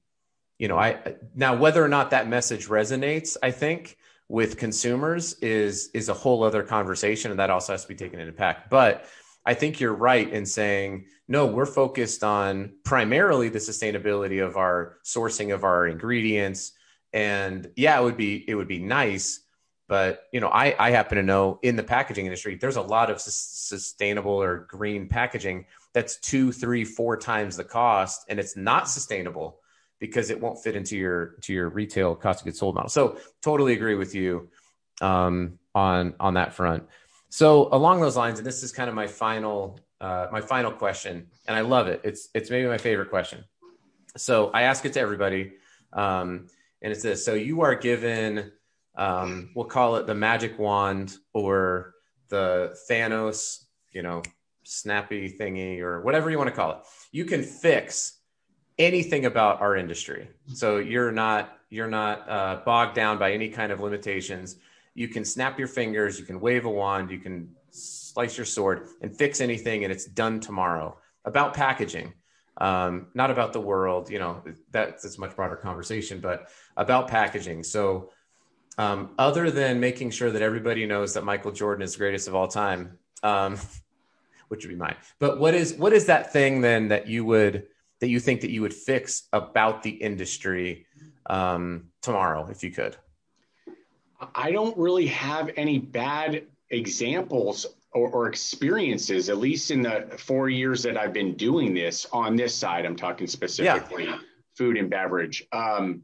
you 0.59 0.69
know, 0.69 0.79
I 0.79 1.17
now 1.35 1.57
whether 1.57 1.85
or 1.85 1.89
not 1.89 2.11
that 2.11 2.29
message 2.29 2.69
resonates, 2.69 3.37
I 3.43 3.51
think 3.51 3.97
with 4.31 4.57
consumers 4.57 5.33
is 5.41 5.91
is 5.93 6.09
a 6.09 6.15
whole 6.15 6.45
other 6.45 6.63
conversation, 6.63 7.33
and 7.33 7.41
that 7.41 7.51
also 7.51 7.73
has 7.73 7.83
to 7.83 7.89
be 7.89 7.97
taken 7.97 8.21
into 8.21 8.33
account. 8.33 8.59
But 8.71 9.05
I 9.45 9.55
think 9.55 9.81
you're 9.81 9.93
right 9.93 10.29
in 10.33 10.47
saying 10.47 11.07
no. 11.27 11.47
We're 11.47 11.67
focused 11.67 12.23
on 12.23 12.75
primarily 12.85 13.49
the 13.49 13.59
sustainability 13.59 14.47
of 14.47 14.57
our 14.57 14.99
sourcing 15.05 15.53
of 15.53 15.65
our 15.65 15.89
ingredients, 15.89 16.73
and 17.13 17.69
yeah, 17.75 17.99
it 17.99 18.05
would 18.05 18.17
be 18.17 18.45
it 18.49 18.55
would 18.55 18.69
be 18.69 18.79
nice. 18.79 19.41
But 19.89 20.23
you 20.33 20.39
know, 20.39 20.49
I, 20.49 20.77
I 20.79 20.93
happen 20.93 21.17
to 21.17 21.25
know 21.25 21.59
in 21.63 21.75
the 21.75 21.83
packaging 21.83 22.25
industry, 22.25 22.55
there's 22.55 22.77
a 22.77 22.83
lot 22.83 23.11
of 23.11 23.21
su- 23.21 23.33
sustainable 23.33 24.41
or 24.41 24.59
green 24.71 25.09
packaging 25.09 25.67
that's 25.93 26.21
two, 26.21 26.53
three, 26.53 26.85
four 26.85 27.17
times 27.17 27.57
the 27.57 27.65
cost, 27.65 28.27
and 28.29 28.39
it's 28.39 28.57
not 28.57 28.89
sustainable 28.89 29.59
because 30.01 30.31
it 30.31 30.41
won't 30.41 30.61
fit 30.61 30.75
into 30.75 30.97
your 30.97 31.37
to 31.43 31.53
your 31.53 31.69
retail 31.69 32.17
cost 32.17 32.41
of 32.41 32.47
goods 32.47 32.59
sold 32.59 32.75
model. 32.75 32.89
So 32.89 33.19
totally 33.43 33.75
agree 33.75 33.95
with 33.95 34.15
you 34.15 34.49
um, 35.01 35.59
on 35.75 36.15
on 36.19 36.35
that 36.35 36.55
front. 36.55 36.85
So 37.29 37.69
along 37.71 38.01
those 38.01 38.17
lines, 38.17 38.39
and 38.39 38.47
this 38.47 38.63
is 38.65 38.73
kind 38.73 38.89
of 38.89 38.97
my 38.97 39.07
final 39.07 39.79
uh, 40.01 40.27
my 40.33 40.41
final 40.41 40.73
question, 40.73 41.29
and 41.47 41.57
I 41.57 41.61
love 41.61 41.87
it. 41.87 42.01
It's 42.03 42.29
it's 42.35 42.51
maybe 42.51 42.67
my 42.67 42.79
favorite 42.79 43.11
question. 43.11 43.45
So 44.17 44.51
I 44.53 44.63
ask 44.63 44.85
it 44.85 44.95
to 44.95 45.01
everybody, 45.01 45.53
um, 45.93 46.49
and 46.83 46.91
it's 46.93 47.03
this: 47.03 47.25
so 47.25 47.35
you 47.35 47.61
are 47.61 47.75
given, 47.75 48.51
um, 48.97 49.51
we'll 49.55 49.67
call 49.67 49.97
it 49.97 50.07
the 50.07 50.15
magic 50.15 50.59
wand 50.59 51.17
or 51.35 51.95
the 52.31 52.77
Thanos, 52.89 53.65
you 53.93 54.03
know, 54.03 54.23
snappy 54.65 55.37
thingy 55.39 55.81
or 55.81 56.01
whatever 56.01 56.31
you 56.31 56.39
want 56.39 56.49
to 56.49 56.57
call 56.57 56.73
it. 56.73 56.79
You 57.13 57.25
can 57.25 57.43
fix 57.43 58.20
anything 58.81 59.27
about 59.27 59.61
our 59.61 59.77
industry. 59.77 60.29
So 60.55 60.79
you're 60.79 61.13
not 61.13 61.59
you're 61.69 61.87
not 61.89 62.29
uh, 62.29 62.61
bogged 62.65 62.97
down 62.97 63.19
by 63.19 63.33
any 63.33 63.49
kind 63.49 63.71
of 63.71 63.79
limitations. 63.79 64.57
You 64.95 65.07
can 65.07 65.25
snap 65.25 65.57
your 65.57 65.69
fingers, 65.69 66.19
you 66.19 66.25
can 66.25 66.41
wave 66.41 66.65
a 66.65 66.71
wand, 66.71 67.13
you 67.13 67.19
can 67.19 67.55
slice 67.71 68.37
your 68.37 68.47
sword 68.47 68.89
and 69.03 69.17
fix 69.17 69.41
anything, 69.41 69.85
and 69.85 69.93
it's 69.93 70.07
done 70.07 70.41
tomorrow. 70.41 70.97
About 71.27 71.55
packaging, 71.55 72.15
um, 72.57 73.09
not 73.15 73.31
about 73.31 73.53
the 73.53 73.61
world. 73.61 74.11
You 74.11 74.19
know 74.19 74.43
that's, 74.73 75.17
a 75.17 75.21
much 75.21 75.37
broader 75.37 75.57
conversation, 75.57 76.19
but 76.19 76.49
about 76.77 77.07
packaging. 77.07 77.63
So. 77.63 78.11
Um, 78.79 79.11
other 79.19 79.51
than 79.51 79.79
making 79.79 80.11
sure 80.11 80.31
that 80.31 80.41
everybody 80.41 80.87
knows 80.87 81.13
that 81.13 81.25
Michael 81.25 81.53
Jordan 81.53 81.83
is 81.83 81.93
the 81.93 81.99
greatest 81.99 82.29
of 82.29 82.35
all 82.35 82.49
time, 82.49 82.97
um, 83.23 83.59
which 84.49 84.65
would 84.65 84.71
be 84.71 84.77
mine. 84.77 84.97
But 85.19 85.39
what 85.39 85.53
is 85.53 85.75
what 85.75 85.93
is 85.93 86.07
that 86.07 86.33
thing 86.33 86.63
then 86.63 86.89
that 86.89 87.07
you 87.07 87.27
would 87.27 87.67
that 88.01 88.09
you 88.09 88.19
think 88.19 88.41
that 88.41 88.51
you 88.51 88.63
would 88.63 88.75
fix 88.75 89.29
about 89.33 89.83
the 89.83 89.91
industry 89.91 90.87
um, 91.27 91.89
tomorrow 92.03 92.49
if 92.51 92.65
you 92.65 92.71
could? 92.71 92.97
I 94.35 94.51
don't 94.51 94.77
really 94.77 95.07
have 95.07 95.51
any 95.57 95.79
bad 95.79 96.45
examples 96.71 97.67
or, 97.93 98.09
or, 98.11 98.29
experiences, 98.29 99.29
at 99.29 99.39
least 99.39 99.71
in 99.71 99.83
the 99.83 100.07
four 100.17 100.49
years 100.49 100.83
that 100.85 100.97
I've 100.97 101.13
been 101.13 101.35
doing 101.35 101.75
this 101.75 102.07
on 102.13 102.37
this 102.37 102.55
side. 102.55 102.87
I'm 102.87 102.95
talking 102.95 103.27
specifically 103.27 104.05
yeah. 104.05 104.19
food 104.57 104.77
and 104.77 104.89
beverage. 104.89 105.45
Um, 105.53 106.03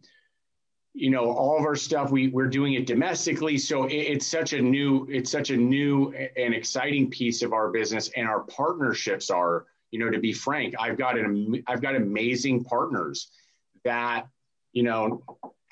you 0.95 1.11
know, 1.11 1.31
all 1.31 1.59
of 1.59 1.65
our 1.65 1.77
stuff 1.77 2.11
we 2.11 2.29
we're 2.29 2.49
doing 2.49 2.73
it 2.73 2.87
domestically, 2.87 3.59
so 3.59 3.85
it, 3.85 3.93
it's 3.93 4.27
such 4.27 4.55
a 4.55 4.61
new 4.61 5.07
it's 5.11 5.31
such 5.31 5.51
a 5.51 5.57
new 5.57 6.13
and 6.37 6.55
exciting 6.55 7.11
piece 7.11 7.43
of 7.43 7.53
our 7.53 7.71
business, 7.71 8.11
and 8.17 8.27
our 8.27 8.41
partnerships 8.41 9.31
are 9.31 9.67
you 9.91 9.99
know 9.99 10.11
to 10.11 10.19
be 10.19 10.33
frank 10.33 10.75
i've 10.79 10.99
got 10.99 11.19
an 11.19 11.63
i've 11.67 11.83
got 11.83 11.97
amazing 11.97 12.65
partners 12.65 13.31
that 13.85 14.27
you 14.73 14.83
know 14.83 15.23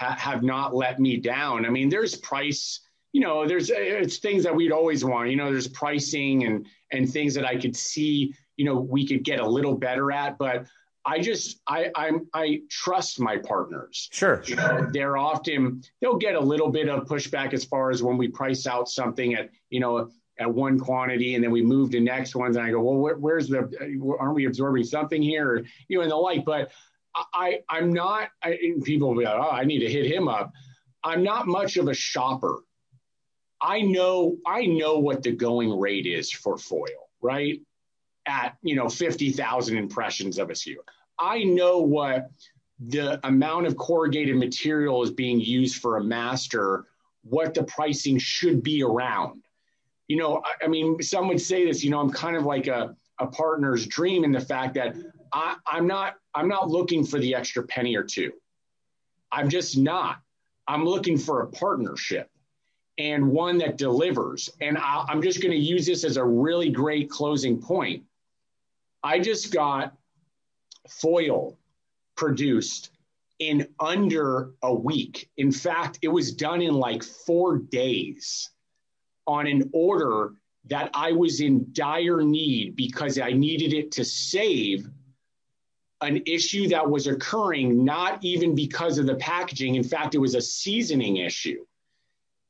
ha- 0.01 0.17
have 0.19 0.43
not 0.43 0.75
let 0.75 1.01
me 1.01 1.17
down 1.17 1.67
i 1.67 1.69
mean 1.69 1.89
there's 1.89 2.17
price 2.17 2.81
you 3.13 3.21
know 3.21 3.47
there's 3.47 3.71
eh, 3.71 3.75
it's 3.79 4.19
things 4.19 4.43
that 4.43 4.55
we'd 4.55 4.73
always 4.73 5.05
want 5.05 5.31
you 5.31 5.37
know 5.37 5.51
there's 5.51 5.69
pricing 5.69 6.45
and 6.45 6.67
and 6.93 7.11
things 7.11 7.35
that 7.35 7.45
i 7.45 7.57
could 7.57 7.77
see 7.77 8.35
you 8.57 8.65
know 8.65 8.81
we 8.81 9.07
could 9.07 9.25
get 9.25 9.41
a 9.41 9.47
little 9.47 9.77
better 9.77 10.13
at 10.13 10.39
but 10.39 10.67
I 11.07 11.21
just 11.21 11.61
I 11.67 11.91
I'm 11.95 12.29
I 12.33 12.63
trust 12.71 13.21
my 13.21 13.37
partners. 13.37 14.09
Sure. 14.11 14.43
You 14.47 14.57
know, 14.57 14.89
they're 14.91 15.17
often 15.17 15.83
they'll 16.01 16.17
get 16.17 16.35
a 16.35 16.41
little 16.41 16.71
bit 16.71 16.89
of 16.89 17.05
pushback 17.07 17.53
as 17.53 17.65
far 17.65 17.91
as 17.91 18.03
when 18.03 18.17
we 18.17 18.29
price 18.29 18.67
out 18.67 18.89
something 18.89 19.35
at 19.35 19.51
you 19.69 19.81
know 19.81 20.11
at 20.39 20.53
one 20.53 20.79
quantity 20.79 21.35
and 21.35 21.45
then 21.45 21.51
we 21.51 21.63
move 21.63 21.91
to 21.93 22.01
next 22.01 22.35
ones 22.35 22.57
and 22.57 22.67
I 22.67 22.71
go, 22.71 22.81
well, 22.81 22.97
where, 22.97 23.17
where's 23.17 23.49
the, 23.49 23.71
aren't 24.19 24.35
we 24.35 24.47
absorbing 24.47 24.85
something 24.85 25.23
here? 25.23 25.49
Or, 25.49 25.63
you 25.89 25.99
know, 25.99 26.03
and 26.03 26.11
the 26.11 26.17
like, 26.17 26.45
but 26.45 26.71
I, 27.33 27.61
I'm 27.69 27.93
not, 27.93 28.31
I, 28.43 28.59
people 28.83 29.09
will 29.09 29.19
be 29.19 29.25
like, 29.25 29.37
oh, 29.37 29.51
I 29.51 29.65
need 29.65 29.81
to 29.81 29.91
hit 29.91 30.07
him 30.11 30.29
up. 30.29 30.53
I'm 31.05 31.23
not 31.23 31.47
much 31.47 31.77
of 31.77 31.87
a 31.89 31.95
shopper. 31.95 32.61
I 33.61 33.81
know, 33.83 34.37
I 34.47 34.67
know 34.67 34.99
what 34.99 35.23
the 35.23 35.33
going 35.33 35.79
rate 35.79 36.07
is 36.07 36.31
for 36.33 36.59
foil, 36.59 37.09
right? 37.23 37.61
At, 38.27 38.57
you 38.63 38.75
know, 38.75 38.89
50,000 38.89 39.77
impressions 39.77 40.39
of 40.39 40.51
a 40.51 40.55
SKU. 40.55 40.77
I 41.19 41.45
know 41.45 41.79
what 41.79 42.31
the 42.81 43.25
amount 43.25 43.67
of 43.67 43.77
corrugated 43.77 44.37
material 44.37 45.03
is 45.05 45.13
being 45.13 45.39
used 45.39 45.81
for 45.81 45.99
a 45.99 46.05
master, 46.05 46.87
what 47.23 47.55
the 47.55 47.63
pricing 47.63 48.19
should 48.19 48.63
be 48.63 48.83
around 48.83 49.45
you 50.09 50.17
know, 50.17 50.43
I, 50.45 50.65
I, 50.65 50.69
mean, 50.69 51.03
some 51.03 51.29
would 51.29 51.41
say 51.41 51.67
this, 51.67 51.83
you 51.83 51.91
know, 51.91 52.01
I'm 52.01 52.11
kind 52.11 52.37
of 52.37 52.45
like 52.45 52.67
a, 52.67 52.97
a 53.19 53.27
partner's 53.27 53.87
dream 53.87 54.25
in 54.25 54.33
the 54.33 54.41
fact 54.41 54.75
that 54.75 54.97
I, 55.33 55.57
I'm 55.67 55.87
not 55.87 56.15
I'm 56.35 56.49
not 56.49 56.69
looking 56.69 57.05
for 57.05 57.19
the 57.19 57.35
extra 57.35 57.63
penny 57.63 57.97
or 57.97 58.03
two. 58.03 58.33
I'm 59.31 59.49
just 59.49 59.77
not. 59.77 60.21
I'm 60.67 60.85
looking 60.85 61.19
for 61.19 61.43
a 61.43 61.49
partnership 61.49 62.31
and 62.99 63.31
one 63.31 63.59
that 63.59 63.77
delivers. 63.77 64.49
And 64.61 64.79
I, 64.79 65.05
I'm 65.09 65.23
just 65.23 65.41
going 65.43 65.53
to 65.53 65.59
use 65.59 65.87
this 65.87 66.05
as 66.05 66.17
a 66.17 66.25
really 66.25 66.71
great 66.71 67.11
closing 67.11 67.61
point. 67.61 68.05
I 69.03 69.19
just 69.19 69.53
got 69.53 69.95
foil 70.89 71.59
produced 72.17 72.91
in 73.39 73.67
under 73.81 74.53
a 74.63 74.73
week. 74.73 75.29
In 75.37 75.51
fact, 75.51 75.99
it 76.03 76.09
was 76.09 76.33
done 76.33 76.63
in 76.63 76.75
like 76.75 77.03
four 77.03 77.59
days 77.59 78.51
on 79.27 79.47
an 79.47 79.71
order 79.73 80.35
that 80.67 80.91
I 80.95 81.13
was 81.13 81.41
in 81.41 81.67
dire 81.73 82.23
need 82.23 82.77
because 82.77 83.19
I 83.19 83.31
needed 83.31 83.73
it 83.73 83.93
to 83.93 84.05
save 84.05 84.89
an 86.01 86.23
issue 86.27 86.69
that 86.69 86.89
was 86.89 87.07
occurring, 87.07 87.85
not 87.85 88.23
even 88.25 88.55
because 88.55 88.99
of 88.99 89.07
the 89.07 89.15
packaging. 89.17 89.75
In 89.75 89.85
fact, 89.85 90.15
it 90.15 90.19
was 90.19 90.35
a 90.35 90.41
seasoning 90.41 91.19
issue 91.19 91.65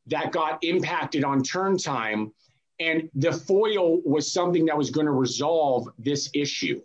that 0.07 0.33
got 0.33 0.63
impacted 0.63 1.25
on 1.25 1.43
turn 1.43 1.79
time. 1.79 2.33
And 2.81 3.09
the 3.15 3.33
foil 3.33 4.01
was 4.05 4.31
something 4.31 4.67
that 4.67 4.77
was 4.77 4.91
going 4.91 5.07
to 5.07 5.13
resolve 5.13 5.89
this 5.99 6.31
issue. 6.35 6.83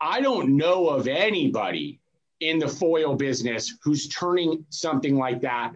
I 0.00 0.20
don't 0.20 0.56
know 0.56 0.88
of 0.88 1.06
anybody 1.06 2.00
in 2.40 2.58
the 2.58 2.68
foil 2.68 3.14
business 3.14 3.74
who's 3.82 4.08
turning 4.08 4.64
something 4.70 5.16
like 5.16 5.42
that 5.42 5.74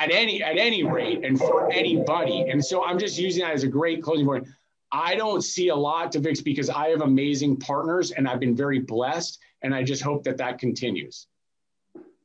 at 0.00 0.10
any 0.10 0.42
at 0.42 0.56
any 0.56 0.82
rate 0.82 1.24
and 1.24 1.38
for 1.38 1.70
anybody. 1.70 2.46
And 2.50 2.64
so 2.64 2.84
I'm 2.84 2.98
just 2.98 3.18
using 3.18 3.44
that 3.44 3.52
as 3.52 3.64
a 3.64 3.68
great 3.68 4.02
closing 4.02 4.26
point. 4.26 4.46
I 4.90 5.14
don't 5.14 5.42
see 5.42 5.68
a 5.68 5.76
lot 5.76 6.10
to 6.12 6.20
fix 6.20 6.40
because 6.40 6.70
I 6.70 6.88
have 6.88 7.02
amazing 7.02 7.58
partners 7.58 8.10
and 8.10 8.26
I've 8.26 8.40
been 8.40 8.56
very 8.56 8.80
blessed, 8.80 9.38
and 9.62 9.72
I 9.72 9.84
just 9.84 10.02
hope 10.02 10.24
that 10.24 10.38
that 10.38 10.58
continues. 10.58 11.26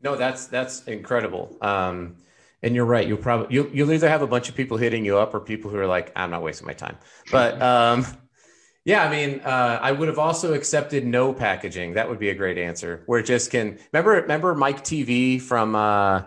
No, 0.02 0.16
that's 0.16 0.48
that's 0.48 0.84
incredible. 0.86 1.56
Um, 1.62 2.16
and 2.64 2.74
you're 2.74 2.86
right. 2.86 3.08
You'll 3.08 3.18
probably 3.18 3.54
you'll, 3.54 3.68
you'll 3.68 3.92
either 3.92 4.10
have 4.10 4.22
a 4.22 4.28
bunch 4.28 4.50
of 4.50 4.56
people 4.56 4.78
hitting 4.78 5.04
you 5.06 5.18
up 5.18 5.34
or 5.34 5.40
people 5.42 5.70
who 5.70 5.78
are 5.78 5.86
like, 5.86 6.12
I'm 6.16 6.32
not 6.32 6.42
wasting 6.42 6.66
my 6.66 6.74
time. 6.74 6.98
But 7.30 7.62
um, 7.62 8.06
yeah, 8.86 9.04
I 9.04 9.12
mean, 9.12 9.42
uh, 9.42 9.80
I 9.82 9.92
would 9.92 10.08
have 10.08 10.18
also 10.18 10.54
accepted 10.54 11.06
no 11.06 11.34
packaging. 11.34 11.96
That 11.96 12.08
would 12.10 12.20
be 12.20 12.30
a 12.30 12.36
great 12.36 12.58
answer. 12.58 13.04
Where 13.06 13.20
it 13.20 13.26
just 13.26 13.52
can 13.52 13.78
remember 13.92 14.12
remember 14.22 14.56
Mike 14.56 14.84
Teavee 14.84 15.42
from. 15.42 15.76
Uh, 15.76 16.24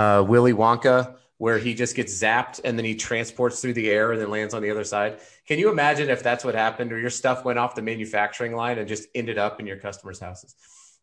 uh, 0.00 0.22
Willy 0.22 0.52
Wonka, 0.52 1.16
where 1.36 1.58
he 1.58 1.74
just 1.74 1.94
gets 1.96 2.12
zapped 2.22 2.60
and 2.64 2.78
then 2.78 2.84
he 2.84 2.94
transports 2.94 3.60
through 3.60 3.74
the 3.74 3.90
air 3.90 4.12
and 4.12 4.20
then 4.20 4.30
lands 4.30 4.54
on 4.54 4.62
the 4.62 4.70
other 4.70 4.84
side. 4.84 5.20
Can 5.46 5.58
you 5.58 5.70
imagine 5.70 6.08
if 6.10 6.22
that's 6.22 6.44
what 6.44 6.54
happened, 6.54 6.92
or 6.92 6.98
your 6.98 7.10
stuff 7.10 7.44
went 7.44 7.58
off 7.58 7.74
the 7.74 7.82
manufacturing 7.82 8.54
line 8.54 8.78
and 8.78 8.88
just 8.88 9.08
ended 9.14 9.38
up 9.38 9.60
in 9.60 9.66
your 9.66 9.76
customers' 9.76 10.20
houses? 10.20 10.54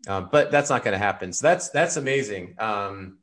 Um, 0.07 0.29
but 0.31 0.51
that's 0.51 0.69
not 0.69 0.83
going 0.83 0.93
to 0.93 1.03
happen. 1.09 1.33
So 1.33 1.47
that's 1.47 1.69
that's 1.69 1.97
amazing. 1.97 2.55
Um, 2.59 3.19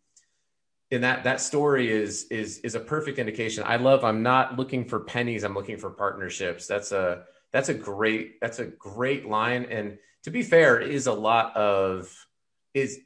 and 0.91 1.03
that 1.03 1.25
that 1.25 1.41
story 1.41 1.91
is 1.91 2.25
is 2.31 2.59
is 2.59 2.75
a 2.75 2.81
perfect 2.81 3.19
indication. 3.19 3.65
I 3.67 3.77
love. 3.77 4.05
I'm 4.05 4.23
not 4.23 4.57
looking 4.59 4.85
for 4.85 5.01
pennies. 5.01 5.45
I'm 5.45 5.55
looking 5.55 5.79
for 5.79 5.91
partnerships. 5.91 6.67
That's 6.67 6.93
a 6.93 7.25
that's 7.53 7.69
a 7.69 7.75
great 7.75 8.41
that's 8.41 8.59
a 8.59 8.67
great 8.67 9.27
line. 9.27 9.67
And 9.71 9.99
to 10.25 10.31
be 10.31 10.43
fair, 10.43 10.81
is 10.81 11.07
a 11.07 11.13
lot 11.13 11.57
of 11.57 12.27
is 12.75 13.01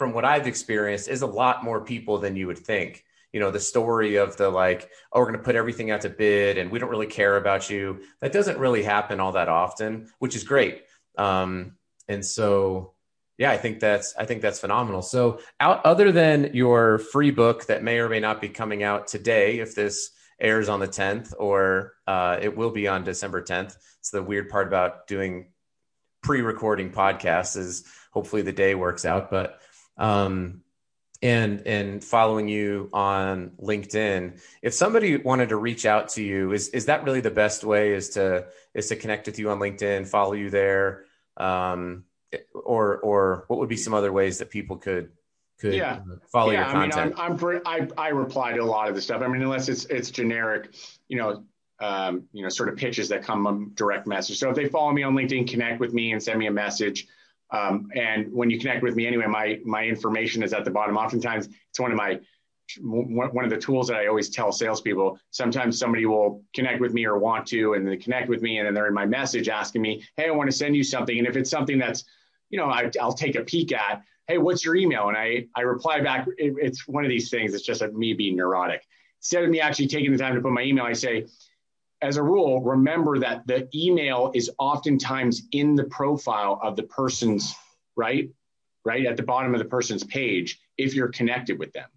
from 0.00 0.14
what 0.14 0.24
I've 0.24 0.46
experienced, 0.46 1.08
is 1.08 1.20
a 1.20 1.26
lot 1.26 1.62
more 1.62 1.84
people 1.84 2.16
than 2.16 2.34
you 2.34 2.46
would 2.46 2.56
think. 2.56 3.04
You 3.34 3.40
know, 3.40 3.50
the 3.50 3.60
story 3.60 4.16
of 4.16 4.34
the 4.38 4.48
like, 4.48 4.88
oh, 5.12 5.20
we're 5.20 5.26
going 5.26 5.36
to 5.36 5.44
put 5.44 5.56
everything 5.56 5.90
out 5.90 6.00
to 6.00 6.08
bid 6.08 6.56
and 6.56 6.70
we 6.70 6.78
don't 6.78 6.88
really 6.88 7.06
care 7.06 7.36
about 7.36 7.68
you. 7.68 8.00
That 8.22 8.32
doesn't 8.32 8.58
really 8.58 8.82
happen 8.82 9.20
all 9.20 9.32
that 9.32 9.50
often, 9.50 10.08
which 10.18 10.34
is 10.34 10.42
great. 10.42 10.84
Um, 11.18 11.72
and 12.08 12.24
so, 12.24 12.94
yeah, 13.36 13.50
I 13.50 13.58
think 13.58 13.78
that's 13.78 14.14
I 14.16 14.24
think 14.24 14.40
that's 14.40 14.58
phenomenal. 14.58 15.02
So, 15.02 15.40
out, 15.60 15.84
other 15.84 16.12
than 16.12 16.54
your 16.54 16.96
free 16.96 17.30
book 17.30 17.66
that 17.66 17.82
may 17.82 17.98
or 17.98 18.08
may 18.08 18.20
not 18.20 18.40
be 18.40 18.48
coming 18.48 18.82
out 18.82 19.06
today, 19.06 19.58
if 19.58 19.74
this 19.74 20.12
airs 20.40 20.70
on 20.70 20.80
the 20.80 20.88
10th, 20.88 21.34
or 21.38 21.92
uh, 22.06 22.38
it 22.40 22.56
will 22.56 22.70
be 22.70 22.88
on 22.88 23.04
December 23.04 23.42
10th. 23.42 23.76
It's 23.98 24.08
the 24.08 24.22
weird 24.22 24.48
part 24.48 24.66
about 24.66 25.06
doing 25.06 25.52
pre-recording 26.22 26.90
podcasts 26.90 27.58
is 27.58 27.84
hopefully 28.12 28.40
the 28.40 28.52
day 28.52 28.74
works 28.74 29.04
out, 29.04 29.30
but 29.30 29.60
um, 29.96 30.62
and 31.22 31.66
and 31.66 32.02
following 32.02 32.48
you 32.48 32.88
on 32.92 33.52
LinkedIn. 33.60 34.40
If 34.62 34.74
somebody 34.74 35.16
wanted 35.16 35.50
to 35.50 35.56
reach 35.56 35.86
out 35.86 36.10
to 36.10 36.22
you, 36.22 36.52
is 36.52 36.68
is 36.68 36.86
that 36.86 37.04
really 37.04 37.20
the 37.20 37.30
best 37.30 37.64
way? 37.64 37.92
Is 37.92 38.10
to 38.10 38.46
is 38.74 38.88
to 38.88 38.96
connect 38.96 39.26
with 39.26 39.38
you 39.38 39.50
on 39.50 39.58
LinkedIn, 39.58 40.06
follow 40.06 40.32
you 40.32 40.50
there. 40.50 41.04
Um, 41.36 42.04
or 42.54 42.98
or 42.98 43.44
what 43.48 43.58
would 43.58 43.68
be 43.68 43.76
some 43.76 43.94
other 43.94 44.12
ways 44.12 44.38
that 44.38 44.50
people 44.50 44.76
could 44.76 45.10
could 45.58 45.74
yeah. 45.74 46.00
follow 46.32 46.52
yeah, 46.52 46.64
your 46.64 46.72
content? 46.72 47.18
I 47.18 47.28
mean, 47.28 47.40
I'm, 47.42 47.62
I'm 47.66 47.92
I 47.98 48.06
I 48.06 48.08
reply 48.08 48.52
to 48.52 48.60
a 48.60 48.64
lot 48.64 48.88
of 48.88 48.94
the 48.94 49.00
stuff. 49.00 49.22
I 49.22 49.28
mean, 49.28 49.42
unless 49.42 49.68
it's 49.68 49.84
it's 49.86 50.10
generic, 50.10 50.74
you 51.08 51.18
know, 51.18 51.44
um, 51.80 52.24
you 52.32 52.42
know, 52.42 52.48
sort 52.48 52.68
of 52.68 52.76
pitches 52.76 53.08
that 53.08 53.22
come 53.22 53.72
direct 53.74 54.06
message. 54.06 54.38
So 54.38 54.50
if 54.50 54.56
they 54.56 54.66
follow 54.68 54.92
me 54.92 55.02
on 55.02 55.14
LinkedIn, 55.14 55.48
connect 55.48 55.80
with 55.80 55.92
me 55.92 56.12
and 56.12 56.22
send 56.22 56.38
me 56.38 56.46
a 56.46 56.52
message. 56.52 57.06
Um, 57.52 57.88
and 57.94 58.32
when 58.32 58.50
you 58.50 58.58
connect 58.58 58.82
with 58.82 58.94
me 58.96 59.06
anyway, 59.06 59.26
my 59.26 59.60
my 59.64 59.84
information 59.84 60.42
is 60.42 60.52
at 60.52 60.64
the 60.64 60.70
bottom. 60.70 60.96
Oftentimes, 60.96 61.48
it's 61.68 61.80
one 61.80 61.90
of 61.90 61.96
my 61.96 62.20
one 62.80 63.44
of 63.44 63.50
the 63.50 63.58
tools 63.58 63.88
that 63.88 63.96
I 63.96 64.06
always 64.06 64.30
tell 64.30 64.52
salespeople. 64.52 65.18
Sometimes 65.32 65.76
somebody 65.76 66.06
will 66.06 66.44
connect 66.54 66.80
with 66.80 66.94
me 66.94 67.04
or 67.04 67.18
want 67.18 67.46
to, 67.48 67.74
and 67.74 67.86
they 67.86 67.96
connect 67.96 68.28
with 68.28 68.42
me, 68.42 68.58
and 68.58 68.66
then 68.66 68.74
they're 68.74 68.86
in 68.86 68.94
my 68.94 69.06
message 69.06 69.48
asking 69.48 69.82
me, 69.82 70.04
"Hey, 70.16 70.28
I 70.28 70.30
want 70.30 70.50
to 70.50 70.56
send 70.56 70.76
you 70.76 70.84
something." 70.84 71.18
And 71.18 71.26
if 71.26 71.36
it's 71.36 71.50
something 71.50 71.78
that's 71.78 72.04
you 72.50 72.58
know, 72.58 72.66
I, 72.66 72.90
will 73.00 73.12
take 73.12 73.36
a 73.36 73.42
peek 73.42 73.72
at, 73.72 74.02
hey, 74.28 74.38
what's 74.38 74.64
your 74.64 74.76
email? 74.76 75.08
And 75.08 75.16
I, 75.16 75.46
I 75.56 75.62
reply 75.62 76.00
back, 76.00 76.26
it, 76.36 76.54
it's 76.58 76.86
one 76.86 77.04
of 77.04 77.08
these 77.08 77.30
things, 77.30 77.54
it's 77.54 77.64
just 77.64 77.82
me 77.82 78.12
being 78.12 78.36
neurotic. 78.36 78.82
Instead 79.20 79.44
of 79.44 79.50
me 79.50 79.60
actually 79.60 79.86
taking 79.86 80.12
the 80.12 80.18
time 80.18 80.34
to 80.34 80.40
put 80.40 80.52
my 80.52 80.62
email, 80.62 80.84
I 80.84 80.92
say, 80.92 81.26
as 82.02 82.16
a 82.16 82.22
rule, 82.22 82.62
remember 82.62 83.18
that 83.18 83.46
the 83.46 83.68
email 83.74 84.30
is 84.34 84.50
oftentimes 84.58 85.42
in 85.52 85.74
the 85.74 85.84
profile 85.84 86.58
of 86.62 86.76
the 86.76 86.84
person's, 86.84 87.54
right? 87.96 88.30
Right 88.84 89.06
at 89.06 89.16
the 89.16 89.22
bottom 89.22 89.54
of 89.54 89.58
the 89.58 89.66
person's 89.66 90.04
page 90.04 90.58
if 90.78 90.94
you're 90.94 91.08
connected 91.08 91.58
with 91.58 91.72
them, 91.72 91.88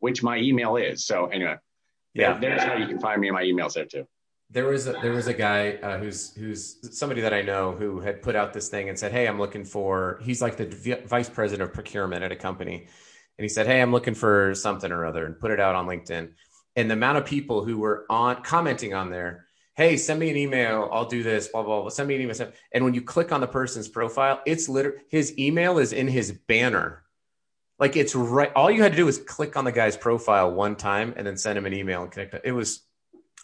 which 0.00 0.22
my 0.22 0.38
email 0.38 0.76
is. 0.76 1.06
So, 1.06 1.26
anyway, 1.26 1.56
yeah, 2.12 2.38
there's 2.38 2.62
how 2.62 2.74
you 2.74 2.86
can 2.86 3.00
find 3.00 3.20
me 3.20 3.28
in 3.28 3.34
my 3.34 3.42
emails 3.42 3.74
there 3.74 3.86
too 3.86 4.06
there 4.50 4.66
was 4.66 4.86
a, 4.86 4.92
there 4.92 5.12
was 5.12 5.26
a 5.26 5.34
guy 5.34 5.72
uh, 5.82 5.98
who's 5.98 6.34
who's 6.36 6.96
somebody 6.96 7.20
that 7.20 7.34
I 7.34 7.42
know 7.42 7.72
who 7.72 8.00
had 8.00 8.22
put 8.22 8.36
out 8.36 8.52
this 8.52 8.68
thing 8.68 8.88
and 8.88 8.98
said, 8.98 9.12
"Hey, 9.12 9.26
I'm 9.26 9.38
looking 9.38 9.64
for." 9.64 10.20
He's 10.22 10.40
like 10.40 10.56
the 10.56 10.66
v- 10.66 11.02
vice 11.06 11.28
president 11.28 11.68
of 11.68 11.74
procurement 11.74 12.22
at 12.22 12.30
a 12.30 12.36
company, 12.36 12.86
and 13.38 13.44
he 13.44 13.48
said, 13.48 13.66
"Hey, 13.66 13.82
I'm 13.82 13.90
looking 13.90 14.14
for 14.14 14.54
something 14.54 14.92
or 14.92 15.04
other," 15.04 15.26
and 15.26 15.38
put 15.38 15.50
it 15.50 15.58
out 15.58 15.74
on 15.74 15.86
LinkedIn. 15.86 16.30
And 16.76 16.90
the 16.90 16.94
amount 16.94 17.18
of 17.18 17.24
people 17.24 17.64
who 17.64 17.78
were 17.78 18.06
on 18.08 18.42
commenting 18.42 18.94
on 18.94 19.10
there, 19.10 19.45
"Hey, 19.76 19.96
send 19.96 20.20
me 20.20 20.30
an 20.30 20.36
email. 20.36 20.88
I'll 20.92 21.06
do 21.06 21.22
this." 21.22 21.48
Blah 21.48 21.62
blah. 21.62 21.80
blah. 21.82 21.90
Send 21.90 22.08
me 22.08 22.16
an 22.16 22.22
email. 22.22 22.52
And 22.72 22.84
when 22.84 22.94
you 22.94 23.02
click 23.02 23.32
on 23.32 23.40
the 23.40 23.46
person's 23.46 23.88
profile, 23.88 24.40
it's 24.46 24.68
literally 24.68 24.98
his 25.08 25.38
email 25.38 25.78
is 25.78 25.92
in 25.92 26.08
his 26.08 26.32
banner. 26.32 27.04
Like 27.78 27.96
it's 27.96 28.14
right. 28.14 28.52
All 28.54 28.70
you 28.70 28.82
had 28.82 28.92
to 28.92 28.96
do 28.96 29.06
was 29.06 29.18
click 29.18 29.56
on 29.56 29.64
the 29.64 29.72
guy's 29.72 29.96
profile 29.96 30.50
one 30.52 30.76
time 30.76 31.14
and 31.16 31.26
then 31.26 31.36
send 31.36 31.58
him 31.58 31.66
an 31.66 31.74
email 31.74 32.02
and 32.02 32.10
connect. 32.10 32.34
It 32.44 32.52
was 32.52 32.82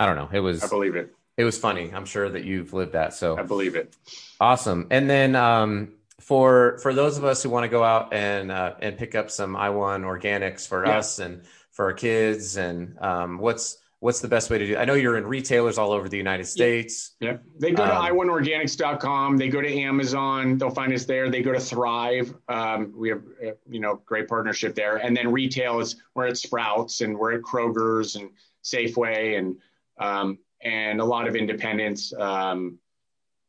I 0.01 0.07
don't 0.07 0.17
know. 0.17 0.29
It 0.33 0.41
was. 0.41 0.65
I 0.65 0.69
believe 0.69 0.97
it. 0.97 1.15
It 1.37 1.45
was 1.45 1.59
funny. 1.59 1.93
I'm 1.93 2.05
sure 2.05 2.29
that 2.29 2.45
you've 2.45 2.73
lived 2.73 2.93
that. 2.93 3.15
So 3.15 3.39
I 3.39 3.43
believe 3.43 3.77
it. 3.77 3.97
Awesome. 4.41 4.87
And 4.91 5.09
then 5.09 5.37
um, 5.37 5.93
for 6.21 6.79
for 6.79 6.95
those 6.95 7.19
of 7.19 7.25
us 7.25 7.43
who 7.43 7.51
want 7.51 7.65
to 7.65 7.69
go 7.69 7.83
out 7.83 8.13
and 8.13 8.51
uh, 8.51 8.75
and 8.81 8.97
pick 8.97 9.15
up 9.15 9.31
some 9.31 9.55
IWON 9.55 10.03
organics 10.03 10.67
for 10.67 10.87
yeah. 10.87 10.99
us 10.99 11.19
and 11.19 11.43
for 11.71 11.87
our 11.87 11.93
kids, 11.93 12.57
and 12.57 12.99
um, 13.01 13.39
what's 13.39 13.79
what's 14.03 14.19
the 14.19 14.27
best 14.27 14.51
way 14.51 14.59
to 14.59 14.67
do? 14.67 14.73
it? 14.73 14.79
I 14.79 14.85
know 14.85 14.95
you're 14.95 15.17
in 15.17 15.25
retailers 15.25 15.79
all 15.79 15.93
over 15.93 16.09
the 16.09 16.17
United 16.17 16.45
States. 16.47 17.15
Yeah, 17.21 17.37
they 17.61 17.71
go 17.71 17.87
to 17.87 17.97
um, 17.97 18.05
iwonorganics.com. 18.05 19.37
They 19.37 19.49
go 19.49 19.61
to 19.61 19.73
Amazon. 19.73 20.59
They'll 20.59 20.71
find 20.71 20.93
us 20.93 21.05
there. 21.05 21.31
They 21.31 21.41
go 21.41 21.53
to 21.53 21.61
Thrive. 21.61 22.35
Um, 22.49 22.93
we 22.97 23.11
have 23.11 23.23
uh, 23.47 23.53
you 23.71 23.79
know 23.79 24.03
great 24.05 24.27
partnership 24.27 24.75
there. 24.75 24.97
And 24.97 25.17
then 25.17 25.31
retail 25.31 25.79
is 25.79 25.97
we're 26.15 26.27
at 26.27 26.37
Sprouts 26.37 27.01
and 27.01 27.17
we're 27.17 27.35
at 27.35 27.43
Kroger's 27.43 28.17
and 28.17 28.31
Safeway 28.65 29.39
and 29.39 29.57
um, 29.99 30.39
and 30.63 31.01
a 31.01 31.05
lot 31.05 31.29
of 31.29 31.37
independents, 31.37 32.13
um, 32.19 32.79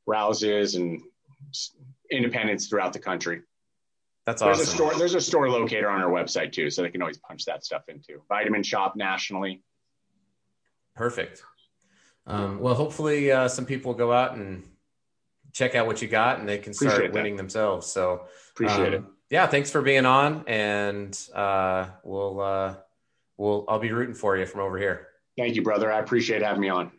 Rouses, 0.05 0.75
and 0.75 1.01
independents 2.11 2.67
throughout 2.67 2.93
the 2.93 2.99
country. 2.99 3.41
That's 4.27 4.43
awesome. 4.43 4.57
There's 4.57 4.69
a 4.69 4.71
store. 4.71 4.93
There's 4.95 5.15
a 5.15 5.21
store 5.21 5.49
locator 5.49 5.89
on 5.89 5.99
our 5.99 6.11
website 6.11 6.51
too, 6.51 6.69
so 6.69 6.83
they 6.83 6.91
can 6.91 7.01
always 7.01 7.17
punch 7.17 7.43
that 7.45 7.65
stuff 7.65 7.89
into. 7.89 8.21
Vitamin 8.29 8.61
Shoppe 8.61 8.95
nationally. 8.95 9.63
Perfect. 10.95 11.43
Um, 12.25 12.59
well, 12.59 12.75
hopefully, 12.75 13.31
uh, 13.31 13.47
some 13.47 13.65
people 13.65 13.93
go 13.93 14.13
out 14.13 14.35
and 14.35 14.63
check 15.51 15.75
out 15.75 15.87
what 15.87 16.01
you 16.01 16.07
got, 16.07 16.39
and 16.39 16.47
they 16.47 16.57
can 16.57 16.73
start 16.73 16.93
Appreciate 16.93 17.13
winning 17.13 17.35
that. 17.35 17.43
themselves. 17.43 17.87
So 17.87 18.27
appreciate 18.51 18.93
um, 18.93 18.93
it. 18.93 19.03
Yeah, 19.29 19.47
thanks 19.47 19.71
for 19.71 19.81
being 19.81 20.05
on, 20.05 20.43
and 20.47 21.17
uh, 21.33 21.87
we'll 22.03 22.39
uh, 22.39 22.75
we'll 23.37 23.65
I'll 23.67 23.79
be 23.79 23.91
rooting 23.91 24.15
for 24.15 24.37
you 24.37 24.45
from 24.45 24.61
over 24.61 24.77
here. 24.77 25.07
Thank 25.37 25.55
you, 25.55 25.63
brother. 25.63 25.91
I 25.91 25.99
appreciate 25.99 26.41
having 26.41 26.61
me 26.61 26.69
on. 26.69 26.91